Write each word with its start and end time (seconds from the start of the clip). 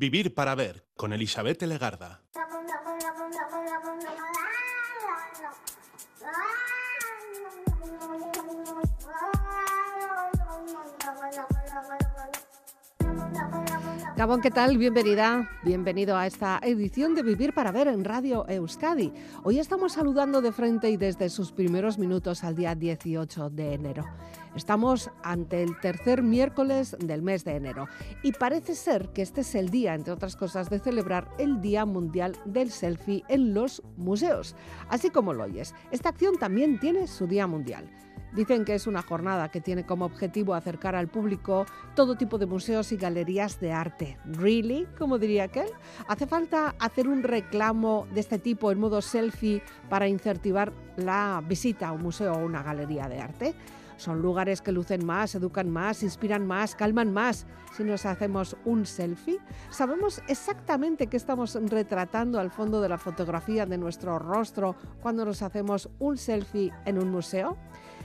Vivir 0.00 0.32
para 0.32 0.54
ver 0.54 0.86
con 0.96 1.12
Elizabeth 1.12 1.60
Legarda. 1.60 2.22
Gabón, 14.16 14.40
¿qué 14.40 14.50
tal? 14.50 14.78
Bienvenida, 14.78 15.50
bienvenido 15.64 16.16
a 16.16 16.26
esta 16.26 16.60
edición 16.62 17.14
de 17.14 17.22
Vivir 17.22 17.52
para 17.52 17.70
Ver 17.70 17.88
en 17.88 18.02
Radio 18.02 18.48
Euskadi. 18.48 19.12
Hoy 19.44 19.58
estamos 19.58 19.92
saludando 19.92 20.40
de 20.40 20.52
frente 20.52 20.88
y 20.88 20.96
desde 20.96 21.28
sus 21.28 21.52
primeros 21.52 21.98
minutos 21.98 22.42
al 22.42 22.56
día 22.56 22.74
18 22.74 23.50
de 23.50 23.74
enero. 23.74 24.04
Estamos 24.54 25.10
ante 25.22 25.62
el 25.62 25.78
tercer 25.78 26.22
miércoles 26.22 26.96
del 26.98 27.22
mes 27.22 27.44
de 27.44 27.56
enero 27.56 27.86
y 28.22 28.32
parece 28.32 28.74
ser 28.74 29.10
que 29.10 29.22
este 29.22 29.42
es 29.42 29.54
el 29.54 29.70
día, 29.70 29.94
entre 29.94 30.12
otras 30.12 30.34
cosas, 30.34 30.68
de 30.70 30.80
celebrar 30.80 31.28
el 31.38 31.60
Día 31.60 31.84
Mundial 31.84 32.36
del 32.44 32.70
Selfie 32.70 33.24
en 33.28 33.54
los 33.54 33.82
museos. 33.96 34.56
Así 34.88 35.10
como 35.10 35.32
lo 35.32 35.44
oyes, 35.44 35.74
esta 35.90 36.08
acción 36.08 36.36
también 36.38 36.80
tiene 36.80 37.06
su 37.06 37.26
Día 37.26 37.46
Mundial. 37.46 37.88
Dicen 38.32 38.64
que 38.64 38.74
es 38.74 38.86
una 38.86 39.02
jornada 39.02 39.50
que 39.50 39.60
tiene 39.60 39.84
como 39.84 40.04
objetivo 40.04 40.54
acercar 40.54 40.94
al 40.94 41.08
público 41.08 41.66
todo 41.96 42.16
tipo 42.16 42.38
de 42.38 42.46
museos 42.46 42.92
y 42.92 42.96
galerías 42.96 43.58
de 43.60 43.72
arte. 43.72 44.18
¿Really? 44.24 44.86
Como 44.98 45.18
diría 45.18 45.44
aquel. 45.44 45.68
¿Hace 46.06 46.26
falta 46.28 46.76
hacer 46.78 47.08
un 47.08 47.24
reclamo 47.24 48.06
de 48.14 48.20
este 48.20 48.38
tipo 48.38 48.70
en 48.70 48.78
modo 48.78 49.02
selfie 49.02 49.62
para 49.88 50.06
incentivar 50.06 50.72
la 50.96 51.42
visita 51.46 51.88
a 51.88 51.92
un 51.92 52.02
museo 52.02 52.34
o 52.34 52.44
una 52.44 52.62
galería 52.62 53.08
de 53.08 53.20
arte? 53.20 53.54
Son 54.00 54.22
lugares 54.22 54.62
que 54.62 54.72
lucen 54.72 55.04
más, 55.04 55.34
educan 55.34 55.68
más, 55.68 56.02
inspiran 56.02 56.46
más, 56.46 56.74
calman 56.74 57.12
más. 57.12 57.46
Si 57.76 57.84
nos 57.84 58.06
hacemos 58.06 58.56
un 58.64 58.86
selfie, 58.86 59.38
sabemos 59.68 60.22
exactamente 60.26 61.08
qué 61.08 61.18
estamos 61.18 61.54
retratando 61.66 62.40
al 62.40 62.50
fondo 62.50 62.80
de 62.80 62.88
la 62.88 62.96
fotografía 62.96 63.66
de 63.66 63.76
nuestro 63.76 64.18
rostro 64.18 64.74
cuando 65.02 65.26
nos 65.26 65.42
hacemos 65.42 65.90
un 65.98 66.16
selfie 66.16 66.72
en 66.86 66.96
un 66.96 67.10
museo. 67.10 67.58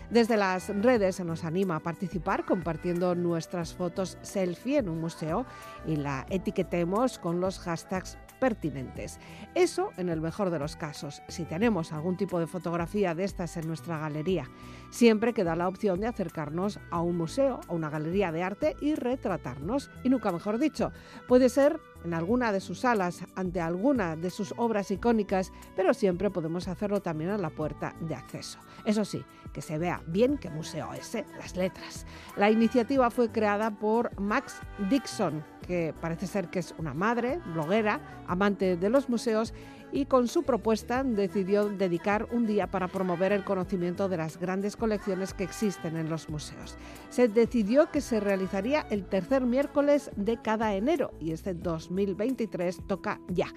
Desde 0.09 0.36
las 0.36 0.67
redes 0.67 1.16
se 1.16 1.23
nos 1.23 1.45
anima 1.45 1.78
a 1.78 1.80
participar 1.80 2.44
compartiendo 2.44 3.16
nuestras 3.16 3.73
fotos 3.73 4.17
selfie 4.22 4.80
en 4.80 4.89
un 4.89 5.00
museo 5.00 5.45
y 5.88 5.95
la 5.95 6.25
etiquetemos 6.30 7.20
con 7.20 7.39
los 7.39 7.58
hashtags 7.59 8.17
pertinentes. 8.39 9.20
Eso 9.55 9.92
en 9.98 10.09
el 10.09 10.22
mejor 10.22 10.50
de 10.50 10.59
los 10.59 10.75
casos, 10.75 11.23
si 11.27 11.45
tenemos 11.45 11.92
algún 11.92 12.17
tipo 12.17 12.39
de 12.39 12.48
fotografía 12.48 13.16
de 13.16 13.23
estas 13.23 13.58
en 13.58 13.67
nuestra 13.67 13.98
galería. 13.98 14.48
Siempre 14.96 15.34
queda 15.34 15.58
la 15.58 15.68
opción 15.68 16.00
de 16.00 16.08
acercarnos 16.08 16.80
a 16.90 17.02
un 17.02 17.18
museo, 17.18 17.60
a 17.68 17.74
una 17.74 17.90
galería 17.90 18.32
de 18.32 18.44
arte 18.44 18.78
y 18.80 18.96
retratarnos. 18.96 19.92
Y 20.06 20.10
nunca 20.10 20.32
mejor 20.32 20.58
dicho, 20.58 20.94
puede 21.28 21.50
ser 21.50 21.82
en 22.06 22.14
alguna 22.14 22.54
de 22.54 22.62
sus 22.62 22.80
salas, 22.80 23.26
ante 23.36 23.60
alguna 23.60 24.16
de 24.16 24.30
sus 24.30 24.54
obras 24.56 24.92
icónicas, 24.92 25.52
pero 25.76 25.94
siempre 25.94 26.30
podemos 26.30 26.70
hacerlo 26.70 27.02
también 27.02 27.32
en 27.32 27.42
la 27.42 27.50
puerta 27.50 27.94
de 28.00 28.16
acceso. 28.16 28.58
Eso 28.86 29.04
sí, 29.04 29.22
que 29.56 29.61
se 29.61 29.78
vea 29.78 30.03
bien 30.06 30.38
qué 30.38 30.50
museo 30.50 30.92
es, 30.92 31.16
¿eh? 31.16 31.25
las 31.39 31.56
letras. 31.56 32.06
La 32.36 32.52
iniciativa 32.52 33.09
fue 33.09 33.31
creada 33.31 33.72
por 33.72 34.11
Max 34.20 34.59
Dixon, 34.89 35.45
que 35.66 35.94
parece 36.02 36.28
ser 36.28 36.50
que 36.50 36.59
es 36.59 36.75
una 36.78 36.94
madre, 36.94 37.39
bloguera, 37.53 38.02
amante 38.28 38.76
de 38.76 38.89
los 38.89 39.08
museos 39.08 39.53
y 39.94 40.08
con 40.08 40.28
su 40.28 40.44
propuesta 40.44 41.06
decidió 41.06 41.70
dedicar 41.70 42.28
un 42.33 42.45
día 42.45 42.67
para 42.67 42.89
promover 42.89 43.31
el 43.31 43.45
conocimiento 43.45 44.09
de 44.09 44.17
las 44.17 44.38
grandes 44.38 44.76
colecciones 44.76 45.33
que 45.33 45.45
existen 45.45 45.95
en 45.95 46.09
los 46.09 46.28
museos. 46.28 46.78
Se 47.09 47.30
decidió 47.30 47.89
que 47.89 48.02
se 48.02 48.20
realizaría 48.20 48.86
el 48.89 49.06
tercer 49.06 49.45
miércoles 49.45 50.11
de 50.17 50.42
cada 50.42 50.76
enero 50.76 51.14
y 51.22 51.31
este 51.31 51.53
2023 51.53 52.81
toca 52.88 53.22
ya. 53.30 53.48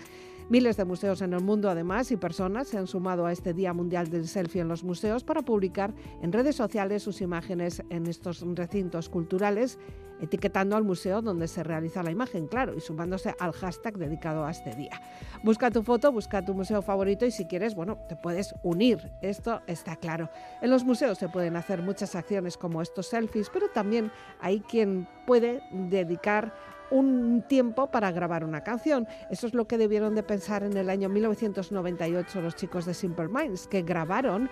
Miles 0.50 0.78
de 0.78 0.86
museos 0.86 1.20
en 1.20 1.34
el 1.34 1.42
mundo, 1.42 1.68
además, 1.68 2.10
y 2.10 2.16
personas 2.16 2.68
se 2.68 2.78
han 2.78 2.86
sumado 2.86 3.27
a 3.27 3.32
este 3.32 3.52
Día 3.52 3.74
Mundial 3.74 4.08
del 4.08 4.27
Selfie 4.27 4.62
en 4.62 4.68
los 4.68 4.82
museos 4.82 5.22
para 5.22 5.42
publicar 5.42 5.92
en 6.22 6.32
redes 6.32 6.56
sociales 6.56 7.03
sus 7.03 7.20
imágenes 7.20 7.82
en 7.91 8.06
estos 8.06 8.42
recintos 8.54 9.10
culturales, 9.10 9.78
etiquetando 10.22 10.75
al 10.75 10.84
museo 10.84 11.20
donde 11.20 11.48
se 11.48 11.62
realiza 11.62 12.03
la 12.03 12.12
imagen, 12.12 12.47
claro, 12.47 12.75
y 12.75 12.81
sumándose 12.81 13.34
al 13.38 13.53
hashtag 13.53 13.98
dedicado 13.98 14.47
a 14.47 14.50
este 14.50 14.75
día. 14.75 15.03
Busca 15.44 15.70
tu 15.70 15.82
foto, 15.82 16.12
busca 16.12 16.42
tu 16.42 16.54
museo 16.54 16.80
favorito 16.80 17.26
y 17.26 17.30
si 17.30 17.44
quieres, 17.44 17.75
bueno, 17.75 17.98
te 18.09 18.16
puedes 18.16 18.54
unir. 18.62 19.12
Esto 19.20 19.60
está 19.66 19.97
claro. 19.97 20.30
En 20.62 20.70
los 20.70 20.82
museos 20.82 21.19
se 21.19 21.28
pueden 21.28 21.56
hacer 21.56 21.82
muchas 21.82 22.15
acciones 22.15 22.56
como 22.56 22.80
estos 22.80 23.09
selfies, 23.09 23.50
pero 23.50 23.69
también 23.69 24.10
hay 24.41 24.60
quien 24.60 25.06
puede 25.26 25.60
dedicar 25.70 26.54
un 26.91 27.44
tiempo 27.49 27.88
para 27.88 28.12
grabar 28.12 28.44
una 28.44 28.62
canción. 28.62 29.06
Eso 29.31 29.47
es 29.47 29.54
lo 29.54 29.66
que 29.66 29.78
debieron 29.78 30.15
de 30.15 30.22
pensar 30.22 30.62
en 30.62 30.76
el 30.76 30.91
año 30.91 31.09
1998 31.09 32.41
los 32.41 32.56
chicos 32.56 32.87
de 32.87 32.94
Simple 32.94 33.28
Minds, 33.28 33.66
que 33.66 33.82
grabaron 33.82 34.49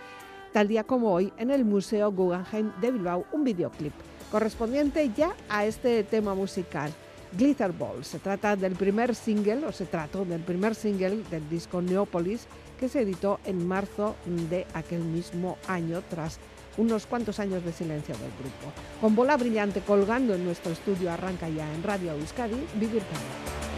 tal 0.53 0.69
día 0.69 0.85
como 0.85 1.13
hoy 1.13 1.33
en 1.39 1.51
el 1.51 1.65
Museo 1.65 2.13
Guggenheim 2.13 2.73
de 2.81 2.91
Bilbao 2.91 3.27
un 3.33 3.45
videoclip 3.45 3.93
correspondiente 4.31 5.11
ya 5.17 5.35
a 5.49 5.65
este 5.65 6.03
tema 6.05 6.35
musical. 6.35 6.93
Glitter 7.33 7.73
Ball. 7.73 8.05
Se 8.05 8.19
trata 8.19 8.57
del 8.57 8.75
primer 8.75 9.15
single, 9.15 9.67
o 9.67 9.73
se 9.73 9.87
trató 9.87 10.25
del 10.25 10.41
primer 10.41 10.75
single 10.75 11.23
del 11.31 11.49
disco 11.49 11.83
Neopolis, 11.83 12.47
que 12.79 12.89
se 12.89 13.03
editó 13.03 13.41
en 13.45 13.67
marzo 13.67 14.15
de 14.51 14.67
aquel 14.75 15.03
mismo 15.03 15.59
año 15.67 16.03
tras 16.09 16.39
unos 16.77 17.07
cuantos 17.07 17.39
años 17.39 17.65
de 17.65 17.73
silencio 17.73 18.15
del 18.17 18.31
grupo. 18.39 18.73
Con 19.01 19.15
bola 19.15 19.37
brillante 19.37 19.81
colgando 19.81 20.35
en 20.35 20.45
nuestro 20.45 20.73
estudio 20.73 21.11
arranca 21.11 21.49
ya 21.49 21.73
en 21.75 21.83
Radio 21.83 22.13
Euskadi 22.13 22.67
Vivir 22.75 23.03
Canal. 23.03 23.76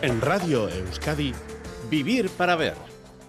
En 0.00 0.20
Radio 0.20 0.68
Euskadi, 0.68 1.34
Vivir 1.90 2.30
para 2.30 2.54
Ver. 2.54 2.74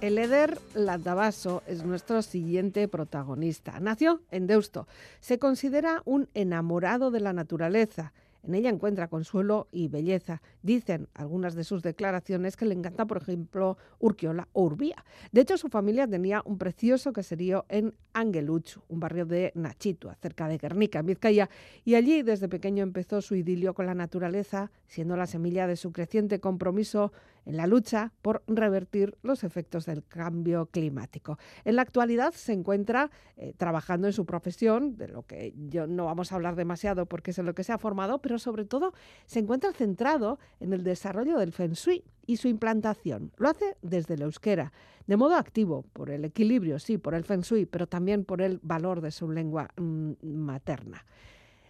El 0.02 0.20
Eder 0.20 0.60
Landavaso 0.76 1.64
es 1.66 1.84
nuestro 1.84 2.22
siguiente 2.22 2.88
protagonista. 2.88 3.80
Nació 3.80 4.22
en 4.30 4.46
Deusto. 4.46 4.88
Se 5.20 5.40
considera 5.40 6.04
un 6.06 6.30
enamorado 6.36 7.10
de 7.10 7.22
la 7.22 7.34
naturaleza 7.34 8.14
en 8.44 8.56
ella 8.56 8.70
encuentra 8.70 9.08
consuelo 9.08 9.68
y 9.72 9.88
belleza. 9.88 10.42
Dicen 10.62 11.08
algunas 11.14 11.56
de 11.56 11.64
sus 11.64 11.82
declaraciones 11.82 12.56
que 12.56 12.66
le 12.66 12.74
encanta, 12.74 13.06
por 13.06 13.18
ejemplo, 13.18 13.78
Urquiola 14.00 14.48
o 14.54 14.64
Urbía. 14.64 15.04
De 15.32 15.42
hecho, 15.42 15.58
su 15.58 15.70
familia 15.70 16.08
tenía 16.08 16.42
un 16.46 16.58
precioso 16.58 17.14
caserío 17.14 17.66
en 17.70 17.94
Angeluchu, 18.14 18.82
un 18.88 19.00
barrio 19.00 19.26
de 19.26 19.52
Nachitua, 19.56 20.16
cerca 20.16 20.48
de 20.48 20.58
Guernica, 20.58 21.00
en 21.00 21.06
Vizcaya, 21.06 21.50
y 21.86 21.96
allí 21.96 22.22
desde 22.22 22.50
pequeño 22.50 22.84
empezó 22.84 23.22
su 23.22 23.36
idilio 23.36 23.74
con 23.74 23.86
la 23.86 23.96
naturaleza, 23.96 24.72
siendo 24.88 25.18
la 25.18 25.28
semilla 25.28 25.68
de 25.68 25.76
su 25.76 25.92
creciente 25.92 26.40
compromiso 26.40 27.12
en 27.50 27.58
la 27.58 27.66
lucha 27.66 28.14
por 28.22 28.44
revertir 28.48 29.18
los 29.24 29.44
efectos 29.44 29.88
del 29.88 30.04
cambio 30.04 30.68
climático. 30.68 31.40
En 31.66 31.78
la 31.78 31.82
actualidad 31.82 32.32
se 32.32 32.54
encuentra 32.54 33.10
eh, 33.38 33.54
trabajando 33.58 34.06
en 34.06 34.14
su 34.14 34.24
profesión, 34.26 34.98
de 34.98 35.08
lo 35.08 35.24
que 35.24 35.56
yo 35.58 35.88
no 35.88 36.06
vamos 36.06 36.32
a 36.32 36.36
hablar 36.36 36.56
demasiado 36.56 37.08
porque 37.08 37.32
es 37.32 37.40
en 37.40 37.48
lo 37.48 37.56
que 37.56 37.64
se 37.64 37.74
ha 37.74 37.80
formado, 37.80 38.20
pero 38.20 38.38
sobre 38.38 38.66
todo 38.66 38.94
se 39.26 39.40
encuentra 39.40 39.74
centrado 39.74 40.38
en 40.60 40.74
el 40.74 40.84
desarrollo 40.84 41.40
del 41.40 41.52
Feng 41.52 41.74
Shui 41.74 42.04
y 42.28 42.38
su 42.38 42.48
implantación. 42.48 43.32
Lo 43.38 43.50
hace 43.50 43.78
desde 43.82 44.14
el 44.14 44.22
euskera, 44.22 44.72
de 45.08 45.18
modo 45.18 45.34
activo, 45.34 45.86
por 45.92 46.12
el 46.12 46.26
equilibrio, 46.26 46.78
sí, 46.78 47.00
por 47.00 47.16
el 47.16 47.24
Feng 47.24 47.42
Shui, 47.42 47.66
pero 47.66 47.88
también 47.88 48.26
por 48.26 48.44
el 48.44 48.60
valor 48.62 49.02
de 49.02 49.10
su 49.10 49.28
lengua 49.28 49.70
mm, 49.76 50.12
materna. 50.22 51.04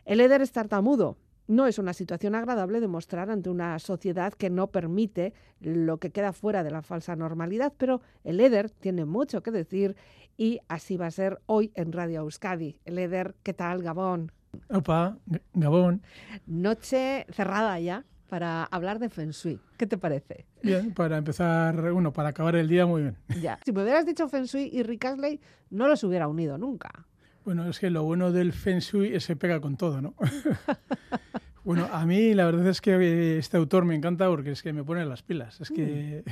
El 0.04 0.20
Eder 0.20 0.42
es 0.42 0.52
tartamudo, 0.52 1.16
no 1.50 1.66
es 1.66 1.80
una 1.80 1.94
situación 1.94 2.36
agradable 2.36 2.80
demostrar 2.80 3.31
ante 3.31 3.50
una 3.50 3.80
sociedad 3.80 4.34
que 4.34 4.51
no 4.51 4.68
permite 4.68 5.34
lo 5.60 5.98
que 5.98 6.12
queda 6.12 6.31
fuera 6.31 6.63
de 6.63 6.69
la 6.69 6.84
falsa 6.84 7.16
normalidad, 7.16 7.74
pero 7.75 8.01
el 8.24 8.40
EDER 8.40 8.69
tiene 8.69 9.04
mucho 9.04 9.42
que 9.42 9.50
decir 9.50 9.96
y 10.38 10.60
así 10.68 10.96
va 10.96 11.07
a 11.07 11.12
ser 11.12 11.42
hoy 11.48 11.72
en 11.74 11.92
Radio 11.92 12.22
Euskadi. 12.22 12.80
El 12.86 13.00
EDER, 13.00 13.36
¿qué 13.42 13.56
tal, 13.56 13.81
Gabón? 13.81 14.31
Opa, 14.69 15.18
Gabón. 15.54 16.04
Noche 16.46 17.25
cerrada 17.31 17.80
ya 17.80 18.06
para 18.30 18.66
hablar 18.66 19.00
de 19.00 19.10
Feng 19.10 19.31
Shui. 19.31 19.60
¿Qué 19.75 19.88
te 19.88 19.98
parece? 19.98 20.45
Bien, 20.62 20.94
para 20.94 21.18
empezar, 21.18 21.92
bueno, 21.92 22.13
para 22.13 22.30
acabar 22.30 22.56
el 22.57 22.68
día 22.68 22.86
muy 22.86 23.02
bien. 23.02 23.18
Ya. 23.42 23.60
Si 23.66 23.72
me 23.72 23.81
hubieras 23.81 24.06
dicho 24.06 24.30
Feng 24.30 24.44
Shui 24.44 24.69
y 24.72 24.84
Rick 24.84 25.06
Astley, 25.06 25.42
no 25.72 25.88
los 25.88 26.04
hubiera 26.04 26.28
unido 26.28 26.60
nunca. 26.60 27.07
Bueno, 27.46 27.68
es 27.68 27.80
que 27.80 27.90
lo 27.90 28.04
bueno 28.04 28.32
del 28.32 28.54
Feng 28.54 28.80
Shui 28.80 29.16
es 29.16 29.28
que 29.28 29.36
pega 29.36 29.60
con 29.60 29.78
todo, 29.78 30.02
¿no? 30.02 30.14
bueno, 31.64 31.88
a 31.92 32.06
mí 32.06 32.34
la 32.34 32.46
verdad 32.46 32.68
es 32.68 32.82
que 32.82 33.38
este 33.38 33.58
autor 33.58 33.86
me 33.86 33.96
encanta 33.96 34.28
porque 34.28 34.52
es 34.52 34.62
que 34.62 34.74
me 34.74 34.84
pone 34.84 35.06
las 35.06 35.24
pilas. 35.24 35.60
Es 35.62 35.70
que 35.70 36.24
mm. 36.26 36.30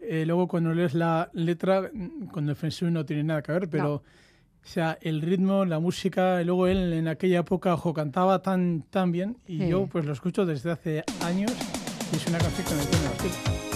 eh, 0.00 0.26
luego 0.26 0.48
cuando 0.48 0.72
lees 0.72 0.94
la 0.94 1.30
letra, 1.32 1.90
con 2.30 2.48
el 2.48 2.56
Feng 2.56 2.70
Shui 2.70 2.90
no 2.90 3.04
tiene 3.04 3.24
nada 3.24 3.42
que 3.42 3.52
ver, 3.52 3.68
pero... 3.68 4.02
O 4.64 4.68
sea, 4.68 4.96
el 5.00 5.22
ritmo, 5.22 5.64
la 5.64 5.80
música, 5.80 6.40
y 6.40 6.44
luego 6.44 6.68
él 6.68 6.92
en 6.92 7.08
aquella 7.08 7.40
época 7.40 7.74
ojo, 7.74 7.92
cantaba 7.92 8.42
tan, 8.42 8.82
tan 8.90 9.10
bien 9.10 9.36
y 9.44 9.66
yo 9.66 9.88
pues 9.88 10.04
lo 10.04 10.12
escucho 10.12 10.46
desde 10.46 10.70
hace 10.70 11.02
años 11.20 11.50
y 12.12 12.16
es 12.16 12.26
una 12.28 12.38
canción 12.38 12.68
que 12.68 12.74
me 12.76 12.84
pone 12.84 13.71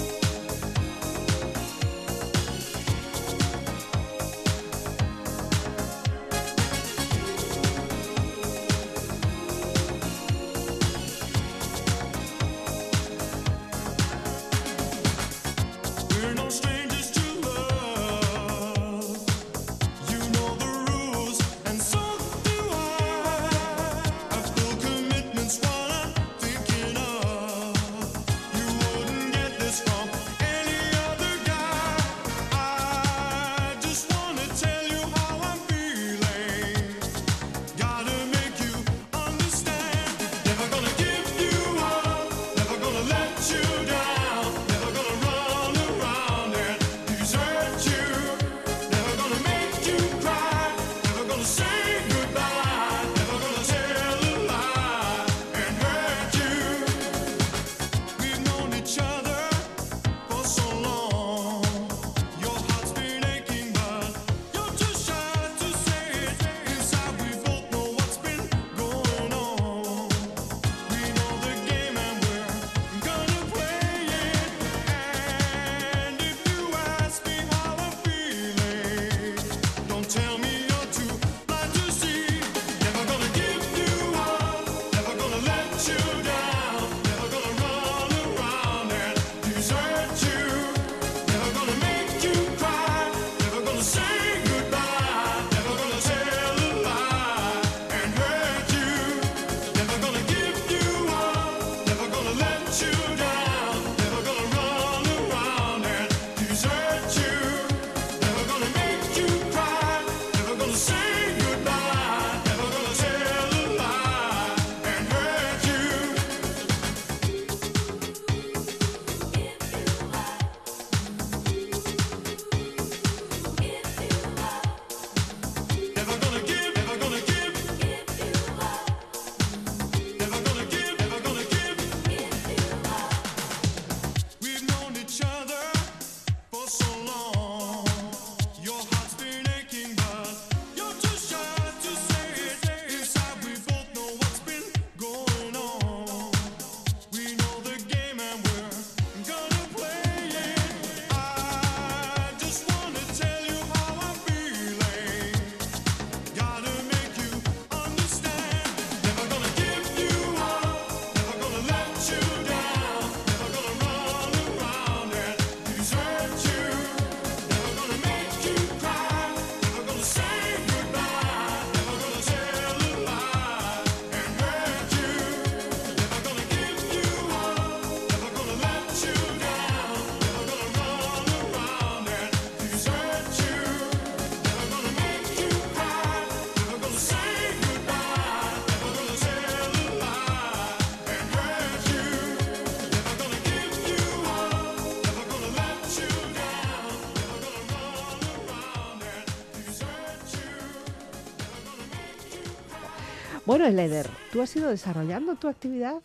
Bueno, 203.47 203.69
Leder, 203.71 204.07
tú 204.33 204.43
has 204.43 204.55
ido 204.57 204.69
desarrollando 204.71 205.37
tu 205.37 205.49
actividad 205.49 206.03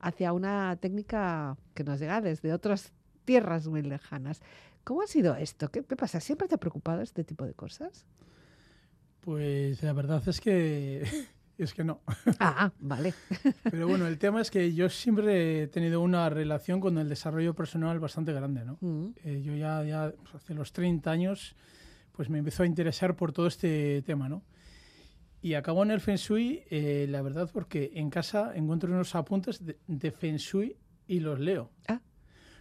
hacia 0.00 0.32
una 0.32 0.76
técnica 0.80 1.56
que 1.74 1.84
nos 1.84 1.98
llega 2.00 2.20
desde 2.20 2.52
otras 2.52 2.92
tierras 3.24 3.66
muy 3.66 3.82
lejanas. 3.82 4.40
¿Cómo 4.84 5.02
ha 5.02 5.06
sido 5.06 5.34
esto? 5.34 5.70
¿Qué, 5.70 5.82
qué 5.84 5.96
pasa? 5.96 6.20
¿Siempre 6.20 6.48
te 6.48 6.54
ha 6.54 6.58
preocupado 6.58 7.02
este 7.02 7.24
tipo 7.24 7.44
de 7.44 7.54
cosas? 7.54 8.04
Pues 9.20 9.82
la 9.82 9.92
verdad 9.92 10.22
es 10.28 10.40
que 10.40 11.02
es 11.58 11.74
que 11.74 11.84
no. 11.84 12.00
Ah, 12.38 12.70
vale. 12.78 13.14
Pero 13.70 13.88
bueno, 13.88 14.06
el 14.06 14.18
tema 14.18 14.40
es 14.40 14.50
que 14.50 14.72
yo 14.74 14.88
siempre 14.88 15.62
he 15.64 15.66
tenido 15.68 16.00
una 16.00 16.28
relación 16.30 16.80
con 16.80 16.96
el 16.98 17.08
desarrollo 17.08 17.54
personal 17.54 17.98
bastante 18.00 18.32
grande, 18.32 18.64
¿no? 18.64 18.78
Mm, 18.80 19.08
Eh, 19.24 19.42
yo 19.44 19.54
ya, 19.56 19.82
ya 19.84 20.12
pues, 20.16 20.34
hace 20.36 20.54
los 20.54 20.72
30 20.72 21.10
años 21.10 21.56
pues 22.12 22.28
me 22.28 22.38
empezó 22.38 22.62
a 22.62 22.66
interesar 22.66 23.16
por 23.16 23.32
todo 23.32 23.46
este 23.46 24.02
tema, 24.02 24.28
¿no? 24.28 24.42
Y 25.42 25.54
acabo 25.54 25.82
en 25.82 25.90
el 25.90 26.00
Feng 26.00 26.16
Shui, 26.16 26.62
eh, 26.70 27.06
la 27.10 27.20
verdad, 27.20 27.50
porque 27.52 27.90
en 27.94 28.10
casa 28.10 28.52
encuentro 28.54 28.90
unos 28.92 29.14
apuntes 29.16 29.64
de, 29.64 29.76
de 29.88 30.10
Feng 30.12 30.36
Shui 30.36 30.76
y 31.08 31.18
los 31.20 31.40
leo. 31.40 31.70
Ah. 31.88 32.00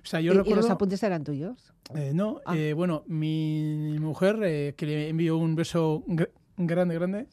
O 0.03 0.05
sea, 0.05 0.19
yo 0.19 0.31
¿Y, 0.31 0.35
y 0.35 0.38
recuerdo... 0.39 0.61
los 0.63 0.69
apuntes 0.71 1.03
eran 1.03 1.23
tuyos? 1.23 1.73
Eh, 1.95 2.11
no, 2.13 2.41
Ah. 2.45 2.57
eh, 2.57 2.73
bueno, 2.73 3.03
mi 3.07 3.95
mujer, 4.00 4.39
eh, 4.43 4.73
que 4.75 4.88
le 4.88 5.09
envió 5.09 5.38
un 5.38 5.55
beso 5.55 6.03
gr- 6.07 6.31
grande, 6.57 6.95
grande, 6.95 7.27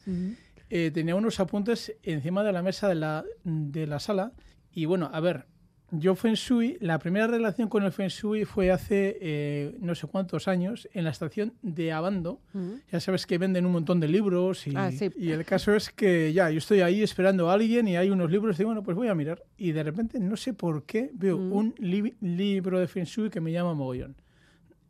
eh, 0.69 0.91
tenía 0.93 1.15
unos 1.15 1.39
apuntes 1.39 1.95
encima 2.03 2.43
de 2.43 2.51
la 2.53 2.61
mesa 2.61 2.87
de 2.87 2.95
la, 2.95 3.25
de 3.43 3.87
la 3.87 3.99
sala. 3.99 4.33
Y 4.71 4.85
bueno, 4.85 5.09
a 5.11 5.19
ver, 5.19 5.47
yo 5.91 6.15
Feng 6.15 6.33
Shui, 6.35 6.77
la 6.81 6.99
primera 6.99 7.27
relación 7.27 7.67
con 7.69 7.83
el 7.83 7.91
Feng 7.91 8.07
Shui 8.09 8.45
fue 8.45 8.71
hace 8.71 9.17
eh, 9.21 9.77
no 9.81 9.95
sé 9.95 10.07
cuántos 10.07 10.47
años 10.47 10.87
en 10.93 11.03
la 11.03 11.09
estación 11.09 11.53
de 11.61 11.91
Abando. 11.91 12.41
Mm. 12.53 12.69
Ya 12.91 12.99
sabes 12.99 13.25
que 13.25 13.37
venden 13.37 13.65
un 13.65 13.71
montón 13.71 13.99
de 13.99 14.07
libros 14.07 14.67
y, 14.67 14.73
Ah, 14.75 14.91
sí. 14.91 15.09
y 15.17 15.31
el 15.31 15.45
caso 15.45 15.73
es 15.73 15.89
que 15.89 16.31
ya, 16.33 16.49
yo 16.51 16.57
estoy 16.59 16.81
ahí 16.81 17.01
esperando 17.01 17.49
a 17.49 17.53
alguien 17.53 17.87
y 17.87 17.95
hay 17.97 18.09
unos 18.09 18.29
libros 18.31 18.55
y 18.55 18.59
digo, 18.59 18.69
bueno, 18.69 18.83
pues 18.83 18.95
voy 18.95 19.07
a 19.07 19.15
mirar. 19.15 19.43
Y 19.57 19.71
de 19.71 19.83
repente, 19.83 20.19
no 20.19 20.37
sé 20.37 20.53
por 20.53 20.83
qué, 20.85 21.09
veo 21.13 21.37
Mm. 21.37 21.53
un 21.53 21.75
li- 21.79 22.15
libro 22.21 22.79
de 22.79 22.87
Feng 22.87 23.05
Shui 23.05 23.29
que 23.29 23.41
me 23.41 23.51
llama 23.51 23.73
mogollón. 23.73 24.15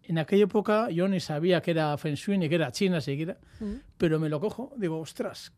En 0.04 0.18
aquella 0.18 0.46
época 0.46 0.90
yo 0.90 1.08
ni 1.08 1.20
sabía 1.20 1.62
que 1.62 1.72
era 1.72 1.96
Feng 1.98 2.16
Shui 2.16 2.38
ni 2.38 2.50
que 2.50 2.56
era 2.56 2.72
China 2.72 3.00
siquiera, 3.00 3.38
Mm. 3.60 3.74
pero 3.98 4.20
me 4.20 4.28
lo 4.30 4.40
cojo, 4.40 4.74
digo, 4.78 5.00
ostras, 5.00 5.54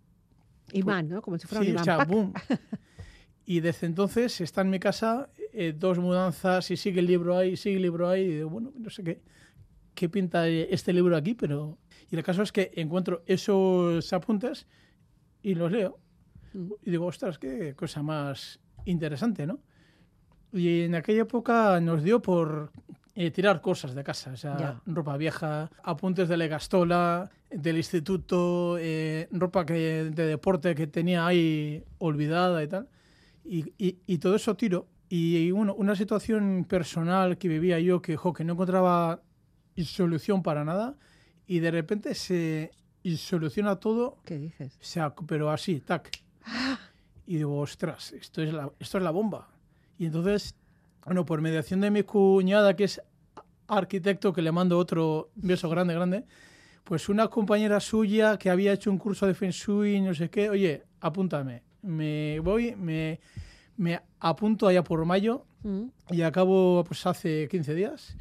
Imán, 0.74 1.10
¿no? 1.10 1.22
Como 1.22 1.38
si 1.38 1.48
fuera 1.48 1.64
Sí, 1.66 1.72
un 1.72 1.78
o 1.78 1.82
imán. 1.82 1.86
sea, 1.86 1.98
¡Pac! 1.98 2.08
boom. 2.08 2.34
Y 3.46 3.60
desde 3.60 3.88
entonces 3.88 4.40
está 4.42 4.62
en 4.62 4.70
mi 4.70 4.80
casa 4.80 5.30
eh, 5.54 5.74
dos 5.78 6.00
mudanzas 6.00 6.70
y 6.72 6.78
sigue 6.78 7.00
el 7.00 7.08
libro 7.08 7.38
ahí, 7.38 7.58
sigue 7.58 7.78
el 7.78 7.82
libro 7.82 8.08
ahí. 8.10 8.22
Y 8.24 8.36
digo, 8.36 8.50
bueno, 8.50 8.72
no 8.78 8.90
sé 8.90 9.04
qué, 9.04 9.22
qué 9.96 10.10
pinta 10.10 10.48
este 10.48 10.94
libro 10.94 11.16
aquí, 11.16 11.34
pero... 11.34 11.78
Y 12.10 12.16
el 12.18 12.24
caso 12.24 12.42
es 12.44 12.52
que 12.52 12.72
encuentro 12.76 13.24
esos 13.26 14.12
apuntes 14.14 14.68
y 15.42 15.56
los 15.56 15.72
leo. 15.72 15.98
Mm. 16.54 16.72
Y 16.84 16.92
digo, 16.92 17.06
ostras, 17.06 17.40
qué 17.40 17.74
cosa 17.76 18.04
más 18.04 18.60
interesante, 18.86 19.48
¿no? 19.48 19.60
Y 20.54 20.82
en 20.82 20.96
aquella 20.96 21.22
época 21.22 21.80
nos 21.80 22.04
dio 22.04 22.22
por 22.22 22.72
eh, 23.16 23.32
tirar 23.32 23.62
cosas 23.62 23.96
de 23.96 24.04
casa, 24.04 24.32
o 24.34 24.38
sea, 24.38 24.58
Ya. 24.58 24.82
ropa 24.86 25.16
vieja, 25.18 25.70
apuntes 25.84 26.28
de 26.28 26.38
la 26.38 26.48
gastola, 26.48 27.30
del 27.50 27.78
instituto, 27.78 28.78
eh, 28.80 29.28
ropa 29.32 29.66
que, 29.66 30.10
de 30.14 30.26
deporte 30.26 30.76
que 30.76 30.88
tenía 30.88 31.26
ahí 31.26 31.84
olvidada 32.00 32.64
y 32.64 32.68
tal. 32.68 32.88
Y, 33.44 33.74
y- 33.78 33.98
y 34.08 34.18
todo 34.20 34.36
eso 34.36 34.56
tiro. 34.56 34.88
Y 35.10 35.52
bueno, 35.52 35.74
una 35.76 35.96
situación 35.96 36.66
personal 36.68 37.38
que 37.38 37.48
vivía 37.50 37.80
yo 37.80 38.02
que, 38.02 38.16
jo, 38.16 38.32
que 38.34 38.44
no 38.46 38.54
encontraba 38.54 39.22
solución 39.84 40.44
para 40.44 40.64
nada 40.64 40.96
y 41.48 41.60
de 41.60 41.72
repente 41.72 42.14
se 42.16 42.72
soluciona 43.18 43.78
todo 43.78 44.20
¿Qué 44.26 44.38
dices? 44.38 44.76
o 44.80 44.84
sea, 44.84 45.14
pero 45.28 45.50
así, 45.50 45.80
tac. 45.82 46.10
Y 47.26 47.38
digo, 47.38 47.60
ostras, 47.60 48.12
esto 48.14 48.42
es, 48.42 48.54
la, 48.54 48.72
esto 48.80 48.98
es 48.98 49.04
la 49.04 49.12
bomba. 49.12 49.50
Y 49.98 50.06
entonces, 50.06 50.56
bueno, 51.06 51.26
por 51.26 51.42
mediación 51.42 51.82
de 51.82 51.92
mi 51.92 52.04
cuñada, 52.04 52.76
que 52.76 52.86
es 52.86 53.02
arquitecto, 53.68 54.34
que 54.34 54.42
le 54.42 54.52
mando 54.52 54.78
otro 54.78 55.32
beso 55.36 55.70
grande, 55.70 55.94
grande, 55.94 56.26
pues 56.84 57.10
una 57.10 57.28
compañera 57.28 57.80
suya 57.80 58.38
que 58.38 58.50
había 58.50 58.74
hecho 58.74 58.92
un 58.92 58.98
curso 58.98 59.26
de 59.28 59.34
Feng 59.34 59.52
Shui, 59.52 60.02
no 60.02 60.14
sé 60.14 60.30
qué, 60.30 60.50
oye, 60.50 60.84
apúntame. 61.00 61.64
Me 61.82 62.40
voy, 62.40 62.76
me, 62.76 63.20
me 63.78 64.00
apunto 64.20 64.68
allá 64.68 64.84
por 64.84 65.04
mayo 65.06 65.46
Mm. 65.64 65.90
y 66.10 66.24
acabo 66.24 66.84
pues 66.88 67.06
hace 67.06 67.48
15 67.48 67.76
días. 67.76 68.18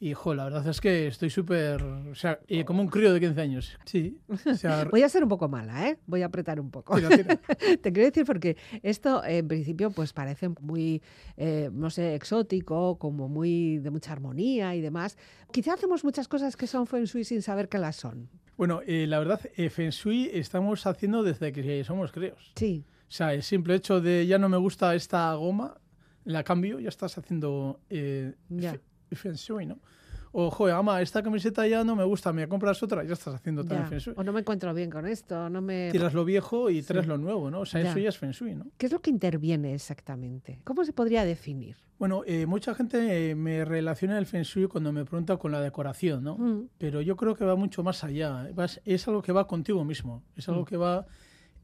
Y, 0.00 0.14
jo, 0.14 0.32
la 0.32 0.44
verdad 0.44 0.66
es 0.68 0.80
que 0.80 1.08
estoy 1.08 1.28
súper, 1.28 1.82
o 1.82 2.14
sea, 2.14 2.38
eh, 2.46 2.64
como 2.64 2.80
un 2.82 2.88
crío 2.88 3.12
de 3.12 3.18
15 3.18 3.40
años. 3.40 3.76
Sí, 3.84 4.16
o 4.28 4.54
sea, 4.54 4.84
Voy 4.90 5.02
a 5.02 5.08
ser 5.08 5.24
un 5.24 5.28
poco 5.28 5.48
mala, 5.48 5.88
¿eh? 5.88 5.98
Voy 6.06 6.22
a 6.22 6.26
apretar 6.26 6.60
un 6.60 6.70
poco. 6.70 6.94
tira, 6.96 7.08
tira. 7.10 7.36
Te 7.82 7.92
quiero 7.92 8.04
decir 8.06 8.24
porque 8.24 8.56
esto 8.82 9.24
en 9.24 9.48
principio 9.48 9.90
pues 9.90 10.12
parece 10.12 10.50
muy, 10.60 11.02
eh, 11.36 11.68
no 11.72 11.90
sé, 11.90 12.14
exótico, 12.14 12.96
como 12.96 13.28
muy 13.28 13.78
de 13.78 13.90
mucha 13.90 14.12
armonía 14.12 14.74
y 14.76 14.80
demás. 14.80 15.18
Quizá 15.50 15.74
hacemos 15.74 16.04
muchas 16.04 16.28
cosas 16.28 16.56
que 16.56 16.66
son 16.68 16.86
feng 16.86 17.04
shui 17.04 17.24
sin 17.24 17.42
saber 17.42 17.68
que 17.68 17.78
las 17.78 17.96
son. 17.96 18.30
Bueno, 18.56 18.80
eh, 18.86 19.06
la 19.08 19.18
verdad, 19.18 19.40
eh, 19.56 19.68
Feng 19.68 19.90
Shui 19.90 20.30
estamos 20.32 20.86
haciendo 20.86 21.22
desde 21.22 21.52
que 21.52 21.84
somos 21.84 22.10
críos. 22.12 22.52
Sí, 22.56 22.84
O 23.08 23.10
sea, 23.10 23.32
el 23.32 23.42
simple 23.42 23.74
hecho 23.74 24.00
de 24.00 24.26
ya 24.26 24.38
no 24.38 24.48
me 24.48 24.56
gusta 24.58 24.94
esta 24.94 25.32
goma, 25.34 25.76
la 26.24 26.44
cambio, 26.44 26.78
ya 26.78 26.90
estás 26.90 27.16
haciendo 27.16 27.80
eh, 27.88 28.34
Feng 29.12 29.34
Shui, 29.34 29.64
¿no? 29.66 29.78
O, 30.32 30.50
joder, 30.50 30.74
ama, 30.74 31.00
esta 31.00 31.22
camiseta 31.22 31.66
ya 31.66 31.82
no 31.84 31.96
me 31.96 32.04
gusta, 32.04 32.34
me 32.34 32.46
compras 32.46 32.82
otra, 32.82 33.02
ya 33.02 33.14
estás 33.14 33.34
haciendo 33.34 33.62
también 33.64 33.84
ya. 33.84 33.88
Feng 33.88 33.98
Shui. 33.98 34.14
O 34.18 34.22
no 34.22 34.32
me 34.34 34.40
encuentro 34.40 34.74
bien 34.74 34.90
con 34.90 35.06
esto, 35.06 35.48
no 35.48 35.62
me... 35.62 35.88
Tiras 35.90 36.12
lo 36.12 36.26
viejo 36.26 36.68
y 36.68 36.82
traes 36.82 37.06
Sí. 37.06 37.08
lo 37.08 37.16
nuevo, 37.16 37.50
¿no? 37.50 37.60
O 37.60 37.66
sea, 37.66 37.82
Ya. 37.82 37.90
eso 37.90 37.98
ya 37.98 38.10
es 38.10 38.18
Feng 38.18 38.32
Shui, 38.32 38.54
¿no? 38.54 38.66
¿Qué 38.76 38.86
es 38.86 38.92
lo 38.92 39.00
que 39.00 39.08
interviene 39.08 39.72
exactamente? 39.74 40.60
¿Cómo 40.64 40.84
se 40.84 40.92
podría 40.92 41.24
definir? 41.24 41.76
Bueno, 41.98 42.22
eh, 42.26 42.44
mucha 42.44 42.74
gente 42.74 43.30
eh, 43.30 43.34
me 43.34 43.64
relaciona 43.64 44.18
el 44.18 44.26
Feng 44.26 44.42
Shui 44.42 44.68
cuando 44.68 44.92
me 44.92 45.06
pregunta 45.06 45.38
con 45.38 45.50
la 45.50 45.62
decoración, 45.62 46.22
¿no? 46.24 46.36
Mm, 46.36 46.68
pero 46.76 47.00
yo 47.00 47.16
creo 47.16 47.34
que 47.34 47.46
va 47.46 47.56
mucho 47.56 47.82
más 47.82 48.04
allá. 48.04 48.50
Vas- 48.54 48.82
es 48.84 49.08
algo 49.08 49.22
que 49.22 49.32
va 49.32 49.46
contigo 49.46 49.82
mismo, 49.82 50.22
es 50.36 50.46
algo 50.50 50.60
Mm. 50.60 50.66
que 50.66 50.76
va 50.76 51.06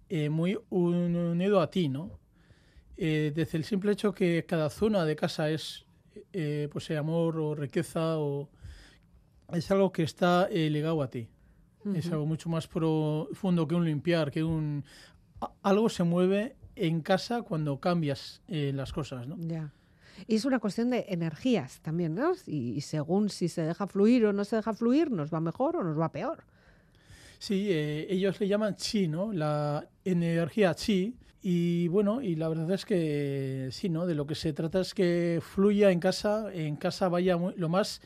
eh, 0.08 0.28
muy 0.30 0.58
un- 0.70 1.16
unido 1.16 1.60
a 1.60 1.70
ti, 1.70 1.88
¿no? 1.88 2.18
Eh, 2.96 3.32
desde 3.34 3.58
el 3.58 3.64
simple 3.64 3.92
hecho 3.92 4.14
que 4.14 4.44
cada 4.46 4.70
zona 4.70 5.04
de 5.04 5.16
casa 5.16 5.50
es, 5.50 5.84
eh, 6.32 6.68
pues, 6.72 6.88
eh, 6.90 6.96
amor 6.96 7.38
o 7.38 7.54
riqueza 7.54 8.18
o 8.18 8.48
es 9.52 9.70
algo 9.70 9.92
que 9.92 10.02
está 10.04 10.48
ligado 10.48 11.02
a 11.02 11.10
ti. 11.10 11.28
Es 11.94 12.10
algo 12.10 12.24
mucho 12.24 12.48
más 12.48 12.66
profundo 12.66 13.68
que 13.68 13.74
un 13.74 13.84
limpiar, 13.84 14.30
que 14.30 14.42
un 14.42 14.84
algo 15.62 15.90
se 15.90 16.02
mueve 16.02 16.56
en 16.76 17.02
casa 17.02 17.42
cuando 17.42 17.78
cambias 17.78 18.40
las 18.48 18.90
cosas, 18.92 19.28
¿no? 19.28 19.36
Ya. 19.38 19.70
Y 20.26 20.36
es 20.36 20.44
una 20.46 20.60
cuestión 20.60 20.88
de 20.90 21.04
energías 21.08 21.80
también, 21.82 22.14
¿no? 22.14 22.32
Y, 22.46 22.70
y 22.72 22.80
según 22.80 23.28
si 23.28 23.48
se 23.48 23.62
deja 23.62 23.86
fluir 23.86 24.24
o 24.24 24.32
no 24.32 24.44
se 24.44 24.56
deja 24.56 24.72
fluir, 24.72 25.10
nos 25.10 25.32
va 25.34 25.40
mejor 25.40 25.76
o 25.76 25.84
nos 25.84 25.98
va 25.98 26.10
peor. 26.10 26.44
Sí, 27.46 27.66
eh, 27.68 28.06
ellos 28.08 28.40
le 28.40 28.48
llaman 28.48 28.74
chi, 28.76 29.06
¿no? 29.06 29.30
La 29.32 29.86
energía 30.04 30.74
chi. 30.74 31.14
Y 31.42 31.88
bueno, 31.88 32.22
y 32.22 32.36
la 32.36 32.48
verdad 32.48 32.70
es 32.72 32.86
que 32.86 33.68
sí, 33.70 33.90
¿no? 33.90 34.06
De 34.06 34.14
lo 34.14 34.26
que 34.26 34.34
se 34.34 34.54
trata 34.54 34.80
es 34.80 34.94
que 34.94 35.40
fluya 35.42 35.90
en 35.90 36.00
casa, 36.00 36.50
en 36.54 36.76
casa 36.76 37.08
vaya 37.10 37.36
muy- 37.36 37.52
lo 37.56 37.68
más 37.68 38.00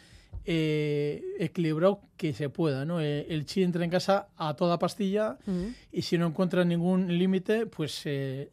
eh, 0.45 1.23
equilibrado 1.39 2.01
que 2.17 2.33
se 2.33 2.49
pueda, 2.49 2.85
¿no? 2.85 3.01
Eh, 3.01 3.27
el 3.29 3.45
chi 3.45 3.63
entra 3.63 3.85
en 3.85 3.91
casa 3.91 4.29
a 4.37 4.55
toda 4.57 4.79
pastilla 4.79 5.37
y 5.93 6.03
si 6.03 6.19
no 6.19 6.27
encuentra 6.27 6.65
ningún 6.65 7.17
límite, 7.19 7.67
pues 7.67 8.03
eh, 8.07 8.49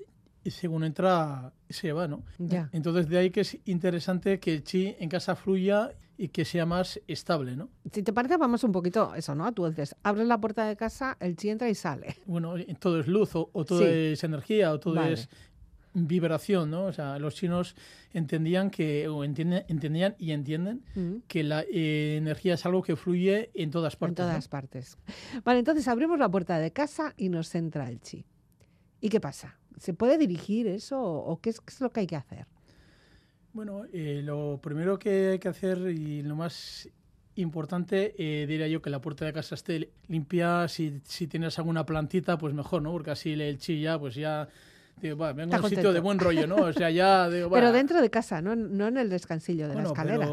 según 0.51 0.83
entra 0.83 1.53
se 1.69 1.91
va, 1.93 2.07
¿no? 2.07 2.23
Ya. 2.37 2.69
Entonces 2.71 3.07
de 3.09 3.17
ahí 3.17 3.29
que 3.31 3.41
es 3.41 3.57
interesante 3.65 4.39
que 4.39 4.53
el 4.53 4.63
chi 4.63 4.95
en 4.99 5.09
casa 5.09 5.35
fluya 5.35 5.91
y 6.17 6.29
que 6.29 6.45
sea 6.45 6.65
más 6.65 6.99
estable, 7.07 7.55
¿no? 7.57 7.69
Si 7.91 8.01
te 8.01 8.13
parece, 8.13 8.37
vamos 8.37 8.63
un 8.63 8.71
poquito 8.71 9.13
eso, 9.15 9.35
¿no? 9.35 9.51
Tú 9.53 9.67
dices, 9.67 9.95
abres 10.03 10.27
la 10.27 10.39
puerta 10.39 10.65
de 10.65 10.75
casa, 10.77 11.17
el 11.19 11.35
chi 11.35 11.49
entra 11.49 11.69
y 11.69 11.75
sale. 11.75 12.15
bueno, 12.25 12.53
todo 12.79 12.99
es 13.01 13.07
luz 13.07 13.35
o, 13.35 13.49
o 13.51 13.65
todo 13.65 13.79
Sí. 13.79 13.85
es 13.89 14.23
energía 14.23 14.71
o 14.71 14.79
todo 14.79 14.95
Vale. 14.95 15.13
es 15.13 15.29
vibración, 15.93 16.71
¿no? 16.71 16.85
O 16.85 16.93
sea, 16.93 17.17
los 17.19 17.35
chinos 17.35 17.75
entendían 18.13 18.69
que, 18.69 19.07
o 19.07 19.23
entienden, 19.23 19.63
entendían 19.69 20.15
y 20.19 20.31
entienden 20.31 20.83
que 21.27 21.43
la 21.43 21.63
eh, 21.71 22.15
energía 22.17 22.55
es 22.55 22.65
algo 22.65 22.81
que 22.81 22.95
fluye 22.95 23.49
en 23.53 23.71
todas 23.71 23.93
En 23.93 23.99
partes. 23.99 24.25
¿no? 24.25 24.31
todas 24.31 24.47
partes. 24.47 24.97
Vale, 25.43 25.59
entonces 25.59 25.87
abrimos 25.87 26.19
la 26.19 26.29
puerta 26.29 26.59
de 26.59 26.71
casa 26.71 27.13
y 27.17 27.29
nos 27.29 27.53
entra 27.55 27.89
el 27.89 28.01
chi. 28.01 28.25
¿Y 29.01 29.09
qué 29.09 29.19
pasa? 29.21 29.57
¿Se 29.79 29.93
puede 29.93 30.17
dirigir 30.17 30.67
eso 30.67 31.01
o 31.01 31.39
qué 31.41 31.49
es, 31.51 31.59
qué 31.59 31.73
es 31.73 31.81
lo 31.81 31.91
que 31.91 32.01
hay 32.01 32.07
que 32.07 32.15
hacer? 32.15 32.45
Bueno, 33.53 33.83
eh, 33.93 34.21
lo 34.23 34.59
primero 34.61 34.99
que 34.99 35.29
hay 35.29 35.39
que 35.39 35.47
hacer 35.47 35.77
y 35.89 36.21
lo 36.23 36.35
más 36.35 36.89
importante, 37.35 38.13
eh, 38.17 38.45
diría 38.47 38.67
yo 38.67 38.81
que 38.81 38.89
la 38.89 38.99
puerta 39.01 39.25
de 39.25 39.33
casa 39.33 39.55
esté 39.55 39.89
limpia. 40.07 40.67
Si, 40.67 40.99
si 41.03 41.27
tienes 41.27 41.57
alguna 41.59 41.85
plantita, 41.85 42.37
pues 42.37 42.53
mejor, 42.53 42.81
¿no? 42.81 42.91
Porque 42.91 43.11
así 43.11 43.33
el 43.33 43.57
chi 43.57 43.81
ya, 43.81 43.97
pues 43.99 44.15
ya... 44.15 44.47
Digo, 45.01 45.17
vengo 45.33 45.53
a 45.53 45.59
un 45.59 45.69
sitio 45.69 45.91
de 45.91 45.99
buen 45.99 46.19
rollo, 46.19 46.47
¿no? 46.47 46.55
O 46.55 46.71
sea, 46.73 46.89
ya... 46.89 47.29
Digo, 47.29 47.49
Pero 47.51 47.73
dentro 47.73 48.01
de 48.01 48.09
casa, 48.09 48.41
no, 48.41 48.53
en- 48.53 48.77
no 48.77 48.87
en 48.87 48.95
el 48.95 49.09
descansillo 49.09 49.67
de 49.67 49.73
Bueno, 49.73 49.89
la 49.89 49.93
escalera. 49.93 50.25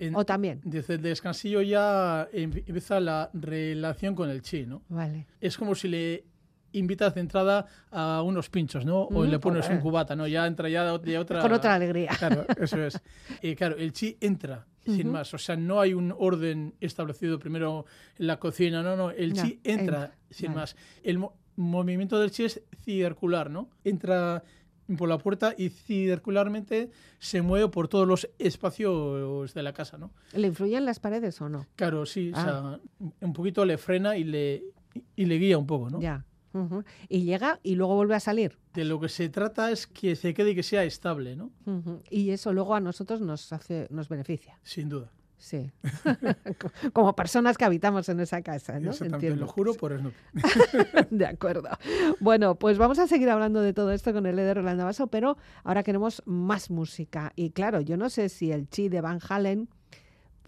en- 0.00 0.16
O 0.16 0.26
también. 0.26 0.60
Desde 0.64 0.94
el 0.94 1.02
descansillo 1.02 1.62
ya 1.62 2.28
em- 2.32 2.50
empieza 2.66 2.98
la 2.98 3.30
relación 3.32 4.16
con 4.16 4.28
el 4.28 4.42
chi, 4.42 4.66
¿no? 4.66 4.82
Vale. 4.88 5.26
Es 5.40 5.56
como 5.56 5.76
si 5.76 5.86
le 5.86 6.24
invitas 6.72 7.14
de 7.14 7.20
entrada 7.20 7.66
a 7.90 8.22
unos 8.22 8.50
pinchos, 8.50 8.84
¿no? 8.84 9.02
O 9.02 9.24
Mm, 9.24 9.28
le 9.30 9.38
pones 9.38 9.64
joder. 9.64 9.78
un 9.78 9.82
cubata, 9.82 10.14
¿no? 10.16 10.26
Ya 10.26 10.46
entra 10.46 10.68
ya 10.68 10.96
de 10.98 11.18
otra... 11.18 11.40
Con 11.40 11.52
otra 11.52 11.74
alegría. 11.74 12.10
Claro, 12.18 12.44
eso 12.60 12.82
es. 12.84 13.00
Y 13.42 13.54
claro, 13.54 13.76
el 13.76 13.92
chi 13.92 14.16
entra, 14.20 14.66
sin 14.84 15.10
más. 15.10 15.32
O 15.34 15.38
sea, 15.38 15.56
no 15.56 15.80
hay 15.80 15.94
un 15.94 16.14
orden 16.16 16.74
establecido 16.80 17.38
primero 17.38 17.84
en 18.18 18.26
la 18.26 18.38
cocina, 18.38 18.82
no, 18.82 18.96
no. 18.96 19.10
El 19.10 19.32
Ya, 19.34 19.42
chi 19.44 19.60
entra, 19.64 19.82
entra, 20.04 20.14
sin 20.30 20.48
vale. 20.48 20.60
más. 20.60 20.76
El 21.02 21.18
mo- 21.18 21.34
movimiento 21.56 22.18
del 22.20 22.30
chi 22.30 22.44
es 22.44 22.62
circular, 22.84 23.50
¿no? 23.50 23.68
Entra 23.84 24.42
por 24.96 25.08
la 25.08 25.18
puerta 25.18 25.54
y 25.58 25.68
circularmente 25.68 26.90
se 27.18 27.42
mueve 27.42 27.68
por 27.68 27.88
todos 27.88 28.08
los 28.08 28.28
espacios 28.38 29.52
de 29.54 29.62
la 29.62 29.72
casa, 29.72 29.98
¿no? 29.98 30.12
¿Le 30.32 30.46
influyen 30.48 30.84
las 30.84 30.98
paredes 31.00 31.40
o 31.40 31.48
no? 31.48 31.66
Claro, 31.76 32.06
sí, 32.06 32.32
Ah. 32.34 32.40
o 32.40 32.44
sea, 33.00 33.08
un 33.20 33.32
poquito 33.32 33.64
le 33.64 33.76
frena 33.78 34.16
y 34.16 34.24
le, 34.24 34.64
y 35.16 35.26
le 35.26 35.34
guía 35.38 35.58
un 35.58 35.66
poco, 35.66 35.90
¿no? 35.90 36.00
Ya. 36.00 36.24
Y 37.08 37.22
llega 37.22 37.60
y 37.62 37.74
luego 37.74 37.94
vuelve 37.94 38.14
a 38.14 38.20
salir. 38.20 38.58
De 38.74 38.84
lo 38.84 39.00
que 39.00 39.08
se 39.08 39.28
trata 39.28 39.70
es 39.70 39.86
que 39.86 40.16
se 40.16 40.34
quede 40.34 40.50
y 40.50 40.54
que 40.54 40.62
sea 40.62 40.84
estable, 40.84 41.36
¿no? 41.36 41.50
Y 42.10 42.30
eso 42.30 42.52
luego 42.52 42.74
a 42.74 42.80
nosotros 42.80 43.20
nos 43.20 43.52
hace, 43.52 43.86
nos 43.90 44.08
beneficia. 44.08 44.58
Sin 44.62 44.88
duda. 44.88 45.12
Sí. 45.38 45.70
Como 46.92 47.14
personas 47.14 47.56
que 47.56 47.64
habitamos 47.64 48.08
en 48.08 48.20
esa 48.20 48.42
casa, 48.42 48.78
¿no? 48.80 48.90
Exactamente, 48.90 49.36
lo 49.36 49.46
juro 49.46 49.72
por 49.74 49.96
Snoopy. 49.96 50.16
De 51.10 51.26
acuerdo. 51.26 51.68
Bueno, 52.20 52.56
pues 52.56 52.76
vamos 52.76 52.98
a 52.98 53.06
seguir 53.06 53.30
hablando 53.30 53.60
de 53.60 53.72
todo 53.72 53.92
esto 53.92 54.12
con 54.12 54.26
el 54.26 54.36
de 54.36 54.52
Rolando 54.52 54.84
Vaso, 54.84 55.06
pero 55.06 55.38
ahora 55.62 55.84
queremos 55.84 56.22
más 56.26 56.70
música. 56.70 57.32
Y 57.36 57.50
claro, 57.50 57.80
yo 57.80 57.96
no 57.96 58.10
sé 58.10 58.28
si 58.28 58.50
el 58.50 58.68
chi 58.68 58.88
de 58.88 59.00
Van 59.00 59.20
Halen, 59.26 59.68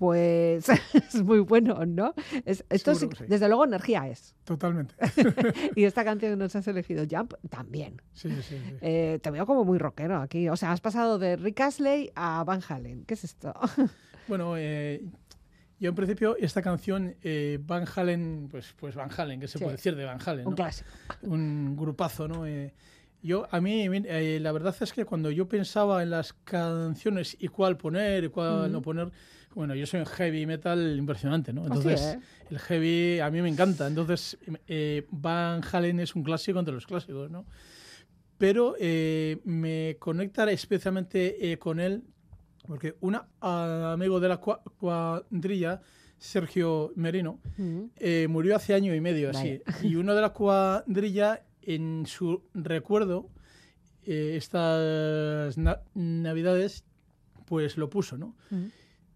pues 0.00 0.66
es 0.94 1.22
muy 1.22 1.40
bueno, 1.40 1.84
¿no? 1.84 2.14
Es, 2.46 2.64
esto 2.70 2.94
Seguro 2.94 3.12
sí- 3.12 3.18
que 3.18 3.24
sí. 3.26 3.30
desde 3.30 3.48
luego 3.48 3.66
energía 3.66 4.08
es. 4.08 4.34
Totalmente. 4.44 4.94
Y 5.76 5.84
esta 5.84 6.04
canción 6.04 6.32
que 6.32 6.36
nos 6.36 6.56
has 6.56 6.66
elegido, 6.68 7.04
Jump, 7.08 7.34
también. 7.50 8.00
Sí, 8.14 8.30
sí, 8.30 8.42
sí. 8.42 8.56
Eh, 8.80 9.18
te 9.22 9.30
veo 9.30 9.44
como 9.44 9.62
muy 9.66 9.76
rockero 9.76 10.16
aquí. 10.16 10.48
O 10.48 10.56
sea, 10.56 10.72
has 10.72 10.80
pasado 10.80 11.18
de 11.18 11.36
Rick 11.36 11.60
Astley 11.60 12.10
a 12.14 12.42
Van 12.44 12.62
Halen. 12.66 13.04
¿Qué 13.04 13.12
es 13.14 13.24
esto? 13.24 13.52
Bueno, 14.28 14.54
eh, 14.56 15.02
yo 15.80 15.88
en 15.90 15.94
principio 15.96 16.36
esta 16.38 16.62
canción, 16.62 17.16
eh, 17.22 17.58
Van 17.66 17.84
Halen, 17.94 18.48
pues, 18.50 18.72
pues 18.78 18.94
Van 18.94 19.10
Halen, 19.14 19.40
¿qué 19.40 19.48
se 19.48 19.58
Sí. 19.58 19.64
puede 19.64 19.76
decir 19.76 19.96
de 19.96 20.04
Van 20.06 20.18
Halen? 20.24 20.46
Un 20.46 20.52
¿no? 20.52 20.56
clásico. 20.56 20.88
Un 21.22 21.76
grupazo, 21.76 22.26
¿no? 22.28 22.46
Eh, 22.46 22.72
yo, 23.22 23.46
a 23.50 23.60
mí, 23.60 23.86
la 24.38 24.52
verdad 24.52 24.74
es 24.80 24.92
que 24.94 25.04
cuando 25.04 25.30
yo 25.30 25.46
pensaba 25.48 26.02
en 26.02 26.10
las 26.10 26.32
canciones 26.32 27.36
y 27.38 27.48
cuál 27.48 27.76
poner 27.76 28.24
y 28.24 28.28
cuál 28.28 28.70
no 28.72 28.80
poner, 28.80 29.10
bueno, 29.54 29.74
yo 29.74 29.86
soy 29.86 30.00
un 30.00 30.06
heavy 30.06 30.46
metal 30.46 30.96
impresionante, 30.96 31.52
¿no? 31.52 31.62
Así, 31.62 31.68
Entonces, 31.72 32.00
¿eh? 32.00 32.20
el 32.50 32.58
heavy 32.58 33.20
a 33.20 33.30
mí 33.30 33.42
me 33.42 33.48
encanta. 33.48 33.86
Entonces, 33.86 34.38
eh, 34.68 35.06
Van 35.10 35.60
Halen 35.72 36.00
es 36.00 36.14
un 36.14 36.22
clásico 36.22 36.58
entre 36.58 36.74
los 36.74 36.86
clásicos, 36.86 37.30
¿no? 37.30 37.44
Pero 38.38 38.74
eh, 38.78 39.38
me 39.44 39.96
conecta 39.98 40.50
especialmente 40.50 41.52
eh, 41.52 41.58
con 41.58 41.78
él 41.80 42.02
porque 42.66 42.96
un 43.00 43.18
amigo 43.40 44.20
de 44.20 44.28
la 44.28 44.40
cua- 44.40 44.62
cuadrilla, 44.78 45.80
Sergio 46.18 46.92
Merino, 46.94 47.40
Ujú. 47.58 47.90
eh, 47.96 48.26
murió 48.28 48.54
hace 48.56 48.74
año 48.74 48.94
y 48.94 49.00
medio 49.00 49.30
así. 49.30 49.60
Y 49.82 49.96
uno 49.96 50.14
de 50.14 50.20
la 50.20 50.30
cuadrilla, 50.32 51.42
en 51.62 52.04
su 52.06 52.42
recuerdo, 52.54 53.28
eh, 54.06 54.34
estas 54.36 55.58
na- 55.58 55.80
navidades, 55.94 56.84
pues 57.46 57.76
lo 57.76 57.90
puso, 57.90 58.16
¿no? 58.16 58.36
Ujú. 58.50 58.70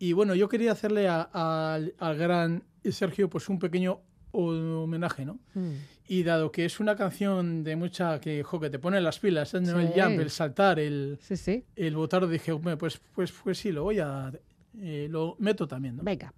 Y 0.04 0.12
bueno, 0.12 0.34
yo 0.34 0.50
quería 0.50 0.72
hacerle 0.72 1.08
a- 1.08 1.22
al 1.32 1.94
al 1.98 2.16
gran 2.18 2.62
Sergio 2.90 3.30
pues 3.30 3.48
un 3.48 3.58
pequeño 3.58 4.00
homenaje, 4.32 5.24
¿no? 5.24 5.38
Ujú. 5.54 5.72
Y 6.08 6.22
dado 6.24 6.52
que 6.52 6.66
es 6.66 6.78
una 6.78 6.94
canción 6.94 7.64
de 7.64 7.74
mucha 7.76 8.20
que, 8.20 8.42
jo, 8.42 8.60
que 8.60 8.68
te 8.68 8.78
pone 8.78 9.00
las 9.00 9.18
pilas, 9.18 9.54
¿no? 9.54 9.80
el 9.80 9.94
Sí. 9.94 10.00
jump, 10.00 10.20
el 10.20 10.28
saltar, 10.28 10.78
el, 10.78 11.16
Sí, 11.22 11.38
sí. 11.38 11.64
el 11.76 11.96
botar, 11.96 12.28
dije, 12.28 12.52
"Hombre, 12.52 12.76
pues, 12.76 13.00
pues, 13.14 13.32
pues 13.32 13.56
sí, 13.56 13.72
lo 13.72 13.84
voy 13.84 14.00
a... 14.00 14.30
eh, 14.78 15.06
lo 15.10 15.36
meto 15.38 15.66
también, 15.66 15.96
¿no? 15.96 16.02
Venga. 16.02 16.34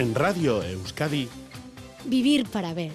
En 0.00 0.14
Radio 0.14 0.62
Euskadi, 0.62 1.28
Vivir 2.06 2.48
para 2.48 2.72
ver. 2.72 2.92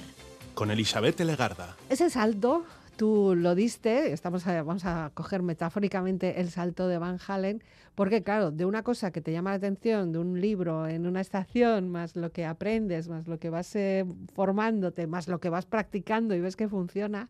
con 0.56 0.72
Elizabeth 0.72 1.20
Legarda. 1.20 1.76
Ese 1.90 2.10
salto, 2.10 2.64
tú 2.96 3.36
lo 3.36 3.54
diste, 3.54 4.12
estamos 4.14 4.48
a- 4.48 4.64
vamos 4.64 4.86
a 4.86 5.12
coger 5.14 5.44
metafóricamente 5.44 6.40
el 6.42 6.50
salto 6.50 6.88
de 6.88 6.98
Van 6.98 7.20
Halen, 7.28 7.62
porque 7.94 8.24
claro, 8.24 8.50
de 8.52 8.66
una 8.66 8.82
cosa 8.82 9.12
que 9.12 9.22
te 9.22 9.32
llama 9.32 9.52
la 9.52 9.58
atención, 9.58 10.12
de 10.14 10.18
un 10.20 10.40
libro 10.42 10.88
en 10.88 11.06
una 11.06 11.22
estación, 11.22 11.90
más 11.90 12.16
lo 12.16 12.32
que 12.32 12.46
aprendes, 12.46 13.08
más 13.08 13.28
lo 13.28 13.38
que 13.38 13.50
vas 13.52 13.76
eh, 13.76 14.06
formándote, 14.34 15.06
más 15.08 15.28
lo 15.28 15.40
que 15.40 15.50
vas 15.50 15.66
practicando 15.68 16.34
y 16.36 16.40
ves 16.42 16.56
que 16.56 16.68
funciona, 16.70 17.30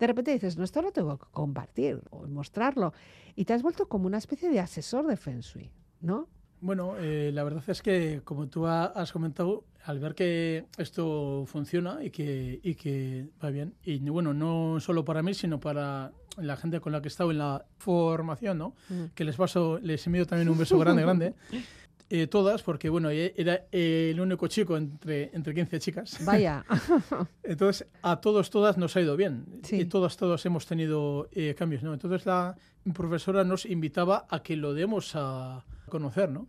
de 0.00 0.06
repente 0.08 0.32
dices, 0.32 0.56
no, 0.56 0.64
esto 0.64 0.82
lo 0.82 0.90
tengo 0.92 1.16
que 1.18 1.26
compartir 1.30 2.00
o 2.10 2.26
mostrarlo. 2.26 2.92
Y 3.36 3.44
te 3.44 3.52
has 3.52 3.62
vuelto 3.62 3.86
como 3.86 4.06
una 4.06 4.18
especie 4.18 4.50
de 4.50 4.58
asesor 4.60 5.06
de 5.06 5.16
Feng 5.16 5.40
Shui, 5.40 5.70
¿no? 6.00 6.26
Bueno, 6.60 6.94
eh, 6.98 7.30
la 7.34 7.44
verdad 7.44 7.62
es 7.68 7.82
que, 7.82 8.22
como 8.24 8.48
tú 8.48 8.66
ha- 8.66 8.86
has 8.86 9.12
comentado, 9.12 9.64
al 9.84 9.98
ver 10.00 10.14
que 10.14 10.64
esto 10.78 11.44
funciona 11.46 12.02
y 12.02 12.10
que, 12.10 12.58
y 12.62 12.74
que 12.74 13.26
va 13.42 13.50
bien, 13.50 13.74
y 13.84 13.98
bueno, 14.08 14.34
no 14.34 14.80
solo 14.80 15.04
para 15.04 15.22
mí, 15.22 15.32
sino 15.34 15.60
para 15.60 16.12
la 16.38 16.56
gente 16.56 16.80
con 16.80 16.92
la 16.92 17.00
que 17.00 17.08
he 17.08 17.10
estado 17.10 17.30
en 17.30 17.38
la 17.38 17.64
formación, 17.78 18.58
¿no? 18.58 18.74
Mm. 18.88 19.04
Que 19.14 19.24
les 19.24 19.36
paso, 19.36 19.78
les 19.82 20.04
envío 20.06 20.26
también 20.26 20.48
un 20.48 20.58
beso 20.58 20.78
grande, 20.78 21.02
grande. 21.02 21.34
Eh, 22.08 22.28
todas, 22.28 22.62
porque 22.62 22.88
bueno, 22.88 23.10
era 23.10 23.66
el 23.72 24.20
único 24.20 24.46
chico 24.46 24.76
entre, 24.76 25.34
entre 25.34 25.54
15 25.54 25.78
chicas. 25.80 26.24
Vaya, 26.24 26.64
Entonces, 27.42 27.88
a 28.02 28.20
todos, 28.20 28.50
todas 28.50 28.78
nos 28.78 28.94
ha 28.96 29.00
ido 29.00 29.16
bien. 29.16 29.44
Sí. 29.64 29.80
Y 29.80 29.84
todas, 29.86 30.16
todos 30.16 30.46
hemos 30.46 30.66
tenido 30.66 31.28
eh, 31.32 31.54
cambios, 31.58 31.82
¿no? 31.82 31.92
Entonces, 31.92 32.24
la 32.24 32.56
profesora 32.94 33.42
nos 33.42 33.66
invitaba 33.66 34.26
a 34.30 34.40
que 34.40 34.54
lo 34.54 34.72
demos 34.72 35.12
a 35.16 35.64
conocer, 35.88 36.30
¿no? 36.30 36.46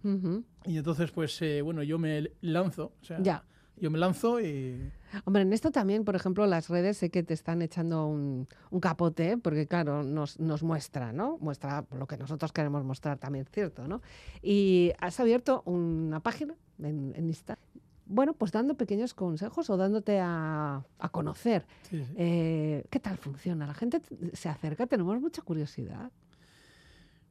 Y 0.66 0.78
entonces, 0.78 1.10
pues, 1.12 1.42
eh, 1.42 1.62
bueno, 1.64 1.82
yo 1.82 1.98
me 1.98 2.32
lanzo. 2.42 2.94
O 3.02 3.06
sea, 3.06 3.20
ya. 3.22 3.44
Yo 3.78 3.90
me 3.90 3.98
lanzo 3.98 4.40
y... 4.40 4.92
Hombre, 5.26 5.44
en 5.44 5.54
esto 5.54 5.72
también, 5.72 6.04
por 6.04 6.16
ejemplo, 6.16 6.46
las 6.46 6.70
redes 6.70 6.98
sé 6.98 7.10
que 7.10 7.24
te 7.24 7.34
están 7.34 7.62
echando 7.62 8.08
un, 8.08 8.48
un 8.72 8.80
capote, 8.80 9.38
porque 9.38 9.68
claro, 9.68 10.04
nos, 10.04 10.40
nos 10.40 10.64
muestra, 10.64 11.14
¿no? 11.14 11.38
Muestra 11.40 11.86
lo 11.98 12.08
que 12.08 12.18
nosotros 12.18 12.52
queremos 12.52 12.84
mostrar 12.84 13.18
también, 13.18 13.46
¿cierto? 13.52 13.88
¿no? 13.88 14.02
Y 14.42 14.92
has 15.00 15.20
abierto 15.20 15.64
una 15.66 16.20
página 16.20 16.56
en, 16.80 17.14
en 17.16 17.28
Insta. 17.28 17.58
Bueno, 18.06 18.34
pues 18.34 18.52
dando 18.52 18.76
pequeños 18.76 19.14
consejos 19.14 19.70
o 19.70 19.78
dándote 19.78 20.20
a, 20.20 20.84
a 20.98 21.10
conocer. 21.10 21.66
sí, 21.90 22.04
sí. 22.04 22.14
Eh, 22.16 22.86
¿Qué 22.90 23.00
tal 23.00 23.18
funciona? 23.18 23.68
La 23.68 23.74
gente 23.74 24.02
se 24.34 24.50
acerca, 24.50 24.88
tenemos 24.88 25.20
mucha 25.20 25.42
curiosidad. 25.42 26.12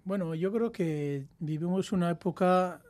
Bueno, 0.04 0.34
yo 0.34 0.52
creo 0.52 0.70
que 0.72 1.26
vivimos 1.38 1.92
una 1.92 2.10
época 2.10 2.82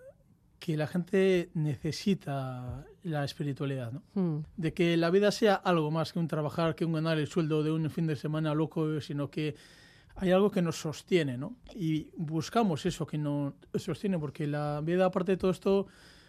que 0.59 0.77
la 0.77 0.87
gente 0.87 1.51
necesita 1.55 2.85
la 3.07 3.25
espiritualidad, 3.25 3.93
¿no? 3.93 4.03
Mm, 4.15 4.45
de 4.57 4.75
que 4.75 4.97
la 4.97 5.11
vida 5.11 5.31
sea 5.31 5.55
algo 5.55 5.91
más 5.91 6.13
que 6.13 6.19
un 6.19 6.27
trabajar, 6.27 6.75
que 6.75 6.85
un 6.85 6.93
ganar 6.93 7.19
el 7.19 7.29
sueldo 7.29 7.63
de 7.63 7.71
un 7.71 7.89
fin 7.89 8.07
de 8.07 8.17
semana 8.17 8.53
loco, 8.55 9.01
sino 9.01 9.31
que 9.31 9.55
hay 10.17 10.33
algo 10.33 10.51
que 10.51 10.61
nos 10.61 10.77
sostiene, 10.77 11.39
¿no? 11.39 11.57
Y 11.75 12.09
buscamos 12.17 12.85
eso 12.85 13.07
que 13.07 13.17
nos 13.17 13.55
sostiene, 13.77 14.19
porque 14.19 14.47
la 14.47 14.81
vida, 14.83 15.05
aparte 15.07 15.33
de 15.33 15.37
todo 15.37 15.51
esto, 15.51 15.87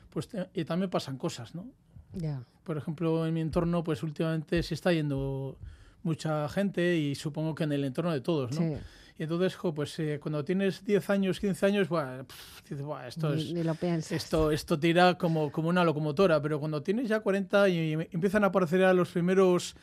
pues 0.09 0.29
y 0.53 0.65
también 0.65 0.89
pasan 0.89 1.17
cosas, 1.17 1.55
¿no? 1.55 1.65
ya. 2.13 2.43
Por 2.63 2.77
ejemplo, 2.77 3.25
en 3.25 3.33
mi 3.33 3.41
entorno, 3.41 3.83
pues 3.83 4.03
últimamente 4.03 4.61
se 4.61 4.73
está 4.73 4.91
yendo 4.91 5.57
mucha 6.03 6.47
gente 6.49 6.97
y 6.97 7.15
supongo 7.15 7.55
que 7.55 7.63
en 7.63 7.71
el 7.71 7.83
entorno 7.85 8.11
de 8.11 8.21
todos, 8.21 8.51
¿no? 8.51 8.61
Sí. 8.61 8.81
Y 9.19 9.23
entonces, 9.23 9.55
jo, 9.55 9.73
pues 9.73 9.97
eh, 9.99 10.19
cuando 10.21 10.45
tienes 10.45 10.85
10 10.85 11.09
años, 11.09 11.39
15 11.39 11.65
años, 11.65 11.89
buah, 11.89 12.23
pf, 12.23 12.61
dices, 12.69 12.85
buah, 12.85 13.07
esto 13.07 13.33
es... 13.33 13.51
ni 13.51 13.63
lo. 13.63 13.75
Esto, 14.11 14.51
esto 14.51 14.79
tira 14.79 15.17
como, 15.17 15.51
como 15.51 15.69
una 15.69 15.83
locomotora, 15.83 16.41
pero 16.41 16.59
cuando 16.59 16.83
tienes 16.83 17.09
ya 17.09 17.19
40 17.19 17.69
y 17.69 17.93
empiezan 17.93 18.43
a 18.43 18.47
aparecer 18.47 18.81
ya 18.81 18.93
los 18.93 19.09
primeros, 19.09 19.75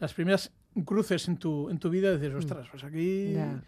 las 0.00 0.12
primeras 0.12 0.50
cruces 0.84 1.28
en 1.28 1.36
tu, 1.36 1.70
en 1.70 1.78
tu 1.78 1.88
vida, 1.88 2.12
dices, 2.16 2.34
ostras, 2.34 2.66
pues 2.70 2.84
aquí... 2.84 3.28
Mm. 3.30 3.34
Ya. 3.34 3.62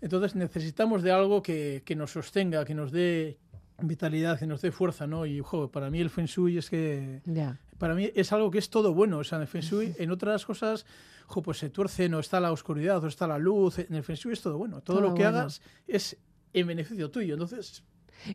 Entonces 0.00 0.34
necesitamos 0.34 1.02
de 1.04 1.12
algo 1.12 1.42
que, 1.42 1.82
que 1.84 1.94
nos 1.94 2.10
sostenga, 2.10 2.64
que 2.64 2.74
nos 2.74 2.90
dé 2.90 3.38
vitalidad, 3.80 4.38
que 4.38 4.46
nos 4.46 4.60
dé 4.60 4.72
fuerza, 4.72 5.06
¿no? 5.06 5.26
Y, 5.26 5.40
jo, 5.40 5.70
para 5.70 5.90
mí 5.90 6.00
el 6.00 6.10
Feng 6.10 6.26
Shui 6.26 6.58
es 6.58 6.70
que... 6.70 7.20
Ya. 7.24 7.58
Para 7.78 7.94
mí 7.94 8.10
es 8.14 8.32
algo 8.32 8.50
que 8.50 8.58
es 8.58 8.70
todo 8.70 8.94
bueno. 8.94 9.18
O 9.18 9.24
sea, 9.24 9.40
el 9.40 9.46
Feng 9.46 9.62
Shui, 9.62 9.94
en 9.98 10.10
otras 10.10 10.44
cosas, 10.44 10.86
jo, 11.32 11.42
pues 11.42 11.58
se 11.58 11.70
tuerce, 11.70 12.08
no 12.08 12.18
está 12.20 12.40
la 12.40 12.52
oscuridad, 12.52 13.02
o 13.02 13.06
está 13.06 13.26
la 13.26 13.38
luz. 13.38 13.78
En 13.78 13.94
el 13.94 14.02
Feng 14.04 14.16
Shui 14.16 14.32
es 14.32 14.42
todo 14.42 14.58
bueno. 14.58 14.80
Todo, 14.82 14.98
Todo 14.98 15.08
lo 15.08 15.14
que 15.14 15.22
bueno. 15.22 15.38
hagas 15.38 15.62
es 15.86 16.16
en 16.52 16.66
beneficio 16.66 17.10
tuyo. 17.10 17.34
Entonces, 17.34 17.82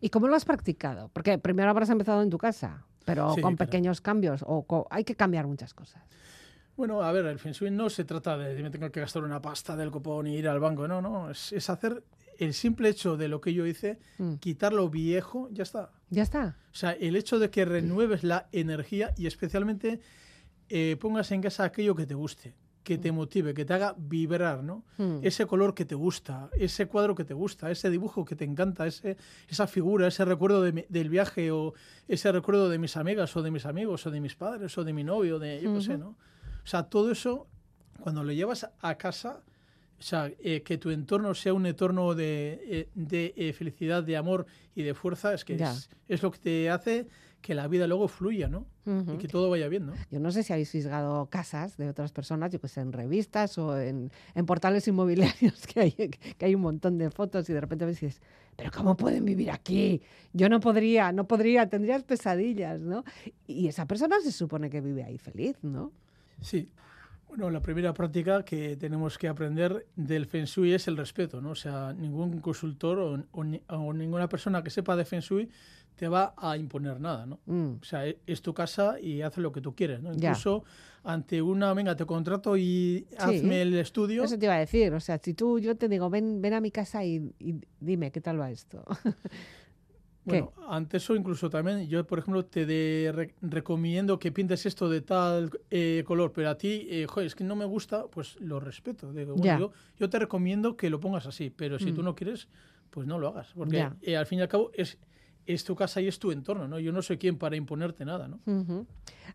¿Y 0.02 0.10
cómo 0.10 0.28
lo 0.28 0.36
has 0.36 0.44
practicado? 0.44 1.10
Porque 1.14 1.38
primero 1.38 1.70
habrás 1.70 1.90
empezado 1.90 2.22
en 2.22 2.30
tu 2.30 2.38
casa, 2.38 2.86
pero 3.06 3.34
Sí, 3.36 3.42
con 3.42 3.56
claro. 3.56 3.70
pequeños 3.70 4.02
cambios 4.02 4.44
o 4.46 4.88
hay 4.90 5.04
que 5.06 5.16
cambiar 5.16 5.48
muchas 5.48 5.74
cosas. 5.74 6.04
Bueno, 6.76 7.02
a 7.02 7.12
ver, 7.12 7.26
el 7.26 7.40
Feng 7.40 7.54
Shui 7.54 7.72
no 7.72 7.90
se 7.90 8.04
trata 8.04 8.38
de 8.38 8.62
me 8.62 8.70
tengo 8.70 8.92
que 8.92 9.00
gastar 9.00 9.24
una 9.24 9.42
pasta 9.42 9.76
del 9.78 9.90
copón 9.90 10.28
y 10.28 10.36
ir 10.36 10.48
al 10.50 10.60
banco, 10.60 10.88
no, 10.88 11.02
no, 11.02 11.32
es, 11.32 11.54
es 11.54 11.70
hacer 11.70 12.04
el 12.38 12.54
simple 12.54 12.90
hecho 12.90 13.18
de 13.18 13.28
lo 13.30 13.40
que 13.42 13.54
yo 13.54 13.66
hice, 13.66 14.00
Mm. 14.20 14.36
quitar 14.36 14.74
lo 14.74 14.90
viejo, 14.90 15.48
ya 15.52 15.64
está. 15.64 15.92
Ya 16.10 16.22
está. 16.24 16.58
O 16.72 16.76
sea, 16.76 16.92
el 16.92 17.16
hecho 17.16 17.40
de 17.40 17.50
que 17.50 17.64
renueves 17.66 18.24
la 18.24 18.48
energía 18.52 19.14
y 19.18 19.26
especialmente 19.28 20.02
eh, 20.70 20.98
pongas 21.00 21.32
en 21.32 21.42
casa 21.42 21.64
aquello 21.64 21.96
que 21.96 22.06
te 22.06 22.14
guste, 22.14 22.54
que 22.88 22.98
te 22.98 23.12
motive, 23.12 23.54
que 23.54 23.66
te 23.66 23.74
haga 23.74 23.94
vibrar, 23.98 24.64
¿no? 24.64 24.86
Mm. 24.98 25.20
Ese 25.22 25.46
color 25.46 25.74
que 25.74 25.84
te 25.84 25.94
gusta, 25.94 26.50
ese 26.58 26.86
cuadro 26.88 27.16
que 27.16 27.26
te 27.26 27.34
gusta, 27.34 27.70
ese 27.70 27.90
dibujo 27.90 28.24
que 28.24 28.38
te 28.38 28.46
encanta, 28.46 28.88
ese, 28.88 29.18
esa 29.50 29.68
figura, 29.68 30.08
ese 30.08 30.24
recuerdo 30.24 30.62
de 30.62 30.72
mi- 30.72 30.86
del 30.88 31.10
viaje 31.10 31.52
o 31.52 31.74
ese 32.08 32.32
recuerdo 32.32 32.70
de 32.70 32.78
mis 32.78 32.96
amigas 32.96 33.36
o 33.36 33.42
de 33.42 33.52
mis 33.52 33.66
amigos 33.66 34.06
o 34.08 34.12
de 34.12 34.22
mis 34.22 34.36
padres 34.36 34.78
o 34.78 34.86
de 34.86 34.94
mi 34.94 35.04
novio, 35.04 35.38
de 35.38 35.60
yo 35.62 35.74
qué 35.74 35.82
sé, 35.82 35.96
Ujú. 35.96 36.00
¿no? 36.00 36.10
O 36.12 36.66
sea, 36.68 36.84
todo 36.84 37.12
eso, 37.12 37.48
cuando 38.00 38.24
lo 38.24 38.32
llevas 38.32 38.70
a 38.80 38.96
casa, 38.96 39.42
o 40.00 40.02
sea, 40.02 40.32
eh, 40.40 40.62
que 40.62 40.78
tu 40.78 40.90
entorno 40.92 41.34
sea 41.34 41.54
un 41.54 41.66
entorno 41.66 42.16
de, 42.16 42.62
eh, 42.64 42.90
de 42.96 43.34
eh, 43.36 43.52
felicidad, 43.52 44.02
de 44.04 44.16
amor 44.16 44.46
y 44.76 44.84
de 44.84 44.94
fuerza, 44.94 45.34
es 45.34 45.44
que 45.44 45.56
es, 45.56 45.90
es 46.08 46.22
lo 46.24 46.32
que 46.32 46.38
te 46.40 46.70
hace 46.70 47.08
que 47.48 47.56
la 47.56 47.70
vida 47.70 47.88
luego 47.88 48.10
fluya, 48.10 48.50
¿no? 48.50 48.66
Y 48.86 49.18
que 49.20 49.30
todo 49.30 49.50
vaya 49.50 49.70
bien, 49.70 49.86
¿no? 49.86 49.94
Yo 50.12 50.20
no 50.20 50.32
sé 50.32 50.44
si 50.44 50.52
habéis 50.52 50.70
fisgado 50.70 51.28
casas 51.28 51.78
de 51.78 51.88
otras 51.88 52.12
personas, 52.12 52.52
yo 52.52 52.60
que 52.60 52.68
sé, 52.68 52.82
en 52.82 52.92
revistas 52.92 53.58
o 53.58 53.80
en, 53.80 54.12
en 54.36 54.46
portales 54.46 54.86
inmobiliarios, 54.90 55.66
que 55.74 55.80
hay, 55.80 55.92
que 55.92 56.46
hay 56.46 56.56
un 56.56 56.60
montón 56.60 56.98
de 56.98 57.10
fotos 57.10 57.50
y 57.50 57.54
de 57.54 57.62
repente 57.62 57.86
ves 57.86 58.04
y 58.04 58.08
dices, 58.08 58.22
pero 58.58 58.70
¿cómo 58.76 58.98
pueden 58.98 59.24
vivir 59.24 59.50
aquí? 59.50 60.02
Yo 60.34 60.50
no 60.50 60.60
podría, 60.60 61.14
no 61.14 61.26
podría, 61.26 61.70
tendrías 61.70 62.04
pesadillas, 62.04 62.82
¿no? 62.82 63.06
Y 63.48 63.70
esa 63.70 63.86
persona 63.86 64.20
se 64.20 64.34
supone 64.34 64.70
que 64.70 64.82
vive 64.82 65.06
ahí 65.06 65.18
feliz, 65.18 65.56
¿no? 65.62 65.94
Sí. 66.42 66.70
Bueno, 67.30 67.50
la 67.50 67.62
primera 67.62 67.94
práctica 67.94 68.44
que 68.44 68.76
tenemos 68.76 69.18
que 69.18 69.30
aprender 69.30 69.86
del 69.96 70.26
Feng 70.26 70.46
Shui 70.46 70.74
es 70.74 70.90
el 70.90 70.98
respeto, 70.98 71.40
¿no? 71.40 71.52
O 71.52 71.56
sea, 71.56 71.94
ningún 71.94 72.42
consultor 72.42 73.00
o, 73.00 73.14
o 73.32 73.46
o 73.70 73.94
ninguna 73.94 74.28
persona 74.28 74.62
que 74.62 74.70
sepa 74.70 74.98
de 74.98 75.06
Feng 75.06 75.22
Shui 75.22 75.50
te 75.98 76.08
va 76.08 76.34
a 76.38 76.56
imponer 76.56 77.02
nada, 77.02 77.26
¿no? 77.26 77.40
Mm, 77.46 77.80
O 77.82 77.84
sea, 77.84 78.08
e- 78.08 78.20
es 78.26 78.42
tu 78.42 78.54
casa 78.54 78.98
y 79.02 79.22
haz 79.24 79.38
lo 79.38 79.52
que 79.52 79.60
tú 79.60 79.76
quieres, 79.76 80.02
¿no? 80.02 80.14
Ya. 80.14 80.30
Incluso 80.30 80.64
ante 81.04 81.42
una, 81.42 81.74
venga, 81.74 81.96
te 81.96 82.06
contrato 82.06 82.56
y 82.56 83.06
hazme 83.18 83.62
el 83.64 83.74
estudio. 83.76 84.24
Eso 84.24 84.38
te 84.38 84.46
iba 84.46 84.56
a 84.56 84.60
decir, 84.60 84.94
o 84.94 85.00
sea, 85.00 85.18
si 85.22 85.34
tú, 85.34 85.60
yo 85.60 85.76
te 85.76 85.90
digo, 85.90 86.10
ven, 86.10 86.42
ven 86.42 86.54
a 86.54 86.62
mi 86.62 86.72
casa 86.72 87.04
y, 87.04 87.34
y 87.40 87.56
dime 87.80 88.12
qué 88.12 88.22
tal 88.22 88.40
va 88.40 88.50
esto. 88.52 88.84
Bueno, 90.26 90.52
ante 90.68 90.98
eso 90.98 91.16
incluso 91.16 91.50
también 91.50 91.88
yo, 91.88 92.06
por 92.06 92.20
ejemplo, 92.20 92.44
te 92.44 92.66
de- 92.66 93.14
re- 93.16 93.34
recomiendo 93.42 94.20
que 94.20 94.30
pintes 94.34 94.66
esto 94.66 94.90
de 94.90 95.00
tal 95.00 95.50
eh, 95.72 96.04
color, 96.06 96.34
pero 96.34 96.50
a 96.50 96.58
ti, 96.58 96.86
eh, 96.90 97.06
joder, 97.08 97.28
es 97.28 97.34
que 97.36 97.46
no 97.46 97.56
me 97.56 97.64
gusta, 97.64 98.08
pues 98.08 98.36
lo 98.42 98.60
respeto. 98.60 99.14
Digo, 99.14 99.36
bueno, 99.36 99.58
yo, 99.58 99.72
yo 99.98 100.10
te 100.10 100.20
recomiendo 100.20 100.76
que 100.76 100.90
lo 100.90 101.00
pongas 101.00 101.28
así, 101.28 101.50
pero 101.50 101.80
si 101.80 101.94
Mm. 101.94 101.96
tú 101.96 102.04
no 102.04 102.14
quieres, 102.14 102.50
pues 102.90 103.08
no 103.08 103.18
lo 103.20 103.30
hagas. 103.30 103.54
Porque 103.56 103.88
eh, 104.02 104.18
al 104.18 104.26
fin 104.26 104.40
y 104.40 104.42
al 104.42 104.50
cabo 104.50 104.70
es, 104.74 104.98
es 105.48 105.64
tu 105.64 105.76
casa 105.76 106.02
y 106.02 106.08
es 106.08 106.20
tu 106.20 106.32
entorno, 106.32 106.68
¿no? 106.68 106.80
Yo 106.80 106.92
no 106.92 107.02
soy 107.02 107.18
quien 107.18 107.38
para 107.38 107.56
imponerte 107.56 108.06
nada, 108.06 108.28
¿no? 108.28 108.40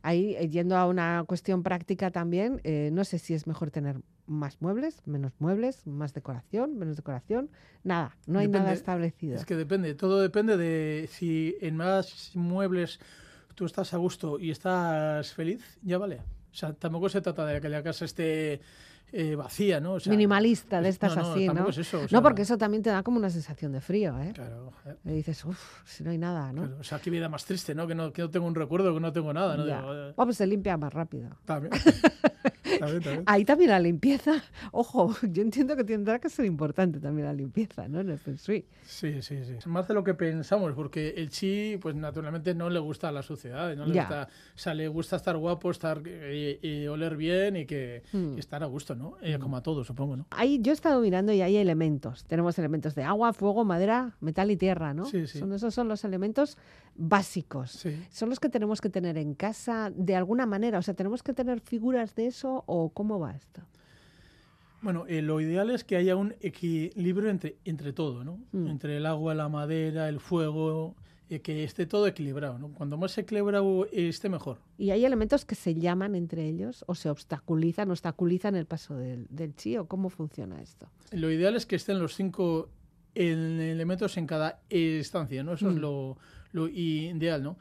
Ahí, 0.03 0.37
eh, 0.37 0.48
yendo 0.48 0.77
a 0.77 0.87
una 0.87 1.25
cuestión 1.27 1.62
práctica 1.62 2.11
también, 2.11 2.61
eh, 2.64 2.90
no 2.92 3.05
sé 3.05 3.18
si 3.18 3.35
es 3.35 3.46
mejor 3.46 3.70
tener 3.70 4.01
más 4.27 4.61
muebles, 4.61 5.01
menos 5.07 5.33
muebles, 5.38 5.87
más 5.87 6.14
decoración, 6.14 6.79
menos 6.79 6.96
decoración, 6.96 7.51
nada, 7.83 8.16
no 8.27 8.38
hay 8.38 8.48
nada 8.48 8.72
establecido. 8.72 9.37
Es 9.37 9.46
que 9.46 9.57
depende, 9.57 9.94
todo 9.94 10.20
depende 10.20 10.57
de 10.57 11.09
si 11.11 11.57
en 11.61 11.77
más 11.77 12.33
muebles 12.35 13.01
tú 13.55 13.64
estás 13.64 13.94
a 13.94 13.96
gusto 13.96 14.38
y 14.38 14.51
estás 14.51 15.33
feliz, 15.33 15.79
ya 15.83 15.98
vale. 15.98 16.20
O 16.53 16.55
sea, 16.55 16.75
tampoco 16.75 17.09
se 17.09 17.22
trata 17.22 17.46
de 17.46 17.61
que 17.61 17.68
la 17.68 17.83
casa 17.83 18.05
esté 18.05 18.61
eh, 19.12 19.37
vacía, 19.37 19.79
¿no? 19.81 19.94
O 19.94 20.01
sea, 20.01 20.11
Minimalista 20.11 20.81
de 20.81 20.88
es- 20.88 20.94
estas 20.94 21.16
no, 21.16 21.22
no, 21.22 21.33
así, 21.33 21.40
¿no? 21.40 21.46
tampoco 21.53 21.70
es 21.70 21.79
eso, 21.79 22.01
o 22.01 22.07
no, 22.11 22.22
porque 22.22 22.42
eso 22.42 22.57
también 22.57 22.83
te 22.83 22.90
da 22.90 23.03
como 23.03 23.18
una 23.18 23.29
sensación 23.31 23.70
de 23.72 23.81
frío, 23.81 24.18
¿eh? 24.18 24.33
Claro, 24.35 24.72
Y 25.05 25.11
dices, 25.12 25.44
uff, 25.44 25.83
si 25.85 26.03
no 26.03 26.11
hay 26.11 26.18
nada, 26.18 26.53
¿no? 26.53 26.62
claro. 26.62 26.79
O 26.81 26.85
sea, 26.85 26.98
qué 26.98 27.11
vida 27.11 27.29
más 27.29 27.44
triste, 27.44 27.75
¿no? 27.75 27.87
Que, 27.87 27.94
no? 27.94 28.12
que 28.12 28.22
no 28.22 28.31
tengo 28.31 28.46
un 28.46 28.55
recuerdo, 28.55 28.92
que 28.94 29.01
no 29.01 29.12
tengo 29.12 29.33
nada, 29.33 29.57
¿no? 29.57 29.64
Digo, 29.66 29.94
eh, 29.94 30.12
pues 30.16 30.37
se 30.37 30.46
limpia 30.46 30.77
más 30.77 30.92
rápido. 30.92 31.31
también. 31.44 31.72
También, 32.79 33.03
también. 33.03 33.22
Ahí 33.27 33.44
también 33.44 33.70
la 33.70 33.81
limpieza. 33.81 34.42
Ojo, 34.72 35.14
yo 35.31 35.42
entiendo 35.42 35.77
que 35.77 35.85
tendrá 35.85 36.18
que 36.18 36.29
ser 36.29 36.44
importante 36.46 37.01
también 37.01 37.27
la 37.27 37.33
limpieza, 37.33 37.88
¿no? 37.88 38.01
En 38.01 38.11
el 38.11 38.18
Feng 38.18 38.37
Shui. 38.37 38.64
Sí, 38.85 39.20
sí, 39.22 39.38
sí. 39.44 39.68
Más 39.68 39.88
de 39.88 39.94
lo 39.94 40.05
que 40.05 40.14
pensamos, 40.14 40.72
porque 40.75 41.14
el 41.16 41.29
chi, 41.31 41.77
pues 41.81 41.94
naturalmente 41.94 42.55
no 42.55 42.70
le 42.70 42.79
gusta 42.79 43.11
la 43.12 43.22
suciedad, 43.22 43.75
no 43.77 43.87
le 43.87 43.94
Ya. 43.94 44.03
gusta, 44.03 44.29
o 44.55 44.59
sea, 44.59 44.75
le 44.75 44.88
gusta 44.88 45.16
estar 45.16 45.37
guapo, 45.37 45.70
estar 45.70 46.01
y, 46.07 46.59
y 46.62 46.87
oler 46.87 47.16
bien 47.16 47.57
y 47.57 47.66
que 47.66 48.03
Hmm. 48.12 48.37
y 48.37 48.38
estar 48.40 48.62
a 48.62 48.66
gusto, 48.66 48.94
¿no? 48.94 49.16
Eh, 49.22 49.38
como 49.38 49.57
a 49.57 49.62
todos, 49.62 49.87
supongo, 49.87 50.16
¿no? 50.16 50.27
Ahí, 50.31 50.59
yo 50.62 50.72
he 50.72 50.75
estado 50.75 51.01
mirando 51.01 51.33
y 51.33 51.40
hay 51.42 51.57
elementos. 51.57 52.25
Tenemos 52.25 52.59
elementos 52.59 52.94
de 52.94 53.03
agua, 53.05 53.33
fuego, 53.33 53.64
madera, 53.64 54.16
metal 54.20 54.51
y 54.51 54.57
tierra, 54.57 54.94
¿no? 54.94 55.05
Sí, 55.07 55.27
sí. 55.27 55.38
Son, 55.38 55.53
esos 55.53 55.75
son 55.75 55.88
los 55.88 56.05
elementos 56.05 56.57
básicos. 56.94 57.70
Sí. 57.72 57.96
¿Son 58.11 58.29
los 58.29 58.38
que 58.38 58.48
tenemos 58.48 58.81
que 58.81 58.88
tener 58.90 59.16
en 59.18 59.35
casa 59.35 59.90
de 59.94 60.14
alguna 60.14 60.46
manera? 60.46 60.79
O 60.79 60.83
sea, 60.83 60.94
¿tenemos 60.94 61.22
que 61.22 61.33
tener 61.33 61.61
figuras 61.61 62.14
de 62.14 62.27
eso 62.27 62.62
o 62.66 62.90
cómo 62.90 63.18
va 63.18 63.33
esto? 63.37 63.62
Bueno, 64.81 65.05
eh, 65.07 65.22
lo 65.22 65.40
ideal 65.40 65.70
es 65.70 65.85
que 65.85 65.96
haya 65.96 66.16
un 66.16 66.35
equilibrio 66.40 67.31
entre, 67.31 67.57
entre 67.64 67.92
todo, 67.92 68.25
¿no? 68.25 68.40
Mm. 68.51 68.66
Entre 68.66 68.96
el 68.96 69.07
agua, 69.07 69.33
la 69.35 69.48
madera, 69.48 70.09
el 70.09 70.18
fuego, 70.18 70.96
eh, 71.31 71.38
que 71.40 71.62
esté 71.62 71.87
todo 71.87 72.09
equilibrado, 72.09 72.59
¿no? 72.59 72.68
Cuando 72.72 72.96
más 72.96 73.16
equilibrado 73.16 73.87
esté, 73.92 74.29
mejor. 74.29 74.59
¿Y 74.79 74.90
hay 74.90 75.05
elementos 75.05 75.44
que 75.44 75.55
se 75.55 75.77
llaman 75.77 76.16
entre 76.16 76.48
ellos 76.48 76.85
o 76.88 76.96
se 76.96 77.09
obstaculizan, 77.11 77.92
obstaculizan 77.92 78.57
el 78.57 78.66
paso 78.66 78.96
del, 78.96 79.27
del 79.31 79.55
chi 79.55 79.77
o 79.77 79.87
cómo 79.87 80.11
funciona 80.11 80.61
esto? 80.61 80.88
Lo 81.12 81.31
ideal 81.31 81.55
es 81.55 81.64
que 81.64 81.77
estén 81.77 82.01
los 82.01 82.16
cinco 82.16 82.68
en- 83.14 83.61
elementos 83.61 84.16
en 84.16 84.27
cada 84.27 84.62
estancia, 84.68 85.44
¿no? 85.44 85.53
Eso 85.53 85.68
es 85.70 85.77
Mm. 85.77 85.81
lo, 85.81 86.18
lo 86.51 86.68
ideal, 86.68 87.42
¿no? 87.44 87.57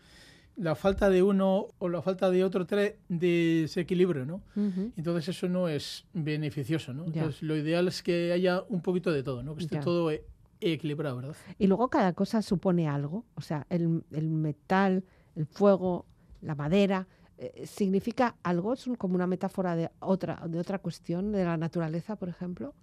La 0.57 0.75
falta 0.75 1.09
de 1.09 1.23
uno 1.23 1.67
o 1.79 1.89
la 1.89 2.01
falta 2.01 2.29
de 2.29 2.43
otro 2.43 2.65
trae 2.65 2.97
desequilibrio, 3.09 4.25
¿no? 4.25 4.41
Entonces 4.97 5.29
eso 5.35 5.47
no 5.49 5.67
es 5.67 6.05
beneficioso, 6.13 6.93
¿no? 6.93 7.05
Ya. 7.05 7.21
Entonces 7.21 7.41
lo 7.43 7.55
ideal 7.55 7.87
es 7.87 8.03
que 8.03 8.31
haya 8.31 8.63
un 8.69 8.81
poquito 8.81 9.11
de 9.11 9.23
todo, 9.23 9.43
¿no? 9.43 9.55
Que 9.55 9.63
esté 9.63 9.75
Ya. 9.75 9.81
todo 9.81 10.11
e- 10.11 10.23
equilibrado, 10.59 11.15
¿verdad? 11.17 11.35
Y 11.57 11.67
luego 11.67 11.89
cada 11.89 12.13
cosa 12.13 12.41
supone 12.41 12.87
algo. 12.87 13.25
O 13.35 13.41
sea, 13.41 13.65
el, 13.69 14.03
el 14.11 14.29
metal, 14.29 15.03
el 15.35 15.45
fuego, 15.47 16.05
la 16.41 16.53
madera, 16.53 17.07
eh, 17.37 17.65
¿significa 17.65 18.35
algo? 18.43 18.73
¿Es 18.73 18.85
un- 18.85 18.95
como 18.95 19.15
una 19.15 19.25
metáfora 19.27 19.75
de 19.75 19.89
otra, 19.99 20.43
de 20.47 20.59
otra 20.59 20.77
cuestión, 20.79 21.31
de 21.31 21.43
la 21.45 21.57
naturaleza, 21.57 22.15
por 22.17 22.29
ejemplo? 22.29 22.75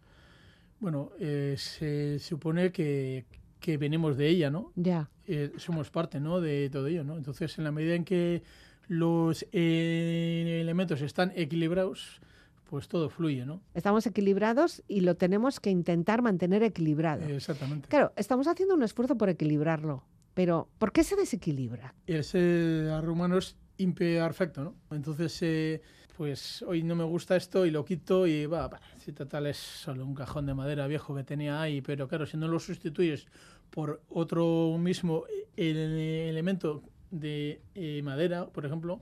Bueno, 0.81 1.11
eh, 1.20 1.54
se 1.59 2.18
supone 2.18 2.72
que, 2.72 3.26
que 3.61 3.77
venimos 3.77 4.16
de 4.16 4.29
ella, 4.29 4.51
¿no? 4.51 4.73
Ya. 4.77 5.11
Eh, 5.27 5.53
somos 5.57 5.90
parte, 5.90 6.21
¿no? 6.21 6.40
De 6.40 6.71
todo 6.71 6.87
ello, 6.87 7.05
¿no? 7.05 7.16
Entonces, 7.16 7.59
en 7.59 7.64
la 7.64 7.73
medida 7.73 7.94
en 7.94 8.05
que 8.05 8.42
los 8.88 9.47
eh, 9.53 10.59
elementos 10.61 11.01
están 11.03 11.33
equilibrados, 11.37 12.21
pues 12.68 12.88
todo 12.88 13.09
fluye, 13.09 13.44
¿no? 13.44 13.61
Estamos 13.75 14.07
equilibrados 14.07 14.83
y 14.88 15.01
lo 15.01 15.16
tenemos 15.16 15.61
que 15.61 15.71
intentar 15.71 16.23
mantener 16.23 16.62
equilibrado. 16.62 17.25
Exactamente. 17.27 17.88
Claro, 17.88 18.12
estamos 18.16 18.47
haciendo 18.47 18.75
un 18.75 18.83
esfuerzo 18.83 19.16
por 19.16 19.29
equilibrarlo, 19.29 20.05
pero 20.35 20.68
¿por 20.79 20.92
qué 20.92 21.05
se 21.05 21.16
desequilibra? 21.16 21.94
El 22.07 22.25
ser 22.25 23.09
humano 23.09 23.38
es 23.38 23.57
imperfecto, 23.79 24.64
¿no? 24.64 24.75
Entonces, 24.90 25.38
eh, 25.42 25.81
pues 26.18 26.62
hoy 26.62 26.83
no 26.83 26.96
me 26.96 27.04
gusta 27.04 27.37
esto 27.37 27.64
y 27.64 27.70
lo 27.70 27.85
quito 27.85 28.26
y 28.26 28.44
va, 28.46 28.66
va, 28.66 28.81
si 28.98 29.12
total 29.12 29.46
es 29.46 29.57
solo 29.57 30.04
un 30.04 30.14
cajón 30.16 30.46
de 30.46 30.52
madera 30.52 30.88
viejo 30.88 31.14
que 31.14 31.22
tenía 31.22 31.62
ahí, 31.62 31.81
pero 31.81 32.09
claro, 32.09 32.26
si 32.26 32.37
no 32.37 32.48
lo 32.48 32.59
sustituyes 32.59 33.28
por 33.70 34.02
otro 34.09 34.76
mismo 34.81 35.22
eh, 35.28 35.46
ele- 35.70 36.28
elemento 36.28 36.83
de 37.12 37.61
eh, 37.76 38.02
madera, 38.02 38.46
por 38.48 38.66
ejemplo, 38.66 38.98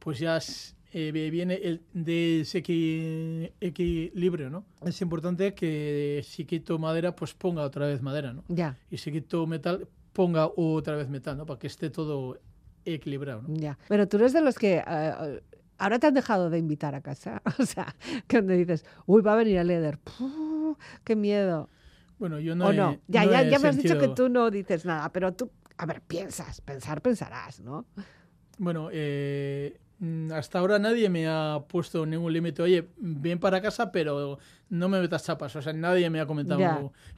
pues 0.00 0.18
ya 0.18 0.36
es- 0.38 0.74
eh, 0.92 1.12
viene 1.12 1.54
el 1.54 1.82
desequilibrio, 2.90 4.50
¿no? 4.50 4.64
Es 4.84 5.00
importante 5.00 5.54
que 5.54 6.20
si 6.26 6.44
quito 6.44 6.78
madera, 6.80 7.14
pues 7.14 7.32
ponga 7.34 7.62
otra 7.62 7.86
vez 7.86 8.02
madera, 8.02 8.32
¿no? 8.32 8.42
Ya, 8.48 8.76
Y 8.90 8.96
si 8.96 9.12
quito 9.12 9.46
metal, 9.46 9.86
ponga 10.12 10.48
otra 10.56 10.96
vez 10.96 11.08
metal, 11.08 11.36
¿no? 11.36 11.46
Para 11.46 11.58
que 11.60 11.68
esté 11.68 11.90
todo 11.90 12.38
equilibrado, 12.84 13.42
¿no? 13.46 13.54
ya. 13.54 13.78
Pero 13.88 14.08
tú 14.08 14.16
eres 14.16 14.32
de 14.32 14.40
los 14.40 14.56
que 14.58 14.82
eh, 14.84 15.42
ahora 15.80 15.98
te 15.98 16.06
han 16.06 16.14
dejado 16.14 16.50
de 16.50 16.58
invitar 16.58 16.94
a 16.94 17.00
casa. 17.00 17.42
O 17.58 17.66
sea, 17.66 17.94
que 18.28 18.36
donde 18.38 18.56
dices, 18.56 18.84
uy, 19.06 19.22
va 19.22 19.32
a 19.32 19.36
venir 19.36 19.58
a 19.58 19.64
Leder. 19.64 19.98
Puh, 19.98 20.76
¡Qué 21.04 21.16
miedo! 21.16 21.68
Bueno, 22.18 22.38
yo 22.38 22.54
no 22.54 22.66
o 22.66 22.72
he- 22.72 22.76
no. 22.76 22.98
Ya, 23.08 23.24
no 23.24 23.32
ya, 23.32 23.42
ya 23.42 23.58
me 23.58 23.68
has 23.68 23.76
dicho 23.76 23.98
que 23.98 24.08
tú 24.14 24.28
no 24.28 24.50
dices 24.50 24.84
nada, 24.84 25.10
pero 25.10 25.32
tú, 25.32 25.50
a 25.78 25.86
ver, 25.86 26.00
piensas, 26.02 26.60
pensar, 26.60 27.00
pensarás, 27.02 27.60
¿no? 27.60 27.86
Bueno, 28.58 28.90
eh, 28.92 29.78
mm, 30.00 30.30
hasta 30.32 30.58
ahora 30.58 30.78
nadie 30.78 31.08
me 31.08 31.26
ha 31.26 31.60
puesto 31.66 32.04
ningún 32.04 32.32
límite. 32.32 32.60
Oye, 32.60 32.88
ven 32.98 33.38
para 33.38 33.62
casa, 33.62 33.90
pero 33.90 34.38
no 34.68 34.88
me 34.90 35.00
metas 35.00 35.24
chapas. 35.24 35.56
O 35.56 35.62
sea, 35.62 35.72
nadie 35.72 36.10
me 36.10 36.20
ha 36.20 36.26
comentado. 36.26 36.58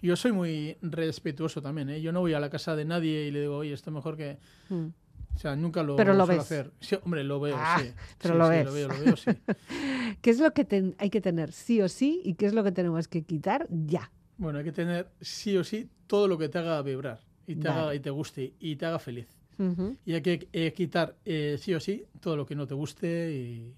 Yo 0.01 0.15
soy 0.15 0.31
muy 0.31 0.77
respetuoso 0.83 1.61
también, 1.61 1.91
¿eh? 1.91 2.01
Yo 2.01 2.13
no 2.13 2.21
voy 2.21 2.35
a 2.35 2.39
la 2.41 2.49
casa 2.49 2.77
de 2.77 2.85
nadie 2.85 3.27
y 3.27 3.33
le 3.33 3.41
digo, 3.41 3.57
oye, 3.59 3.73
esto 3.73 3.91
mejor 3.91 4.17
que... 4.17 4.39
Mm. 4.69 4.87
O 5.35 5.39
sea, 5.39 5.57
nunca 5.57 5.83
lo, 5.83 5.97
Pero 5.97 6.15
lo 6.15 6.27
ves. 6.27 6.41
hacer. 6.41 6.73
Sí, 6.81 6.97
hombre, 7.03 7.25
lo 7.25 7.41
veo, 7.41 7.57
Ah, 7.59 7.79
sí. 7.81 7.91
pero 8.19 8.35
Sí, 8.35 8.39
lo 8.39 8.45
sí, 8.47 8.51
ves. 8.51 8.65
Lo 8.67 8.73
veo, 8.73 8.89
lo 8.89 8.99
veo, 9.01 9.17
sí. 9.17 9.31
¿Qué 10.21 10.31
es 10.31 10.39
lo 10.41 10.53
que 10.53 10.65
ten- 10.65 10.95
hay 10.99 11.11
que 11.11 11.21
tener 11.21 11.53
sí 11.53 11.81
o 11.81 11.89
sí 11.89 12.21
y 12.25 12.35
qué 12.35 12.47
es 12.47 12.55
lo 12.55 12.63
que 12.63 12.73
tenemos 12.73 13.09
que 13.09 13.23
quitar 13.23 13.67
ya? 13.71 14.11
Bueno, 14.37 14.59
hay 14.59 14.65
que 14.65 14.73
tener 14.73 15.09
sí 15.21 15.57
o 15.57 15.65
sí 15.65 15.89
todo 16.07 16.29
lo 16.29 16.37
que 16.39 16.49
te 16.49 16.59
haga 16.59 16.81
vibrar 16.83 17.21
y 17.47 17.57
te, 17.57 17.69
haga, 17.69 17.95
y 17.95 18.01
te 18.01 18.11
guste 18.11 18.55
y 18.61 18.77
te 18.77 18.87
haga 18.87 18.99
feliz. 18.99 19.27
Ujú. 19.59 19.97
Y 20.05 20.15
hay 20.15 20.23
que 20.23 20.49
eh, 20.53 20.73
quitar 20.73 21.17
eh, 21.25 21.57
sí 21.59 21.75
o 21.75 21.81
sí 21.81 22.05
todo 22.21 22.37
lo 22.37 22.47
que 22.47 22.55
no 22.55 22.67
te 22.67 22.75
guste 22.75 23.33
y, 23.33 23.75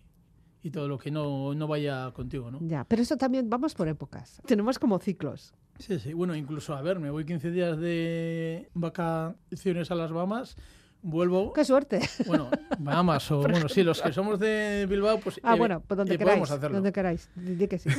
y 0.62 0.70
todo 0.70 0.88
lo 0.88 0.98
que 0.98 1.10
no, 1.10 1.54
no 1.54 1.66
vaya 1.66 2.10
contigo, 2.12 2.50
¿no? 2.50 2.58
Ya, 2.62 2.84
pero 2.84 3.02
eso 3.02 3.16
también 3.16 3.48
vamos 3.50 3.74
por 3.74 3.88
épocas. 3.88 4.40
Tenemos 4.46 4.78
como 4.78 4.98
ciclos. 4.98 5.54
Sí, 5.78 5.98
sí. 5.98 6.12
Bueno, 6.12 6.34
incluso, 6.36 6.74
a 6.74 6.82
ver, 6.82 6.98
me 7.00 7.10
voy 7.10 7.24
15 7.24 7.50
días 7.50 7.78
de 7.78 8.70
vacaciones 8.74 9.90
a 9.90 9.94
las 9.96 10.12
Bahamas, 10.12 10.56
vuelvo... 11.04 11.52
¡Qué 11.52 11.64
suerte! 11.64 12.00
Bueno, 12.26 12.50
Bahamas 12.78 13.30
o... 13.30 13.40
Bueno, 13.48 13.68
sí, 13.68 13.82
los 13.82 14.00
que 14.02 14.12
somos 14.12 14.40
de 14.40 14.86
Bilbao, 14.88 15.20
pues... 15.20 15.38
Ah, 15.42 15.54
eh, 15.54 15.58
bueno, 15.58 15.82
pues 15.86 15.96
donde 15.98 16.14
eh, 16.14 16.18
queráis. 16.18 16.32
podemos 16.32 16.50
hacerlo. 16.50 16.76
Donde 16.76 16.92
queráis. 16.92 17.30
Di 17.36 17.68
que 17.68 17.78
sí. 17.78 17.90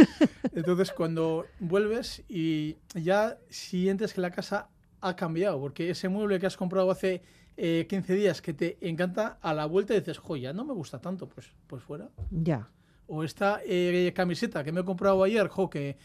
Entonces, 0.54 0.92
cuando 0.92 1.46
vuelves 1.58 2.22
y 2.28 2.76
ya 2.94 3.36
sientes 3.50 4.14
que 4.14 4.20
la 4.20 4.30
casa 4.30 4.68
ha 5.00 5.16
cambiado, 5.16 5.60
porque 5.60 5.90
ese 5.90 6.08
mueble 6.08 6.38
que 6.38 6.46
has 6.46 6.56
comprado 6.56 6.90
hace 6.90 7.22
eh, 7.56 7.86
15 7.88 8.14
días 8.14 8.40
que 8.40 8.54
te 8.54 8.78
encanta, 8.80 9.38
a 9.42 9.52
la 9.52 9.66
vuelta 9.66 9.94
dices, 9.94 10.18
jo, 10.18 10.36
ya 10.36 10.52
no 10.52 10.64
me 10.64 10.72
gusta 10.72 11.00
tanto, 11.00 11.28
pues, 11.28 11.52
pues 11.66 11.82
fuera. 11.82 12.08
Ya. 12.30 12.70
O 13.06 13.24
esta 13.24 13.60
eh, 13.66 14.12
camiseta 14.14 14.64
que 14.64 14.72
me 14.72 14.80
he 14.80 14.84
comprado 14.84 15.22
ayer, 15.24 15.48
jo, 15.48 15.68
que, 15.68 15.98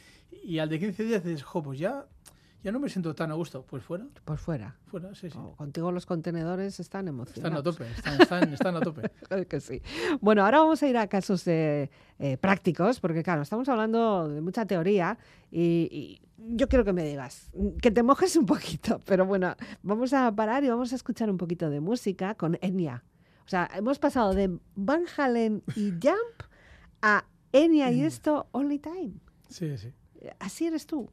y 0.43 0.57
al 0.57 0.67
de 0.67 0.79
15 0.79 1.03
días 1.03 1.23
dices, 1.23 1.43
jo, 1.43 1.62
pues 1.62 1.79
ya, 1.79 2.07
ya 2.63 2.71
no 2.71 2.79
me 2.79 2.89
siento 2.89 3.15
tan 3.15 3.31
a 3.31 3.35
gusto, 3.35 3.63
pues 3.63 3.83
fuera, 3.83 4.05
Por 4.25 4.37
fuera. 4.37 4.75
fuera, 4.87 5.13
sí, 5.15 5.29
sí. 5.29 5.37
Oh, 5.39 5.55
contigo 5.55 5.91
los 5.91 6.05
contenedores 6.05 6.79
están 6.79 7.07
Están 7.07 7.07
a 7.07 7.09
emocionados. 7.09 7.63
tope, 7.77 7.89
están, 7.91 8.21
están, 8.21 8.53
están 8.53 8.75
a 8.75 8.79
tope. 8.81 9.11
Que 9.47 9.59
sí. 9.61 9.81
Bueno, 10.21 10.43
ahora 10.43 10.59
vamos 10.59 10.81
a 10.83 10.87
ir 10.87 10.97
a 10.97 11.07
casos 11.07 11.47
eh, 11.47 11.89
eh, 12.19 12.37
prácticos, 12.37 12.99
porque 12.99 13.23
claro, 13.23 13.41
estamos 13.43 13.67
hablando 13.69 14.27
de 14.27 14.41
mucha 14.41 14.65
teoría 14.65 15.17
y, 15.51 15.87
y 15.91 16.21
yo 16.55 16.67
quiero 16.67 16.83
que 16.85 16.93
me 16.93 17.03
digas, 17.03 17.49
que 17.81 17.91
te 17.91 18.03
mojes 18.03 18.35
un 18.35 18.45
poquito, 18.45 18.99
pero 19.05 19.25
bueno, 19.25 19.55
vamos 19.83 20.13
a 20.13 20.33
parar 20.35 20.63
y 20.63 20.69
vamos 20.69 20.91
a 20.91 20.95
escuchar 20.95 21.29
un 21.29 21.37
poquito 21.37 21.69
de 21.69 21.79
música 21.79 22.35
con 22.35 22.57
Enya. 22.61 23.03
O 23.45 23.49
sea, 23.49 23.69
hemos 23.73 23.97
pasado 23.99 24.33
de 24.33 24.59
Van 24.75 25.05
Halen 25.17 25.63
y 25.75 25.91
Jump 26.03 26.43
a 27.01 27.25
Enya 27.51 27.89
y 27.91 28.01
esto 28.03 28.47
Only 28.51 28.79
Time. 28.79 29.13
Sí, 29.49 29.77
sí. 29.77 29.91
Así 30.39 30.67
eres 30.67 30.85
tú. 30.85 31.09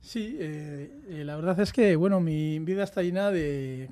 Sí, 0.00 0.36
eh, 0.38 0.90
eh, 1.08 1.24
la 1.24 1.36
verdad 1.36 1.58
es 1.60 1.72
que, 1.72 1.96
bueno, 1.96 2.20
mi 2.20 2.58
vida 2.60 2.84
está 2.84 3.02
llena 3.02 3.30
de 3.30 3.90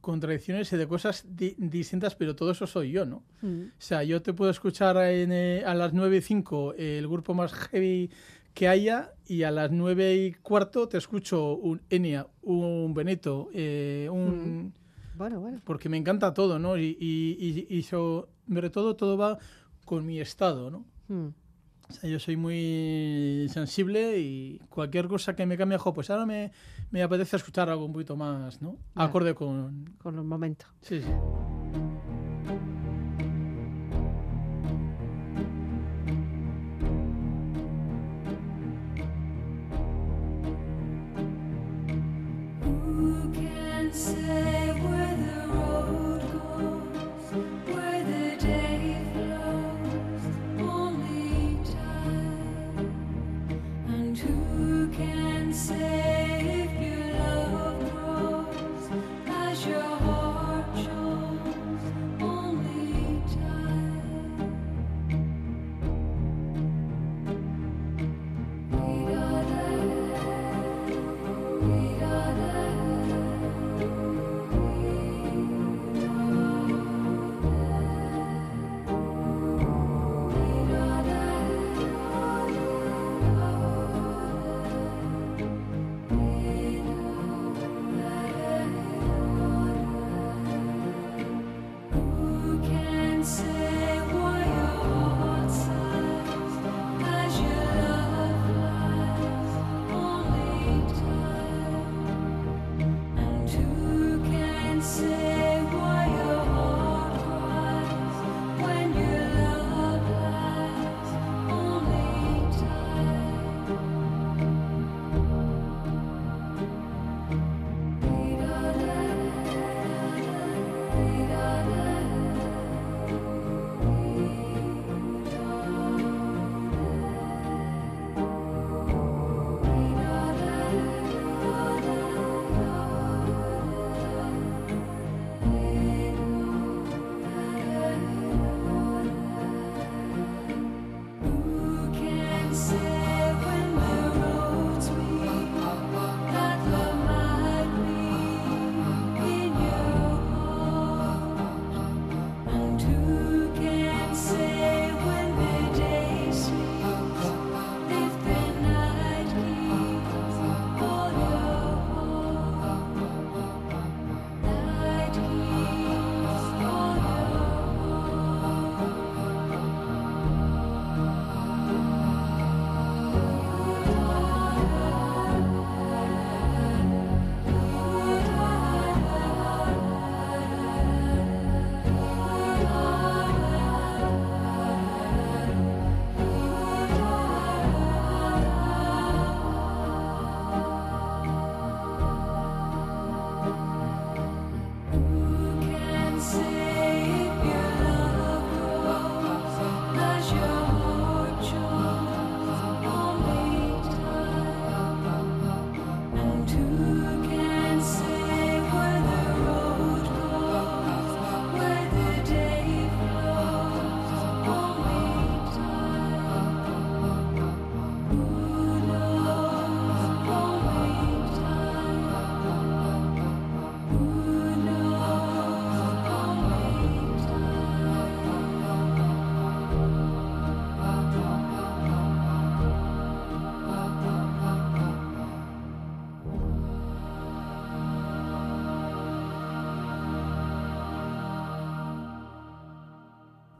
contradicciones 0.00 0.72
y 0.72 0.76
de 0.76 0.86
cosas 0.86 1.24
di- 1.28 1.54
distintas, 1.58 2.14
pero 2.14 2.36
todo 2.36 2.50
eso 2.52 2.66
soy 2.66 2.92
yo, 2.92 3.06
¿no? 3.06 3.24
Mm. 3.42 3.62
O 3.68 3.70
sea, 3.80 4.02
yo 4.04 4.22
te 4.22 4.32
puedo 4.32 4.50
escuchar 4.50 4.96
en, 4.98 5.32
eh, 5.32 5.62
a 5.64 5.74
las 5.74 5.92
9 5.92 6.18
y 6.18 6.20
5 6.22 6.74
el 6.74 7.08
grupo 7.08 7.34
más 7.34 7.52
heavy 7.52 8.10
que 8.54 8.68
haya 8.68 9.12
y 9.26 9.42
a 9.42 9.50
las 9.50 9.70
9 9.72 10.14
y 10.14 10.32
cuarto 10.34 10.88
te 10.88 10.98
escucho 10.98 11.56
un 11.56 11.82
Enya, 11.90 12.26
un 12.42 12.94
Benito, 12.94 13.48
eh, 13.52 14.08
un... 14.10 14.72
Bueno, 15.16 15.40
bueno. 15.40 15.60
Porque 15.64 15.88
me 15.88 15.96
encanta 15.96 16.34
todo, 16.34 16.58
¿no? 16.58 16.76
Y, 16.76 16.96
y, 17.00 17.66
y, 17.70 17.76
y 17.76 17.82
sobre 17.82 18.70
todo 18.70 18.96
todo 18.96 19.16
va 19.16 19.38
con 19.84 20.04
mi 20.04 20.20
estado, 20.20 20.70
¿no? 20.70 20.84
Mm. 21.08 21.28
O 21.88 21.92
sea, 21.92 22.10
yo 22.10 22.18
soy 22.18 22.36
muy 22.36 23.46
sensible 23.52 24.18
y 24.18 24.60
cualquier 24.70 25.06
cosa 25.08 25.36
que 25.36 25.46
me 25.46 25.56
cambie, 25.56 25.78
jo, 25.78 25.94
pues 25.94 26.10
ahora 26.10 26.26
me, 26.26 26.52
me 26.90 27.02
apetece 27.02 27.36
escuchar 27.36 27.68
algo 27.70 27.84
un 27.84 27.92
poquito 27.92 28.16
más, 28.16 28.60
¿no? 28.60 28.76
Acorde 28.94 29.34
con... 29.34 29.94
Con 30.02 30.16
el 30.16 30.24
momento. 30.24 30.66
Sí, 30.80 31.00
sí. 31.00 31.08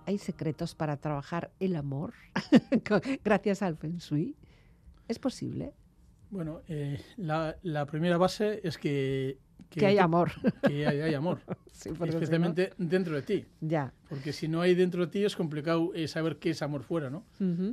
¿Hay 0.07 0.18
secretos 0.18 0.74
para 0.74 0.96
trabajar 0.96 1.50
el 1.61 1.74
amor 1.76 2.14
gracias 3.24 3.62
al 3.62 3.76
Feng 3.76 3.98
Shui? 3.98 4.36
¿Es 5.09 5.18
posible? 5.18 5.72
Bueno, 6.30 6.61
eh, 6.68 7.00
la, 7.16 7.57
la 7.62 7.86
primera 7.86 8.16
base 8.16 8.61
es 8.64 8.78
que... 8.78 9.38
Que, 9.70 9.84
hay 9.86 9.98
amor. 9.98 10.30
Que 10.66 10.86
hay, 10.86 11.00
hay 11.00 11.14
amor, 11.14 11.40
Sí, 11.72 11.90
no- 11.90 12.04
especialmente 12.04 12.72
dentro 12.78 13.14
de 13.16 13.22
ti. 13.22 13.44
Ya. 13.61 13.92
Porque 14.09 14.32
si 14.32 14.46
no 14.48 14.61
hay 14.61 14.74
dentro 14.74 15.07
de 15.07 15.11
ti 15.12 15.24
es 15.24 15.34
complicado 15.36 15.92
eh, 15.94 16.07
saber 16.09 16.38
qué 16.38 16.50
es 16.50 16.62
amor 16.62 16.82
fuera, 16.84 17.11
¿no? 17.11 17.24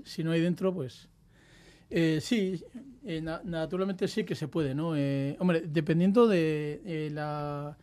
Si 0.04 0.24
no 0.24 0.32
hay 0.32 0.42
dentro, 0.42 0.74
pues... 0.74 1.10
eh, 1.90 2.20
sí, 2.22 2.64
eh, 3.06 3.22
na- 3.22 3.42
naturalmente 3.44 4.08
sí 4.08 4.24
que 4.24 4.34
se 4.36 4.48
puede, 4.48 4.74
¿no? 4.74 4.96
Eh, 4.96 5.36
hombre, 5.40 5.64
dependiendo 5.68 6.28
de 6.28 7.10
la 7.12 7.78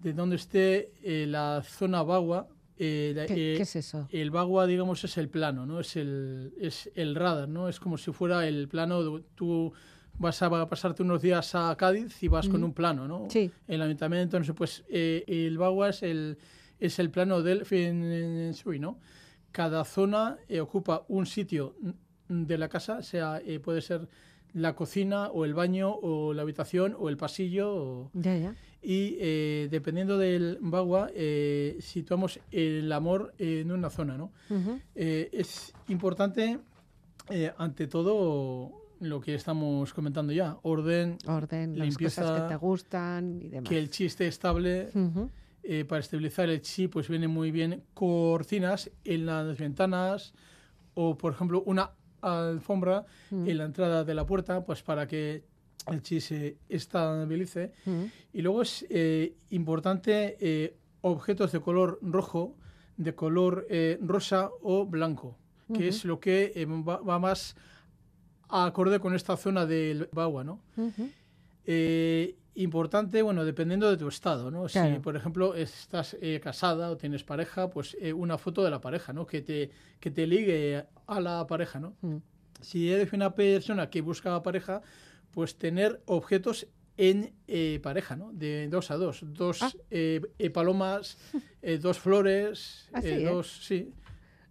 de 0.00 0.12
dónde 0.12 0.36
esté 0.36 0.92
la 1.26 1.62
zona 1.64 2.02
bagua, 2.02 2.48
eh, 2.78 3.12
la- 3.16 3.26
¿Qué, 3.26 3.54
eh, 3.54 3.56
qué 3.56 3.62
es 3.62 3.76
eso? 3.76 4.06
el 4.10 4.30
bagua, 4.30 4.66
digamos, 4.66 5.02
es 5.04 5.16
el 5.18 5.28
plano, 5.28 5.64
¿no? 5.66 5.80
Es 5.80 5.96
el, 5.96 6.52
es 6.60 6.90
el 6.94 7.14
radar, 7.14 7.48
¿no? 7.48 7.68
Es 7.68 7.80
como 7.80 7.96
si 7.98 8.12
fuera 8.12 8.46
el 8.46 8.68
plano, 8.68 9.02
de- 9.02 9.24
tú 9.34 9.72
vas 10.18 10.40
a 10.42 10.68
pasarte 10.68 11.02
unos 11.02 11.20
días 11.22 11.54
a 11.54 11.74
Cádiz 11.76 12.22
y 12.22 12.28
vas 12.28 12.48
con 12.48 12.64
un 12.64 12.72
plano, 12.72 13.06
¿no? 13.06 13.26
Sí. 13.30 13.50
El 13.68 13.82
ayuntamiento, 13.82 14.38
no 14.38 14.44
sé, 14.44 14.54
pues 14.54 14.84
eh, 14.88 15.24
el 15.26 15.58
bagua 15.58 15.90
es 15.90 16.02
el, 16.02 16.38
es 16.80 16.98
el 16.98 17.10
plano 17.10 17.42
del 17.42 17.64
Feng 17.66 18.52
Shui, 18.52 18.78
¿no? 18.78 18.98
Cada 19.52 19.84
zona 19.84 20.38
ocupa 20.60 21.04
un 21.08 21.26
sitio 21.26 21.76
de 22.28 22.58
la 22.58 22.68
casa, 22.68 23.02
sea, 23.02 23.40
puede 23.62 23.80
ser 23.82 24.08
la 24.52 24.74
cocina 24.74 25.28
o 25.28 25.44
el 25.44 25.52
baño 25.54 25.90
o 25.94 26.32
la 26.32 26.42
habitación 26.42 26.96
o 26.98 27.08
el 27.10 27.16
pasillo 27.18 27.74
o- 27.74 28.10
Ya, 28.14 28.36
ya. 28.38 28.54
Y 28.88 29.16
eh, 29.18 29.66
dependiendo 29.68 30.16
del 30.16 30.58
bagua 30.60 31.10
eh, 31.12 31.76
situamos 31.80 32.38
el 32.52 32.92
amor 32.92 33.34
en 33.38 33.72
una 33.72 33.90
zona, 33.90 34.16
¿no? 34.16 34.30
Ujú. 34.48 34.78
Eh, 34.94 35.28
es 35.32 35.72
importante, 35.88 36.60
eh, 37.28 37.52
ante 37.58 37.88
todo, 37.88 38.70
lo 39.00 39.20
que 39.20 39.34
estamos 39.34 39.92
comentando 39.92 40.32
ya, 40.32 40.56
orden, 40.62 41.18
Orden, 41.26 41.76
las 41.76 41.88
Limpieza, 41.88 42.22
cosas 42.22 42.42
que 42.42 42.48
te 42.48 42.56
gustan 42.56 43.40
y 43.42 43.48
demás. 43.48 43.68
que 43.68 43.76
el 43.78 43.90
chi 43.90 44.04
esté 44.06 44.28
estable. 44.28 44.90
Ujú. 44.94 45.30
Eh, 45.64 45.84
para 45.84 46.00
estabilizar 46.00 46.48
el 46.48 46.60
chi, 46.62 46.86
pues 46.86 47.08
viene 47.08 47.26
muy 47.26 47.50
bien 47.50 47.82
cortinas 47.92 48.88
en 49.04 49.26
las 49.26 49.58
ventanas 49.58 50.32
o, 50.94 51.18
por 51.18 51.32
ejemplo, 51.32 51.62
una 51.66 51.90
alfombra 52.22 53.04
Mm. 53.32 53.48
en 53.48 53.58
la 53.58 53.64
entrada 53.64 54.04
de 54.04 54.14
la 54.14 54.24
puerta, 54.24 54.64
pues 54.64 54.82
para 54.84 55.08
que 55.08 55.42
el 55.88 56.02
chi 56.02 56.20
se 56.20 56.58
estabilice. 56.68 57.72
Ujú. 57.86 58.10
Y 58.32 58.42
luego 58.42 58.62
es 58.62 58.84
eh, 58.90 59.34
importante 59.50 60.36
eh, 60.40 60.76
objetos 61.02 61.52
de 61.52 61.60
color 61.60 61.98
rojo, 62.02 62.56
de 62.96 63.14
color 63.14 63.66
eh, 63.70 63.98
rosa 64.02 64.50
o 64.62 64.86
blanco, 64.86 65.38
que 65.68 65.80
Ujú. 65.80 65.88
es 65.88 66.04
lo 66.04 66.20
que 66.20 66.52
eh, 66.54 66.66
va, 66.66 66.98
va 66.98 67.18
más 67.18 67.56
acorde 68.48 69.00
con 69.00 69.14
esta 69.14 69.36
zona 69.36 69.66
del 69.66 70.08
bagua, 70.12 70.44
¿no? 70.44 70.60
Ujú. 70.76 71.10
Eh, 71.64 72.36
importante, 72.54 73.20
bueno, 73.22 73.44
dependiendo 73.44 73.90
de 73.90 73.96
tu 73.96 74.08
estado, 74.08 74.50
¿no? 74.50 74.64
Claro. 74.66 74.94
Si, 74.94 75.00
por 75.00 75.16
ejemplo, 75.16 75.54
estás 75.54 76.16
casada 76.40 76.90
o 76.90 76.96
tienes 76.96 77.22
pareja, 77.22 77.68
pues 77.68 77.96
una 78.14 78.38
foto 78.38 78.64
de 78.64 78.70
la 78.70 78.80
pareja, 78.80 79.12
¿no? 79.12 79.26
Que 79.26 79.42
te, 79.42 79.70
que 80.00 80.10
te 80.10 80.26
ligue 80.26 80.86
a 81.06 81.20
la 81.20 81.46
pareja, 81.46 81.80
¿no? 81.80 81.96
Mm. 82.00 82.16
Si 82.62 82.90
eres 82.90 83.12
una 83.12 83.34
persona 83.34 83.90
que 83.90 84.00
busca 84.00 84.42
pareja, 84.42 84.80
pues 85.36 85.56
tener 85.56 86.00
objetos 86.06 86.66
en 86.96 87.34
eh, 87.46 87.78
pareja, 87.82 88.16
¿no? 88.16 88.32
De 88.32 88.68
dos 88.68 88.90
a 88.90 88.96
dos. 88.96 89.20
Dos 89.22 89.60
Ah. 89.60 89.70
eh, 89.90 90.22
eh, 90.38 90.48
palomas, 90.48 91.18
eh, 91.62 91.76
dos 91.76 91.98
flores, 91.98 92.88
eh, 93.02 93.18
¿eh? 93.20 93.24
dos, 93.24 93.46
sí. 93.62 93.92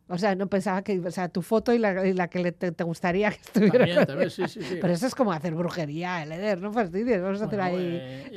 O 0.08 0.18
sea, 0.20 0.36
no 0.36 0.47
pensaba 0.47 0.84
que, 0.84 0.99
o 0.99 1.10
sea, 1.10 1.30
tu 1.30 1.41
foto 1.41 1.74
y 1.74 1.80
la, 1.80 2.06
y 2.06 2.14
la 2.14 2.28
que 2.28 2.39
le- 2.39 2.51
te, 2.51 2.72
te 2.72 2.84
gustaría 2.84 3.32
que 3.32 3.38
estuviera. 3.38 3.78
También, 3.80 4.06
también, 4.06 4.30
sí, 4.30 4.47
sí, 4.47 4.62
sí. 4.62 4.78
Pero 4.80 4.93
eso 4.93 5.08
es 5.08 5.16
como 5.16 5.32
hacer 5.34 5.56
brujería, 5.56 6.22
el 6.22 6.32
Eder, 6.32 6.62
no 6.62 6.72
fastidies, 6.72 7.22
vamos 7.22 7.41
a 7.41 7.45
hacer 7.45 7.60
Bueno, 7.60 7.76
ahí. 7.78 7.84
eh, 8.01 8.32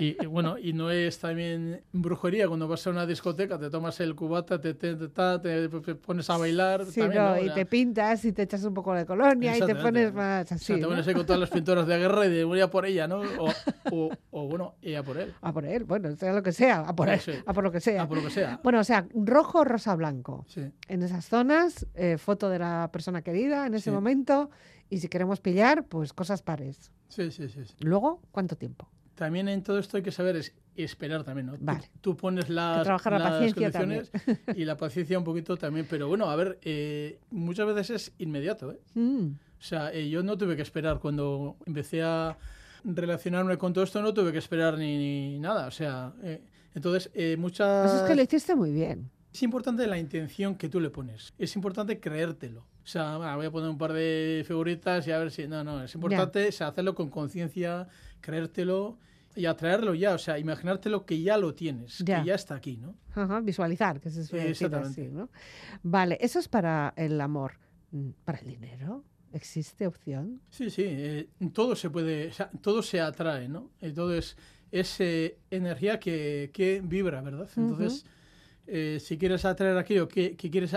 y, 0.00 0.22
y 0.22 0.26
bueno, 0.26 0.58
y 0.58 0.72
no 0.74 0.90
es 0.90 1.18
también 1.18 1.82
brujería 1.92 2.46
cuando 2.46 2.68
vas 2.68 2.86
a 2.86 2.90
una 2.90 3.06
discoteca, 3.06 3.58
te 3.58 3.70
tomas 3.70 3.98
el 4.00 4.14
cubata, 4.14 4.60
te, 4.60 4.74
te, 4.74 4.96
te, 4.96 5.94
pones 5.94 6.28
a 6.28 6.36
bailar. 6.36 6.84
Sí, 6.86 7.00
también, 7.00 7.22
no, 7.22 7.28
¿no? 7.36 7.40
O 7.40 7.44
y 7.44 7.54
te 7.54 7.64
pintas 7.64 8.22
y 8.26 8.32
te 8.32 8.42
echas 8.42 8.62
un 8.64 8.74
poco 8.74 8.92
de 8.92 9.06
colonia 9.06 9.56
y 9.56 9.60
te 9.60 9.74
pones 9.76 10.12
más 10.12 10.52
o 10.52 10.54
así. 10.56 10.64
sea, 10.66 10.76
te 10.78 10.84
pones 10.86 11.06
ahí 11.08 11.14
con 11.14 11.24
todas 11.24 11.40
las 11.40 11.48
pinturas 11.50 11.86
de 11.86 11.96
guerra 11.98 12.26
y 12.26 12.30
de 12.30 12.44
voy 12.44 12.60
a 12.60 12.68
por 12.68 12.84
ella, 12.84 13.08
¿no? 13.08 13.20
O, 13.38 13.50
o, 13.92 14.10
o, 14.30 14.46
bueno, 14.48 14.74
y 14.82 14.94
a 14.94 15.02
por 15.02 15.16
él. 15.16 15.32
A 15.40 15.52
por 15.54 15.64
él, 15.64 15.84
bueno, 15.84 16.14
sea 16.16 16.32
lo 16.34 16.42
que 16.42 16.52
sea, 16.52 16.80
a 16.80 16.94
por, 16.94 17.08
él, 17.08 17.20
a 17.46 17.52
por 17.54 17.64
lo 17.64 17.72
que 17.72 17.80
sea. 17.80 18.02
A 18.02 18.08
por 18.08 18.18
lo 18.18 18.24
que 18.24 18.30
sea. 18.30 18.60
Bueno, 18.62 18.80
o 18.80 18.84
sea, 18.84 19.06
rojo, 19.14 19.64
rosa, 19.64 19.94
blanco. 19.94 20.44
Sí. 20.48 20.62
En 20.88 21.02
esas 21.14 21.26
zonas, 21.28 21.86
eh, 21.94 22.18
foto 22.18 22.48
de 22.48 22.58
la 22.58 22.90
persona 22.92 23.22
querida 23.22 23.66
en 23.66 23.74
ese 23.74 23.84
Sí. 23.84 23.90
momento. 23.90 24.50
Y 24.90 24.98
si 24.98 25.08
queremos 25.08 25.40
pillar, 25.40 25.84
pues 25.86 26.12
cosas 26.12 26.42
pares. 26.42 26.90
Sí, 27.08 27.30
sí, 27.30 27.48
sí, 27.48 27.64
sí. 27.64 27.74
Luego, 27.80 28.20
¿cuánto 28.30 28.56
tiempo? 28.56 28.88
También 29.14 29.48
en 29.48 29.62
todo 29.62 29.78
esto 29.78 29.96
hay 29.96 30.02
que 30.02 30.10
saber 30.10 30.36
es 30.36 30.52
esperar 30.76 31.22
también, 31.22 31.46
¿no? 31.46 31.52
Tú- 31.54 31.64
Vale. 31.64 31.90
Tú, 32.00 32.16
pones 32.16 32.48
las, 32.48 32.82
trabajar 32.82 33.12
la 33.12 33.18
las 33.20 33.30
paciencia 33.32 33.70
condiciones 33.70 34.10
y 34.56 34.64
la 34.64 34.76
paciencia 34.76 35.16
un 35.18 35.24
poquito 35.24 35.56
también, 35.56 35.86
pero 35.88 36.08
bueno, 36.08 36.28
a 36.28 36.34
ver, 36.36 36.58
eh, 36.62 37.20
muchas 37.30 37.66
veces 37.66 37.90
es 37.90 38.12
inmediato, 38.18 38.72
¿eh? 38.72 38.80
Mm, 38.94 39.26
O 39.58 39.62
sea, 39.66 39.92
eh, 39.92 40.08
yo 40.10 40.22
no 40.24 40.36
tuve 40.36 40.56
que 40.56 40.62
esperar 40.62 40.98
cuando 40.98 41.56
empecé 41.64 42.02
a 42.02 42.36
relacionarme 42.84 43.56
con 43.56 43.72
todo 43.72 43.84
esto, 43.84 44.02
no 44.02 44.12
tuve 44.12 44.32
que 44.32 44.38
esperar 44.38 44.76
ni, 44.78 44.98
ni 44.98 45.38
nada. 45.38 45.66
O 45.68 45.70
sea, 45.70 46.12
eh, 46.22 46.42
entonces, 46.74 47.10
eh, 47.14 47.36
muchas... 47.38 47.88
Pues 47.88 48.02
es 48.02 48.08
que 48.08 48.14
lo 48.16 48.22
hiciste 48.22 48.54
muy 48.56 48.72
bien. 48.72 49.10
Es 49.34 49.42
importante 49.42 49.84
la 49.88 49.98
intención 49.98 50.54
que 50.54 50.68
tú 50.68 50.78
le 50.78 50.90
pones. 50.90 51.34
Es 51.38 51.56
importante 51.56 51.98
creértelo. 51.98 52.60
O 52.60 52.86
sea, 52.86 53.18
va, 53.18 53.34
voy 53.34 53.46
a 53.46 53.50
poner 53.50 53.68
un 53.68 53.76
par 53.78 53.92
de 53.92 54.44
figuritas 54.46 55.04
y 55.08 55.10
a 55.10 55.18
ver 55.18 55.32
si... 55.32 55.48
No, 55.48 55.64
no, 55.64 55.82
es 55.82 55.92
importante 55.92 56.46
o 56.46 56.52
sea, 56.52 56.68
hacerlo 56.68 56.94
con 56.94 57.10
conciencia, 57.10 57.88
creértelo 58.20 58.96
y 59.34 59.46
atraerlo 59.46 59.92
ya. 59.94 60.14
O 60.14 60.18
sea, 60.18 60.38
imaginártelo 60.38 61.04
que 61.04 61.20
ya 61.20 61.36
lo 61.36 61.52
tienes, 61.52 61.98
Ya. 61.98 62.20
que 62.20 62.28
ya 62.28 62.36
está 62.36 62.54
aquí, 62.54 62.76
¿no? 62.76 62.94
Ajá, 63.12 63.40
visualizar, 63.40 64.00
que 64.00 64.08
se 64.10 64.24
suele 64.24 64.46
decir 64.50 64.66
Exactamente. 64.66 65.02
así, 65.02 65.10
¿no? 65.10 65.28
Vale, 65.82 66.16
eso 66.20 66.38
es 66.38 66.46
para 66.46 66.94
el 66.96 67.20
amor. 67.20 67.54
Mm, 67.90 68.10
¿Para 68.24 68.38
el 68.38 68.46
dinero? 68.46 69.02
¿Existe 69.32 69.88
opción? 69.88 70.42
Sí, 70.48 70.70
sí, 70.70 70.84
eh, 70.86 71.28
todo 71.52 71.74
se 71.74 71.90
puede, 71.90 72.28
o 72.28 72.32
sea, 72.32 72.50
todo 72.62 72.82
se 72.82 73.00
atrae, 73.00 73.48
¿no? 73.48 73.72
Eh, 73.80 73.90
todo 73.90 74.14
es, 74.14 74.36
es 74.70 75.00
eh, 75.00 75.38
energía 75.50 75.98
que, 75.98 76.50
que 76.52 76.80
vibra, 76.84 77.20
¿verdad? 77.20 77.50
Entonces, 77.56 78.06
eh, 78.66 78.98
si 79.00 79.18
quieres 79.18 79.44
atraer 79.44 79.76
aquello 79.78 80.08
que, 80.08 80.36
que 80.36 80.50
quieres 80.50 80.76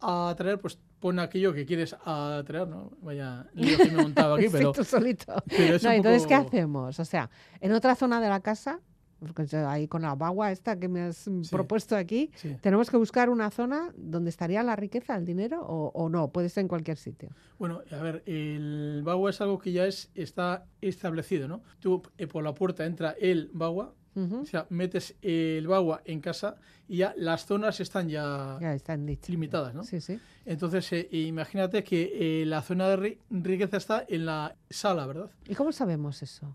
atraer, 0.00 0.58
pues 0.58 0.78
pon 0.98 1.18
aquello 1.18 1.52
que 1.54 1.64
quieres 1.66 1.94
atraer, 2.04 2.68
¿no? 2.68 2.92
Vaya 3.02 3.46
lío 3.54 3.78
que 3.78 3.90
me 3.90 3.98
he 4.00 4.02
montado 4.02 4.34
aquí, 4.34 4.44
Sí, 4.48 4.52
pero, 4.52 4.72
tú 4.72 4.84
solito. 4.84 5.34
pero 5.48 5.78
No, 5.82 5.90
entonces, 5.90 6.26
¿qué 6.26 6.34
hacemos? 6.34 6.98
O 6.98 7.04
sea, 7.04 7.30
en 7.60 7.72
otra 7.72 7.94
zona 7.94 8.20
de 8.20 8.28
la 8.28 8.40
casa, 8.40 8.80
porque 9.18 9.46
yo 9.46 9.68
ahí 9.68 9.86
con 9.86 10.00
la 10.02 10.14
bagua 10.14 10.50
esta 10.50 10.78
que 10.78 10.88
me 10.88 11.02
has 11.02 11.16
Sí. 11.18 11.30
propuesto 11.50 11.94
aquí, 11.96 12.30
Sí. 12.36 12.56
¿tenemos 12.62 12.90
que 12.90 12.96
buscar 12.96 13.28
una 13.28 13.50
zona 13.50 13.92
donde 13.96 14.30
estaría 14.30 14.62
la 14.62 14.76
riqueza, 14.76 15.16
el 15.16 15.24
dinero, 15.26 15.62
o, 15.66 15.90
o 15.94 16.08
no? 16.08 16.28
Puede 16.32 16.48
ser 16.48 16.62
en 16.62 16.68
cualquier 16.68 16.96
sitio. 16.96 17.28
Bueno, 17.58 17.82
a 17.90 17.96
ver, 18.02 18.22
el 18.26 19.02
bagua 19.04 19.28
es 19.30 19.40
algo 19.42 19.58
que 19.58 19.72
ya 19.72 19.86
es, 19.86 20.10
está 20.14 20.64
establecido, 20.80 21.48
¿no? 21.48 21.62
Tú 21.80 22.02
eh, 22.18 22.26
por 22.26 22.42
la 22.44 22.54
puerta 22.54 22.86
entra 22.86 23.14
el 23.20 23.50
bagua, 23.52 23.94
Ujú. 24.14 24.40
o 24.40 24.44
sea, 24.44 24.66
metes 24.70 25.14
el 25.22 25.66
bagua 25.68 26.02
en 26.04 26.20
casa 26.20 26.56
y 26.88 26.96
ya 26.98 27.14
las 27.16 27.46
zonas 27.46 27.78
están 27.80 28.08
ya, 28.08 28.58
Ya 28.60 28.74
están 28.74 29.06
limitadas, 29.28 29.74
¿no? 29.74 29.84
Sí, 29.84 30.00
sí. 30.00 30.18
Entonces, 30.44 30.92
eh, 30.92 31.08
imagínate 31.12 31.84
que 31.84 32.42
eh, 32.42 32.46
la 32.46 32.62
zona 32.62 32.88
de 32.88 32.96
ri- 32.98 33.18
riqueza 33.30 33.76
está 33.76 34.04
en 34.08 34.26
la 34.26 34.56
sala, 34.68 35.06
¿verdad? 35.06 35.30
¿Y 35.48 35.54
cómo 35.54 35.70
sabemos 35.72 36.22
eso? 36.22 36.54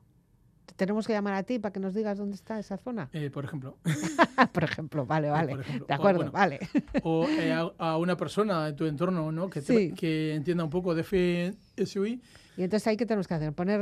tenemos 0.76 1.08
que 1.08 1.14
llamar 1.14 1.36
a 1.36 1.44
ti 1.44 1.58
para 1.58 1.72
que 1.72 1.80
nos 1.80 1.94
digas 1.94 2.18
dónde 2.18 2.36
está 2.36 2.60
esa 2.60 2.76
zona. 2.76 3.08
Eh, 3.14 3.30
por 3.30 3.46
ejemplo. 3.46 3.78
por 4.52 4.64
ejemplo, 4.66 5.06
vale, 5.06 5.30
vale. 5.30 5.52
por 5.54 5.62
ejemplo. 5.62 5.86
De 5.88 5.94
O, 5.94 5.96
acuerdo, 5.96 6.18
bueno, 6.20 6.32
vale. 6.34 6.60
o 7.04 7.26
eh, 7.30 7.54
a, 7.54 7.72
a 7.78 7.98
una 7.98 8.18
persona 8.18 8.68
en 8.68 8.76
tu 8.76 8.86
entorno 8.86 9.32
¿no? 9.32 9.50
que, 9.50 9.62
te- 9.62 9.74
Sí. 9.90 9.94
que 9.94 10.36
entienda 10.36 10.66
un 10.66 10.70
poco 10.70 10.94
de 10.94 11.04
FSUI. 11.04 12.22
Y 12.58 12.64
entonces 12.64 12.86
ahí 12.88 12.98
qué 12.98 13.06
tenemos 13.06 13.26
que 13.26 13.36
hacer? 13.36 13.54
Poner 13.54 13.80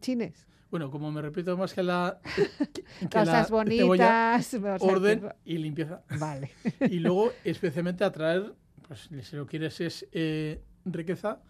chines. 0.00 0.46
Bueno, 0.70 0.90
como 0.90 1.10
me 1.12 1.22
repito 1.22 1.56
más 1.56 1.72
que 1.72 1.82
la, 1.82 2.18
que 3.00 3.08
Cosas 3.08 3.50
bonitas. 3.50 4.54
orden 4.80 5.28
y 5.44 5.58
limpieza. 5.58 6.02
Vale. 6.18 6.50
Y 6.90 6.98
luego, 6.98 7.32
especialmente, 7.44 8.04
atraer, 8.04 8.54
pues 8.86 9.08
si 9.22 9.36
lo 9.36 9.46
quieres 9.46 9.80
es 9.80 10.06
eh, 10.12 10.60
riqueza, 10.84 11.40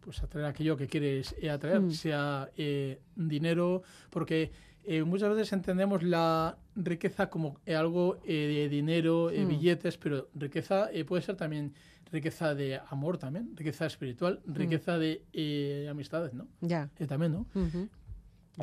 pues 0.00 0.22
atraer 0.22 0.46
aquello 0.46 0.76
que 0.76 0.88
quieres 0.88 1.34
eh, 1.40 1.50
atraer, 1.50 1.80
Mm. 1.80 1.90
sea 1.92 2.50
eh, 2.56 3.00
dinero, 3.14 3.82
porque 4.10 4.50
eh, 4.84 5.04
muchas 5.04 5.28
veces 5.30 5.52
entendemos 5.52 6.02
la 6.02 6.58
riqueza 6.74 7.30
como 7.30 7.60
eh, 7.66 7.76
algo 7.76 8.18
eh, 8.24 8.32
de 8.62 8.68
dinero, 8.68 9.30
Mm. 9.32 9.46
billetes, 9.48 9.96
pero 9.96 10.28
riqueza 10.34 10.90
eh, 10.92 11.04
puede 11.04 11.22
ser 11.22 11.36
también 11.36 11.72
riqueza 12.10 12.54
de 12.54 12.80
amor 12.90 13.16
también, 13.16 13.52
riqueza 13.56 13.86
espiritual, 13.86 14.40
Mm. 14.44 14.54
riqueza 14.54 14.98
de 14.98 15.86
amistades, 15.88 16.34
¿no? 16.34 16.48
Ya. 16.60 16.90
También, 17.08 17.32
¿no? 17.32 17.46
Ujú. 17.54 17.88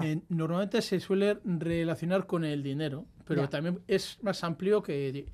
Eh, 0.02 0.22
normalmente 0.30 0.82
se 0.82 1.00
suele 1.00 1.40
relacionar 1.44 2.28
con 2.28 2.44
el 2.46 2.62
dinero, 2.62 3.06
pero 3.26 3.50
también 3.50 3.80
es 3.88 4.20
más 4.22 4.44
amplio 4.44 4.84
que, 4.84 5.26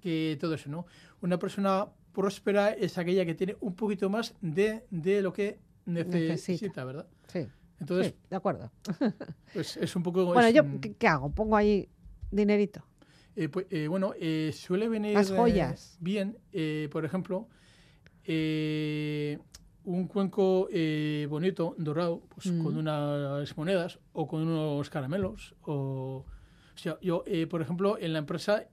que 0.00 0.36
todo 0.40 0.54
eso, 0.54 0.68
¿no? 0.68 0.86
Una 1.20 1.38
persona 1.38 1.88
próspera 2.12 2.70
es 2.72 2.98
aquella 2.98 3.24
que 3.24 3.34
tiene 3.34 3.56
un 3.60 3.74
poquito 3.76 4.10
más 4.10 4.34
de, 4.40 4.84
de 4.90 5.22
lo 5.22 5.32
que 5.32 5.60
necesita, 5.86 6.28
Necesita. 6.28 6.84
¿verdad? 6.84 7.06
Sí. 7.28 7.46
Entonces, 7.78 8.08
sí, 8.12 8.18
de 8.28 8.36
acuerdo. 8.36 8.70
pues 9.54 9.76
es 9.76 9.96
un 9.96 10.02
poco... 10.02 10.24
Bueno, 10.26 10.48
es 10.48 10.54
yo, 10.54 10.64
¿qué, 10.98 11.06
hago? 11.06 11.30
Pongo 11.30 11.56
ahí 11.56 11.88
dinerito. 12.30 12.84
eh, 13.36 13.48
pues, 13.48 13.66
eh, 13.70 13.86
bueno, 13.86 14.12
suele 14.52 14.88
venir 14.88 15.14
Las 15.14 15.30
joyas. 15.30 15.96
bien, 16.00 16.36
por 16.90 17.04
ejemplo, 17.04 17.48
eh, 18.24 19.38
un 19.84 20.06
cuenco 20.08 20.68
eh, 20.70 21.26
bonito, 21.28 21.74
dorado, 21.78 22.22
pues 22.28 22.46
Mm. 22.52 22.62
con 22.62 22.76
unas 22.76 23.56
monedas 23.56 23.98
o 24.12 24.26
con 24.26 24.42
unos 24.46 24.88
caramelos. 24.90 25.54
O, 25.62 26.24
o 26.74 26.78
sea, 26.78 26.98
yo, 27.00 27.24
eh, 27.26 27.46
por 27.46 27.62
ejemplo, 27.62 27.96
en 27.98 28.12
la 28.12 28.18
empresa, 28.20 28.64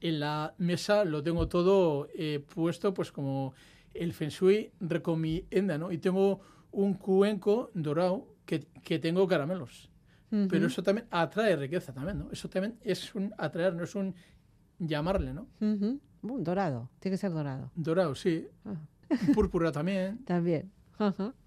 en 0.00 0.20
la 0.20 0.54
mesa 0.58 1.04
lo 1.04 1.22
tengo 1.22 1.48
todo 1.48 2.08
eh, 2.14 2.44
puesto, 2.54 2.92
pues 2.92 3.10
como 3.12 3.54
el 3.94 4.12
Feng 4.12 4.28
Shui 4.30 4.72
recomienda, 4.80 5.78
¿no? 5.78 5.90
Y 5.92 5.98
tengo 5.98 6.40
un 6.72 6.94
cuenco 6.94 7.70
dorado 7.74 8.26
que, 8.46 8.66
que 8.82 8.98
tengo 8.98 9.26
caramelos. 9.26 9.88
Pero 10.48 10.66
eso 10.66 10.82
también 10.82 11.06
atrae 11.10 11.56
riqueza 11.56 11.92
también, 11.92 12.18
¿no? 12.20 12.30
Eso 12.32 12.48
también 12.48 12.78
es 12.82 13.14
un 13.14 13.34
atraer, 13.36 13.74
no 13.74 13.84
es 13.84 13.94
un 13.94 14.14
llamarle, 14.78 15.34
¿no? 15.34 15.46
Uh, 15.60 16.38
dorado. 16.42 16.88
Tiene 17.00 17.14
que 17.16 17.18
ser 17.20 17.32
dorado. 17.32 17.70
Dorado, 17.74 18.14
sí. 18.14 18.46
Ah. 18.64 18.74
Púrpura 19.34 19.72
también. 19.72 20.18
También. 20.24 20.70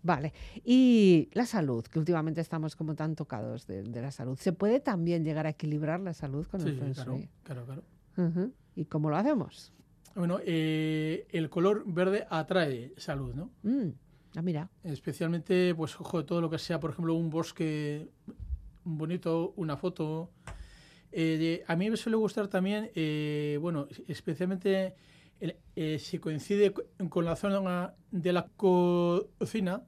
Vale. 0.04 0.34
Y 0.66 1.30
la 1.34 1.46
salud, 1.46 1.86
que 1.86 1.98
últimamente 2.00 2.42
estamos 2.42 2.76
como 2.76 2.94
tan 2.96 3.16
tocados 3.16 3.66
de, 3.68 3.84
de 3.84 4.02
la 4.02 4.12
salud. 4.12 4.38
¿Se 4.38 4.52
puede 4.52 4.82
también 4.82 5.24
llegar 5.24 5.46
a 5.46 5.50
equilibrar 5.50 6.02
la 6.02 6.14
salud 6.14 6.46
con 6.48 6.60
el 6.62 6.74
Sí, 6.74 6.80
Feng 6.80 6.94
claro, 6.94 7.14
Shui? 7.18 7.30
claro, 7.44 7.66
claro. 7.66 7.84
Ujú. 8.18 8.52
¿Y 8.76 8.86
cómo 8.86 9.10
lo 9.10 9.16
hacemos? 9.16 9.72
Bueno, 10.14 10.40
eh, 10.46 11.26
el 11.32 11.50
color 11.50 11.84
verde 11.86 12.28
atrae 12.30 12.94
salud, 12.98 13.34
¿no? 13.34 13.50
Mm, 13.64 13.92
Ah, 14.38 14.42
mira. 14.42 14.70
Especialmente, 14.84 15.74
pues, 15.76 15.98
ojo, 15.98 16.26
todo 16.26 16.42
lo 16.42 16.50
que 16.50 16.58
sea, 16.60 16.78
por 16.78 16.92
ejemplo, 16.92 17.14
un 17.14 17.30
bosque 17.30 18.10
bonito, 18.84 19.54
una 19.56 19.78
foto. 19.78 20.32
Eh, 21.14 21.38
de- 21.38 21.64
a 21.68 21.76
mí 21.78 21.90
me 21.90 21.96
suele 21.96 22.18
gustar 22.18 22.50
también, 22.50 22.92
eh, 22.96 23.58
bueno, 23.62 23.88
especialmente 24.10 24.88
el- 24.88 24.94
eh, 25.40 26.00
si 26.00 26.20
coincide 26.20 26.72
co- 26.72 26.84
con 27.10 27.26
la 27.26 27.36
zona 27.36 27.94
de 28.12 28.32
la 28.34 28.48
co- 28.56 29.28
cocina, 29.38 29.82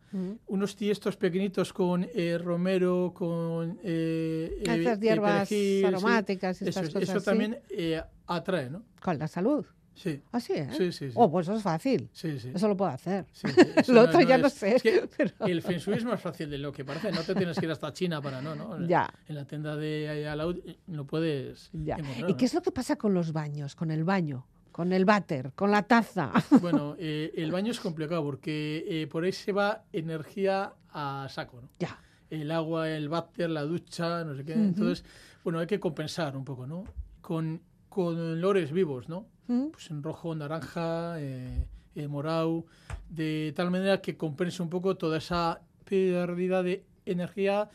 unos 0.48 0.76
tiestos 0.76 1.16
pequeñitos 1.18 1.72
con 1.74 2.06
eh, 2.14 2.38
romero, 2.38 3.14
con 3.16 3.80
eh, 3.84 4.58
eh, 4.58 4.62
Estas 4.62 4.98
eh, 4.98 5.02
hierbas 5.02 5.48
perejil, 5.50 5.80
sí. 5.80 5.86
aromáticas 5.86 6.62
Eso, 6.62 6.70
estas 6.70 6.88
es- 6.88 6.94
cosas 6.94 7.10
eso 7.10 7.22
también 7.22 7.60
eh, 7.70 8.02
atrae, 8.28 8.70
¿no? 8.70 8.84
Con 9.02 9.18
la 9.18 9.28
salud. 9.28 9.66
Sí, 9.96 10.22
Así, 10.32 10.54
¿eh? 10.54 10.70
sí, 10.78 10.92
sí. 10.92 11.08
sí. 11.10 11.14
Oh, 11.16 11.32
pues 11.32 11.48
eso 11.48 11.58
es 11.58 11.64
fácil. 11.64 12.08
Sí, 12.14 12.38
sí. 12.40 12.52
Eso 12.54 12.68
lo 12.68 12.78
puedo 12.78 12.92
hacer. 12.92 13.26
Sí, 13.32 13.48
sí, 13.48 13.62
eso 13.78 13.94
Lo 13.94 14.04
no- 14.04 14.10
otro 14.10 14.22
ya 14.22 14.38
no 14.38 14.46
es- 14.46 14.54
sé. 14.54 14.76
es 14.76 14.84
que 14.84 15.10
pero- 15.18 15.32
el 15.48 15.62
Feng 15.64 15.80
Shui 15.80 15.96
es 15.96 16.04
más 16.06 16.22
fácil 16.22 16.52
de 16.52 16.60
lo 16.60 16.72
que 16.72 16.86
parece. 16.86 17.12
No 17.12 17.22
te 17.24 17.34
tienes 17.34 17.58
que 17.58 17.66
ir 17.66 17.72
hasta 17.72 17.92
China 17.94 18.22
para 18.22 18.40
no, 18.42 18.54
¿no? 18.54 18.78
Ya. 18.88 19.10
En 19.28 19.36
la 19.36 19.46
tienda 19.46 19.76
de 19.76 20.08
ahí 20.10 20.24
al 20.26 20.38
lado 20.38 20.52
eh, 20.52 20.78
lo 20.88 21.08
puedes 21.08 21.72
Ya. 21.74 21.98
¿Y 22.20 22.22
¿no? 22.22 22.38
qué 22.38 22.46
es 22.46 22.54
lo 22.54 22.62
que 22.62 22.72
pasa 22.72 22.96
con 22.98 23.16
los 23.16 23.32
baños, 23.34 23.74
con 23.76 23.90
el 23.90 24.04
baño, 24.04 24.46
con 24.78 24.94
el 24.94 25.06
váter, 25.06 25.54
con 25.56 25.72
la 25.72 25.82
taza? 25.82 26.32
Bueno, 26.62 26.96
eh, 27.00 27.34
el 27.36 27.52
baño 27.52 27.72
es 27.72 27.80
complicado 27.80 28.24
porque 28.24 28.86
eh, 28.88 29.08
por 29.08 29.24
ahí 29.24 29.32
se 29.32 29.52
va 29.52 29.86
energía 29.92 30.72
a 30.92 31.26
saco, 31.32 31.62
¿no? 31.62 31.70
ya. 31.80 32.00
El 32.30 32.52
agua, 32.52 32.88
el 32.88 33.10
váter, 33.10 33.50
la 33.50 33.64
ducha, 33.64 34.24
no 34.24 34.36
sé 34.36 34.46
qué. 34.46 34.54
Entonces, 34.54 35.04
bueno, 35.44 35.58
hay 35.58 35.66
que 35.66 35.80
compensar 35.80 36.38
un 36.38 36.46
poco, 36.46 36.68
¿no? 36.68 36.84
Con, 37.22 37.60
con 37.90 38.20
olores 38.20 38.72
vivos, 38.72 39.10
¿no? 39.10 39.26
Pues 39.48 39.90
en 39.90 40.04
rojo, 40.04 40.36
naranja, 40.36 41.20
eh, 41.22 41.66
eh, 41.96 42.08
morado, 42.08 42.66
de 43.10 43.54
tal 43.56 43.72
manera 43.72 44.00
que 44.00 44.16
compense 44.16 44.62
un 44.62 44.70
poco 44.70 44.96
toda 44.96 45.18
esa 45.18 45.62
pérdida 45.86 46.62
de 46.62 46.86
energía 47.06 47.70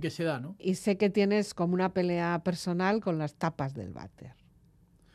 que 0.00 0.10
se 0.10 0.24
da, 0.24 0.40
¿no? 0.40 0.56
Y 0.58 0.74
sé 0.74 0.96
que 0.96 1.08
tienes 1.08 1.54
como 1.54 1.74
una 1.74 1.92
pelea 1.92 2.40
personal 2.42 3.00
con 3.00 3.18
las 3.18 3.34
tapas 3.34 3.74
del 3.74 3.92
váter. 3.92 4.41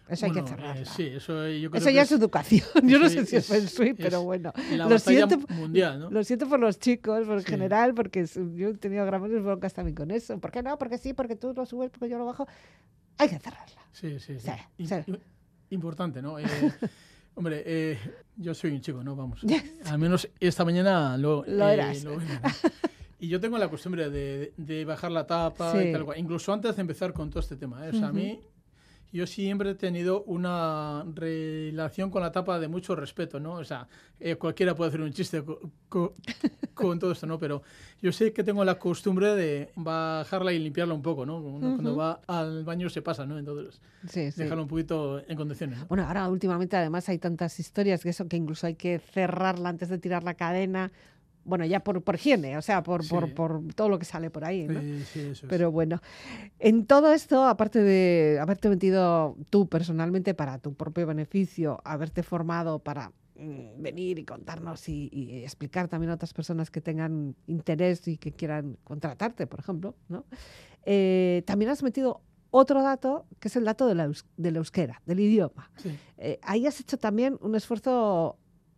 Eso 0.10 0.26
hay 0.26 0.32
Bueno, 0.32 0.46
que 0.48 0.54
eh, 0.54 0.56
cerrarla. 0.58 0.86
sí, 0.86 1.04
eso 1.08 1.46
eh, 1.46 1.60
yo 1.60 1.70
creo 1.70 1.80
Eso 1.80 1.88
que 1.90 1.94
ya 1.96 2.02
es 2.04 2.12
educación. 2.12 2.66
Yo 2.84 2.98
no 3.00 3.10
sé 3.10 3.26
si 3.26 3.36
es 3.36 3.48
es- 3.48 3.48
Feng 3.48 3.66
Shui, 3.66 3.90
es 3.90 3.96
pero 3.98 4.24
bueno. 4.24 4.54
la 4.72 4.88
Lo 4.88 5.00
siento, 5.00 5.38
mundial, 5.50 6.00
¿no? 6.00 6.10
lo 6.10 6.24
siento 6.24 6.48
por 6.48 6.60
los 6.60 6.80
chicos, 6.80 7.26
por 7.26 7.38
en 7.38 7.44
Sí. 7.44 7.48
general, 7.50 7.94
porque 7.94 8.26
yo 8.56 8.70
he 8.70 8.74
tenido 8.76 9.06
grandes 9.06 9.44
broncas 9.44 9.74
también 9.74 9.96
con 9.96 10.12
eso. 10.12 10.40
¿Por 10.40 10.52
qué 10.52 10.64
no? 10.64 10.78
Porque 10.78 10.98
sí, 10.98 11.14
porque 11.14 11.36
tú 11.36 11.54
lo 11.54 11.66
subes, 11.66 11.90
porque 11.92 12.10
yo 12.10 12.18
lo 12.18 12.26
bajo. 12.26 12.48
Hay 13.18 13.30
que 13.30 13.40
cerrarla. 13.40 13.82
Sí, 13.92 14.20
sí, 14.20 14.40
sí. 14.40 14.50
Sí, 14.78 14.86
sí. 14.88 14.94
im- 15.12 15.20
Importante, 15.72 16.22
¿no? 16.22 16.40
Eh, 16.40 16.46
hombre, 17.36 17.64
eh, 17.66 18.00
yo 18.38 18.54
soy 18.54 18.72
un 18.72 18.80
chico, 18.82 19.04
¿no? 19.04 19.16
Vamos. 19.16 19.42
Al 19.86 19.98
menos 20.00 20.30
esta 20.40 20.64
mañana 20.64 21.18
lo, 21.18 21.44
Lo 21.46 21.68
eh, 21.68 21.74
eras. 21.74 22.04
lo 22.06 22.14
era, 22.22 22.40
¿no? 22.42 22.50
Y 23.20 23.28
yo 23.30 23.40
tengo 23.40 23.58
la 23.58 23.68
costumbre 23.68 24.10
de, 24.12 24.54
de 24.58 24.86
bajar 24.86 25.12
la 25.12 25.26
tapa 25.28 25.72
Sí. 25.74 25.90
y 25.90 25.92
tal 25.92 26.06
cual. 26.06 26.20
Incluso 26.20 26.54
antes 26.54 26.76
de 26.76 26.82
empezar 26.82 27.12
con 27.14 27.30
todo 27.30 27.40
este 27.40 27.56
tema. 27.58 27.86
¿eh? 27.86 27.90
O 27.90 27.94
sea, 27.94 28.08
a 28.10 28.14
mí, 28.14 28.40
yo 29.12 29.26
siempre 29.28 29.72
he 29.72 29.76
tenido 29.76 30.24
una 30.24 31.04
relación 31.14 32.10
con 32.12 32.22
la 32.22 32.32
tapa 32.32 32.60
de 32.60 32.68
mucho 32.68 32.96
respeto, 32.96 33.40
¿no? 33.40 33.54
O 33.54 33.64
sea, 33.64 33.88
eh, 34.20 34.36
cualquiera 34.36 34.76
puede 34.76 34.90
hacer 34.90 35.02
un 35.02 35.12
chiste 35.14 35.44
co- 35.44 35.60
co- 35.90 36.14
con, 36.74 37.00
todo 37.00 37.12
esto, 37.12 37.26
¿no? 37.26 37.40
Pero 37.40 37.64
yo 38.02 38.12
sé 38.12 38.34
que 38.34 38.44
tengo 38.44 38.64
la 38.64 38.78
costumbre 38.78 39.36
de 39.36 39.72
bajarla 39.76 40.54
y 40.54 40.60
limpiarla 40.60 40.94
un 40.94 41.02
poco, 41.02 41.26
¿no? 41.26 41.38
Uno 41.40 41.74
Cuando 41.74 41.96
va 41.96 42.22
al 42.28 42.64
baño 42.64 42.90
se 42.90 43.02
pasa, 43.02 43.26
¿no? 43.26 43.38
Entonces, 43.40 43.82
Sí, 44.10 44.32
sí. 44.32 44.42
dejarlo 44.42 44.64
un 44.64 44.70
poquito 44.70 45.22
en 45.28 45.36
condiciones, 45.36 45.80
¿no? 45.80 45.86
Bueno, 45.88 46.06
ahora 46.06 46.28
últimamente 46.30 46.78
además 46.78 47.10
hay 47.10 47.18
tantas 47.18 47.60
historias 47.60 48.04
que 48.04 48.10
eso 48.10 48.28
que 48.28 48.38
incluso 48.38 48.68
hay 48.68 48.76
que 48.76 49.00
cerrarla 49.00 49.70
antes 49.70 49.90
de 49.90 49.98
tirar 49.98 50.24
la 50.24 50.36
cadena. 50.36 50.92
Bueno, 51.48 51.66
ya 51.66 51.80
por, 51.80 52.02
por 52.04 52.16
higiene, 52.16 52.58
o 52.58 52.62
sea, 52.62 52.84
por, 52.84 53.08
por, 53.08 53.28
Sí. 53.28 53.34
por 53.34 53.74
todo 53.74 53.88
lo 53.90 53.98
que 53.98 54.06
sale 54.06 54.30
por 54.30 54.44
ahí, 54.46 54.68
¿no? 54.68 54.82
Sí, 54.82 55.04
sí, 55.14 55.20
eso 55.22 55.46
es. 55.46 55.50
Pero 55.50 55.72
bueno, 55.72 56.02
en 56.60 56.86
todo 56.86 57.12
esto, 57.14 57.46
aparte 57.46 57.82
de 57.82 58.38
haberte 58.40 58.68
metido 58.70 59.36
tú 59.50 59.68
personalmente 59.70 60.34
para 60.34 60.60
tu 60.60 60.74
propio 60.74 61.08
beneficio, 61.08 61.80
haberte 61.86 62.22
formado 62.22 62.80
para 62.80 63.14
mm, 63.38 63.82
venir 63.82 64.20
y 64.20 64.26
contarnos 64.26 64.90
y, 64.90 65.10
y 65.12 65.44
explicar 65.44 65.88
también 65.88 66.12
a 66.12 66.16
otras 66.16 66.34
personas 66.34 66.70
que 66.70 66.82
tengan 66.82 67.34
interés 67.48 68.08
y 68.10 68.18
que 68.18 68.34
quieran 68.34 68.78
contratarte, 68.84 69.48
por 69.48 69.62
ejemplo, 69.62 69.96
¿no? 70.10 70.26
Eh, 70.86 71.44
también 71.46 71.72
has 71.72 71.82
metido 71.84 72.22
otro 72.50 72.82
dato, 72.82 73.26
que 73.40 73.48
es 73.50 73.56
el 73.56 73.66
dato 73.66 73.88
de 73.88 73.96
la 73.96 74.06
eus- 74.08 74.26
del 74.38 74.56
euskera, 74.58 75.02
del 75.06 75.20
idioma. 75.20 75.70
Sí. 75.78 75.98
Eh, 76.18 76.40
ahí 76.42 76.66
has 76.66 76.80
hecho 76.80 76.98
también 76.98 77.38
un 77.42 77.56
esfuerzo 77.56 78.38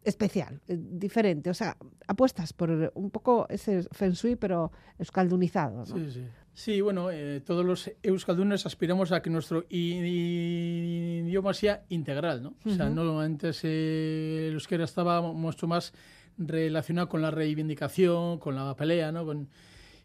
especial, 0.10 0.60
eh, 0.68 0.78
diferente. 0.78 1.50
O 1.50 1.54
sea, 1.54 1.78
apuestas 2.08 2.52
por 2.54 2.70
un 2.96 3.10
poco 3.10 3.46
ese 3.50 3.84
feng 3.92 4.12
shui, 4.14 4.36
pero 4.36 4.72
euskaldunizado. 4.98 5.78
¿no? 5.80 5.86
Sí, 5.86 6.12
sí. 6.12 6.24
Sí, 6.54 6.82
bueno, 6.82 7.10
eh, 7.10 7.42
todos 7.46 7.64
los 7.64 7.90
euskaldunes 8.04 8.66
aspiramos 8.66 9.14
a 9.14 9.22
que 9.22 9.30
nuestro 9.30 9.64
idioma 9.70 11.54
sea 11.54 11.84
integral, 11.90 12.44
¿no? 12.44 12.54
O 12.66 12.70
sea, 12.70 12.90
no 12.90 13.20
antes 13.22 13.62
eh, 13.64 14.48
el 14.48 14.54
euskera 14.54 14.84
estaba 14.84 15.22
mucho 15.22 15.68
más 15.68 15.94
relacionado 16.38 17.08
con 17.10 17.22
la 17.22 17.32
reivindicación, 17.32 18.40
con 18.40 18.56
la 18.56 18.76
pelea, 18.76 19.12
¿no? 19.12 19.26
Con, 19.26 19.48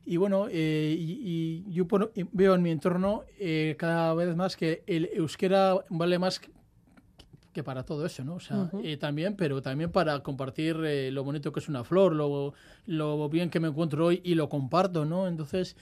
y 0.06 0.16
bueno, 0.16 0.46
eh, 0.50 0.94
y, 0.96 1.64
y 1.68 1.72
yo 1.72 1.86
por- 1.88 2.12
veo 2.32 2.54
en 2.54 2.62
mi 2.62 2.70
entorno 2.70 3.24
eh, 3.40 3.74
cada 3.78 4.14
vez 4.14 4.36
más 4.36 4.56
que 4.56 4.82
el 4.86 5.08
euskera 5.14 5.76
vale 5.88 6.18
más 6.18 6.40
que, 7.54 7.62
para 7.62 7.84
todo 7.84 8.04
eso, 8.04 8.22
¿no? 8.24 8.34
O 8.34 8.40
sea, 8.40 8.64
Ujú. 8.64 8.82
eh, 8.84 8.98
también, 8.98 9.36
pero 9.36 9.62
también 9.62 9.90
para 9.90 10.22
compartir 10.22 10.76
eh, 10.84 11.10
lo 11.10 11.24
bonito 11.24 11.52
que 11.52 11.60
es 11.60 11.68
una 11.70 11.84
flor, 11.84 12.14
lo, 12.14 12.52
lo 12.86 13.28
bien 13.30 13.48
que 13.48 13.60
me 13.60 13.68
encuentro 13.68 14.04
hoy 14.06 14.20
y 14.24 14.34
lo 14.34 14.50
comparto, 14.50 15.06
¿no? 15.06 15.26
Entonces, 15.26 15.76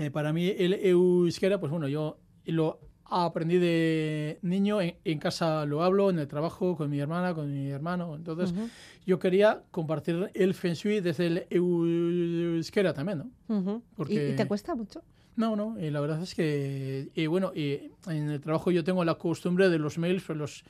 eh, 0.00 0.10
para 0.10 0.32
mí 0.34 0.52
el 0.58 0.74
euskera, 0.74 1.58
pues 1.58 1.70
bueno, 1.72 1.88
yo 1.88 2.18
lo 2.44 2.80
aprendí 3.06 3.58
de 3.58 4.38
niño, 4.42 4.80
en, 4.80 4.96
en 5.04 5.18
casa 5.18 5.64
lo 5.66 5.82
hablo, 5.82 6.10
en 6.10 6.18
el 6.18 6.26
trabajo, 6.26 6.76
con 6.76 6.90
mi 6.90 6.98
hermana, 6.98 7.34
con 7.34 7.52
mi 7.52 7.70
hermano. 7.70 8.16
Entonces, 8.16 8.50
Ujú, 8.50 8.68
yo 9.06 9.18
quería 9.18 9.62
compartir 9.70 10.30
el 10.34 10.54
Feng 10.54 10.74
Shui 10.74 11.00
desde 11.00 11.26
el 11.28 11.46
euskera 11.50 12.92
también, 12.92 13.18
¿no? 13.18 13.56
ujú. 13.56 13.76
¿Y- 13.78 13.94
Porque- 13.96 14.30
¿Y, 14.32 14.36
te 14.36 14.46
cuesta 14.48 14.74
mucho? 14.74 15.02
No, 15.36 15.56
no, 15.56 15.76
y 15.80 15.90
la 15.90 16.00
verdad 16.00 16.22
es 16.22 16.34
que, 16.34 17.10
y 17.14 17.26
bueno, 17.26 17.52
y 17.54 17.90
en 18.06 18.30
el 18.30 18.40
trabajo 18.40 18.70
yo 18.70 18.84
tengo 18.84 19.04
la 19.04 19.16
costumbre 19.16 19.68
de 19.68 19.78
los 19.78 19.98
mails, 19.98 20.22
pues 20.24 20.38
los 20.38 20.64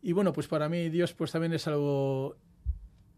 Y 0.00 0.12
bueno, 0.12 0.32
pues 0.32 0.48
para 0.48 0.68
mí 0.68 0.88
Dios 0.88 1.12
pues 1.14 1.30
también 1.30 1.52
es 1.52 1.66
algo 1.68 2.36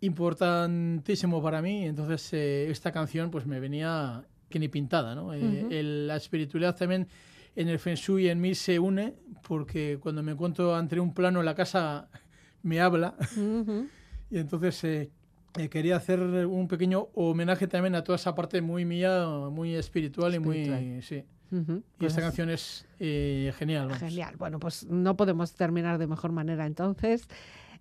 importantísimo 0.05 1.43
para 1.43 1.61
mí. 1.63 1.85
Entonces 1.85 2.33
eh, 2.33 2.71
esta 2.71 2.93
canción 2.93 3.31
pues 3.31 3.47
me 3.47 3.61
venía 3.61 4.25
que 4.49 4.59
ni 4.59 4.69
pintada, 4.69 5.15
¿no? 5.15 5.33
Eh, 5.35 5.43
Ujú. 5.65 5.69
el- 5.73 6.07
la 6.07 6.17
espiritualidad 6.17 6.77
también 6.77 7.09
en 7.57 7.69
el 7.69 7.79
Feng 7.79 7.95
Shui 7.97 8.29
en 8.29 8.41
mí 8.41 8.55
se 8.55 8.79
une 8.79 9.15
porque 9.47 9.99
cuando 10.01 10.23
me 10.23 10.33
encuentro 10.33 10.75
ante 10.75 10.99
un 11.01 11.13
plano 11.15 11.41
en 11.41 11.47
la 11.47 11.55
casa 11.55 12.09
me 12.63 12.81
habla. 12.81 13.15
Ujú. 13.37 13.87
Y 14.31 14.39
entonces 14.39 14.83
eh, 14.85 15.11
eh, 15.59 15.69
quería 15.69 15.97
hacer 15.97 16.19
un 16.21 16.67
pequeño 16.67 17.09
homenaje 17.15 17.69
también 17.69 17.95
a 17.95 18.03
toda 18.03 18.17
esa 18.17 18.35
parte 18.35 18.61
muy 18.63 18.85
mía, 18.85 19.27
muy 19.53 19.75
espiritual, 19.77 20.35
y 20.35 20.39
muy... 20.41 20.59
Espiritual. 20.63 21.03
Sí. 21.03 21.25
Ujú. 21.57 21.73
Y 21.77 21.83
Pues 21.99 22.13
esta 22.13 22.23
canción 22.23 22.51
es 22.51 22.85
eh, 22.99 23.53
genial. 23.57 23.87
vamos. 23.87 23.99
Genial. 24.01 24.35
Bueno, 24.37 24.59
pues 24.59 24.87
no 24.87 25.17
podemos 25.17 25.53
terminar 25.55 25.99
de 25.99 26.09
mejor 26.09 26.33
manera 26.33 26.67
entonces. 26.67 27.29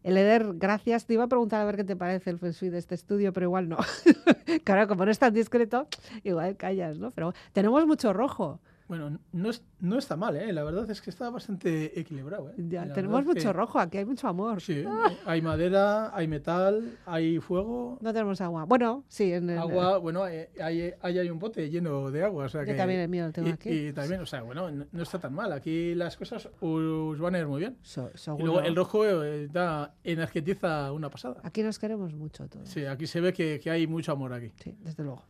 El 0.03 0.17
Eder, 0.17 0.45
gracias. 0.55 1.05
Te 1.05 1.13
iba 1.13 1.23
a 1.23 1.27
preguntar 1.27 1.61
a 1.61 1.65
ver 1.65 1.77
qué 1.77 1.83
te 1.83 1.95
parece 1.95 2.29
el 2.29 2.39
Feng 2.39 2.71
de 2.71 2.77
este 2.77 2.93
estudio, 2.93 3.31
pero 3.33 3.45
igual 3.45 3.69
no. 3.69 3.77
claro, 4.63 4.87
como 4.87 5.05
no 5.05 5.11
es 5.11 5.19
tan 5.19 5.33
discreto, 5.33 5.87
igual 6.23 6.57
callas, 6.57 6.99
¿no? 6.99 7.11
Pero 7.11 7.33
tenemos 7.53 7.85
mucho 7.87 8.11
rojo. 8.11 8.59
Bueno, 8.87 9.17
no, 9.31 9.49
es, 9.49 9.63
no 9.79 9.97
está 9.97 10.15
mal, 10.17 10.35
¿eh? 10.35 10.51
La 10.51 10.63
verdad 10.63 10.89
es 10.91 11.01
que 11.01 11.09
está 11.09 11.29
bastante 11.29 11.97
equilibrado, 11.99 12.49
¿eh? 12.49 12.53
Ya, 12.57 12.85
La 12.85 12.93
tenemos 12.93 13.25
mucho 13.25 13.41
que- 13.47 13.53
rojo, 13.53 13.79
aquí 13.79 13.97
hay 13.97 14.05
mucho 14.05 14.27
amor. 14.27 14.61
Sí, 14.61 14.83
hay 15.25 15.41
madera, 15.41 16.15
hay 16.15 16.27
metal, 16.27 16.97
hay 17.05 17.39
fuego, 17.39 17.97
No 18.01 18.11
tenemos 18.13 18.41
agua. 18.41 18.65
Bueno, 18.65 19.03
sí, 19.07 19.31
en 19.31 19.49
el, 19.49 19.57
agua, 19.57 19.97
bueno, 19.99 20.23
hay, 20.23 20.45
hay, 20.61 20.93
hay- 21.01 21.19
hay 21.19 21.29
un 21.29 21.39
bote 21.39 21.69
lleno 21.69 22.11
de 22.11 22.23
agua, 22.23 22.45
o 22.45 22.49
sea 22.49 22.61
yo 22.61 22.67
que... 22.67 22.73
también 22.75 22.99
el 22.99 23.09
mío 23.09 23.25
lo 23.27 23.31
tengo 23.31 23.47
y, 23.49 23.51
aquí. 23.51 23.69
y 23.69 23.93
también, 23.93 24.19
o 24.21 24.25
sea, 24.25 24.41
bueno, 24.41 24.69
no, 24.69 24.85
no 24.91 25.03
está 25.03 25.17
tan 25.17 25.33
mal. 25.33 25.53
Aquí 25.53 25.95
las 25.95 26.17
cosas 26.17 26.49
os 26.59 27.19
van 27.19 27.35
a 27.35 27.39
ir 27.39 27.47
muy 27.47 27.59
bien. 27.61 27.77
So- 27.83 28.11
Y 28.37 28.43
luego 28.43 28.61
el 28.61 28.75
rojo 28.75 29.05
eh, 29.23 29.47
da, 29.51 29.93
energetiza 30.03 30.91
una 30.91 31.09
pasada. 31.09 31.39
Aquí 31.43 31.63
nos 31.63 31.79
queremos 31.79 32.13
mucho 32.13 32.47
todos. 32.49 32.67
Sí, 32.69 32.85
aquí 32.85 33.07
se 33.07 33.21
ve 33.21 33.33
que, 33.33 33.59
que 33.61 33.69
hay 33.71 33.87
mucho 33.87 34.11
amor 34.11 34.33
aquí. 34.33 34.51
Sí, 34.61 34.75
desde 34.81 35.03
luego. 35.03 35.23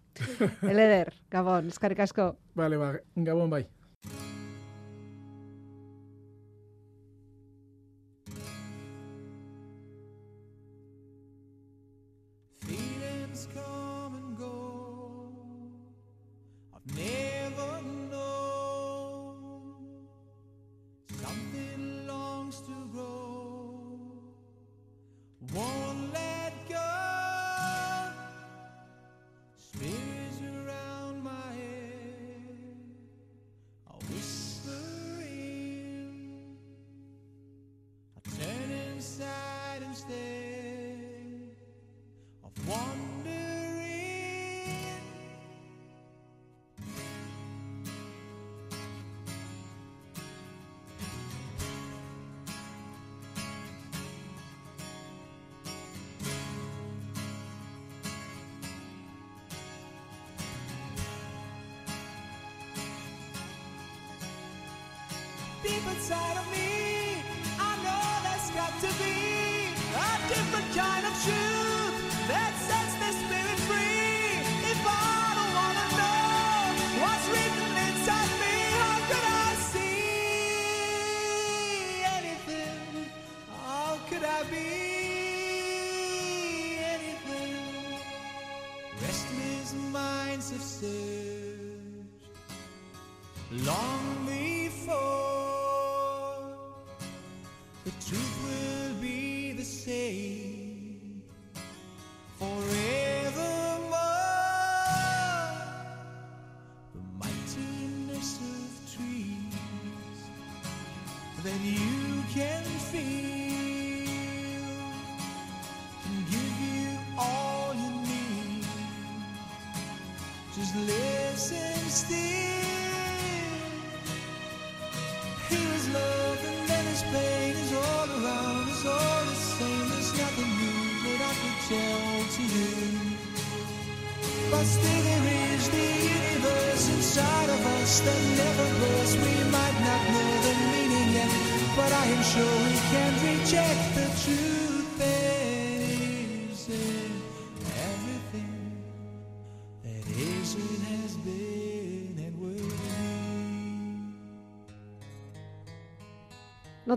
Eleder, 0.61 1.13
Gabon, 1.31 1.69
eskarrik 1.73 2.03
asko. 2.05 2.33
Bale, 2.55 2.77
ba, 2.77 2.93
Gabon 3.15 3.49
bai. 3.49 3.65
Deep 65.83 65.95
inside 65.95 66.37
of 66.37 66.49
me, 66.51 67.23
I 67.59 67.75
know 67.83 68.03
there's 68.23 68.49
got 68.51 68.71
to 68.79 68.87
be 69.03 69.67
a 69.95 70.29
different 70.29 70.62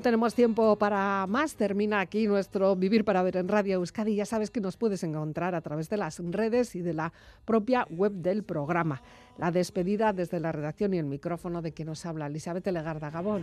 tenemos 0.07 0.37
tiempo 0.37 0.77
para 0.77 1.27
más. 1.27 1.57
Termina 1.57 1.99
aquí 1.99 2.29
nuestro 2.29 2.77
Vivir 2.77 3.05
para 3.05 3.25
Ver 3.25 3.39
en 3.39 3.49
Radio 3.49 3.75
Euskadi. 3.75 4.15
Ya 4.15 4.25
sabes 4.25 4.53
que 4.53 4.61
nos 4.61 4.77
puedes 4.77 5.03
encontrar 5.03 5.57
a 5.57 5.61
través 5.63 5.91
de 5.91 5.97
las 5.97 6.21
redes 6.21 6.77
y 6.77 6.81
de 6.81 6.95
la 6.95 7.13
propia 7.45 7.89
web 7.91 8.13
del 8.13 8.45
programa. 8.45 9.03
La 9.37 9.51
despedida 9.51 10.13
desde 10.13 10.39
la 10.39 10.53
redacción 10.53 10.95
y 10.95 10.99
el 10.99 11.07
micrófono 11.07 11.61
de 11.61 11.73
quien 11.73 11.87
nos 11.89 12.07
habla, 12.07 12.29
Elizabeth 12.29 12.69
Legarda 12.69 13.11
Gabón. 13.11 13.43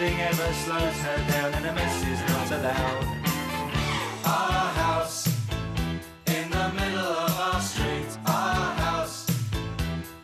Nothing 0.00 0.20
ever 0.20 0.52
slows 0.54 0.98
her 1.02 1.18
down, 1.30 1.52
and 1.56 1.66
a 1.66 1.72
mess 1.74 2.02
is 2.06 2.20
not 2.20 2.50
allowed. 2.52 3.04
Our 4.24 4.68
house 4.80 5.28
in 6.24 6.48
the 6.48 6.72
middle 6.72 7.12
of 7.26 7.38
our 7.38 7.60
street. 7.60 8.08
Our 8.24 8.72
house 8.80 9.28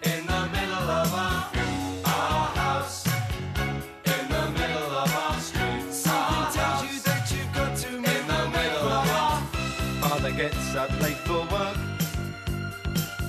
in 0.03 0.25
the 0.25 0.49
middle 0.57 0.89
of 1.03 1.13
our 1.13 1.53
our 2.07 2.47
house 2.57 3.07
in 4.07 4.29
the 4.31 4.45
middle 4.59 4.93
of 5.03 5.15
our 5.15 5.39
street. 5.41 5.93
Something 5.93 6.59
tells 6.59 6.83
you 6.89 6.99
that 7.03 7.31
you've 7.31 7.53
got 7.53 7.77
to 7.77 7.97
in 7.97 8.03
the 8.33 8.49
middle 8.57 8.89
of 8.89 9.11
our 9.21 9.41
Father 10.01 10.33
gets 10.33 10.75
up 10.75 10.91
late 11.03 11.21
for 11.29 11.45
work. 11.53 11.77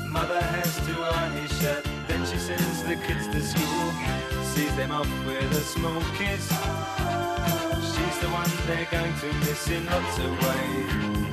Mother 0.07 0.41
has 0.41 0.73
to 0.87 0.93
iron 1.11 1.33
his 1.33 1.51
shirt. 1.59 1.85
Then 2.07 2.25
she 2.25 2.37
sends 2.37 2.83
the 2.83 2.95
kids 2.95 3.27
to 3.27 3.41
school. 3.41 3.46
Sees 4.57 4.75
them 4.75 4.91
off 4.91 5.07
with 5.23 5.51
a 5.51 5.61
small 5.61 6.01
kiss. 6.15 6.47
She's 7.93 8.17
the 8.17 8.27
one 8.33 8.49
they're 8.65 8.87
going 8.89 9.13
to 9.13 9.33
miss 9.45 9.69
in 9.69 9.85
lots 9.85 10.17
of 10.17 10.31
ways. 10.31 11.26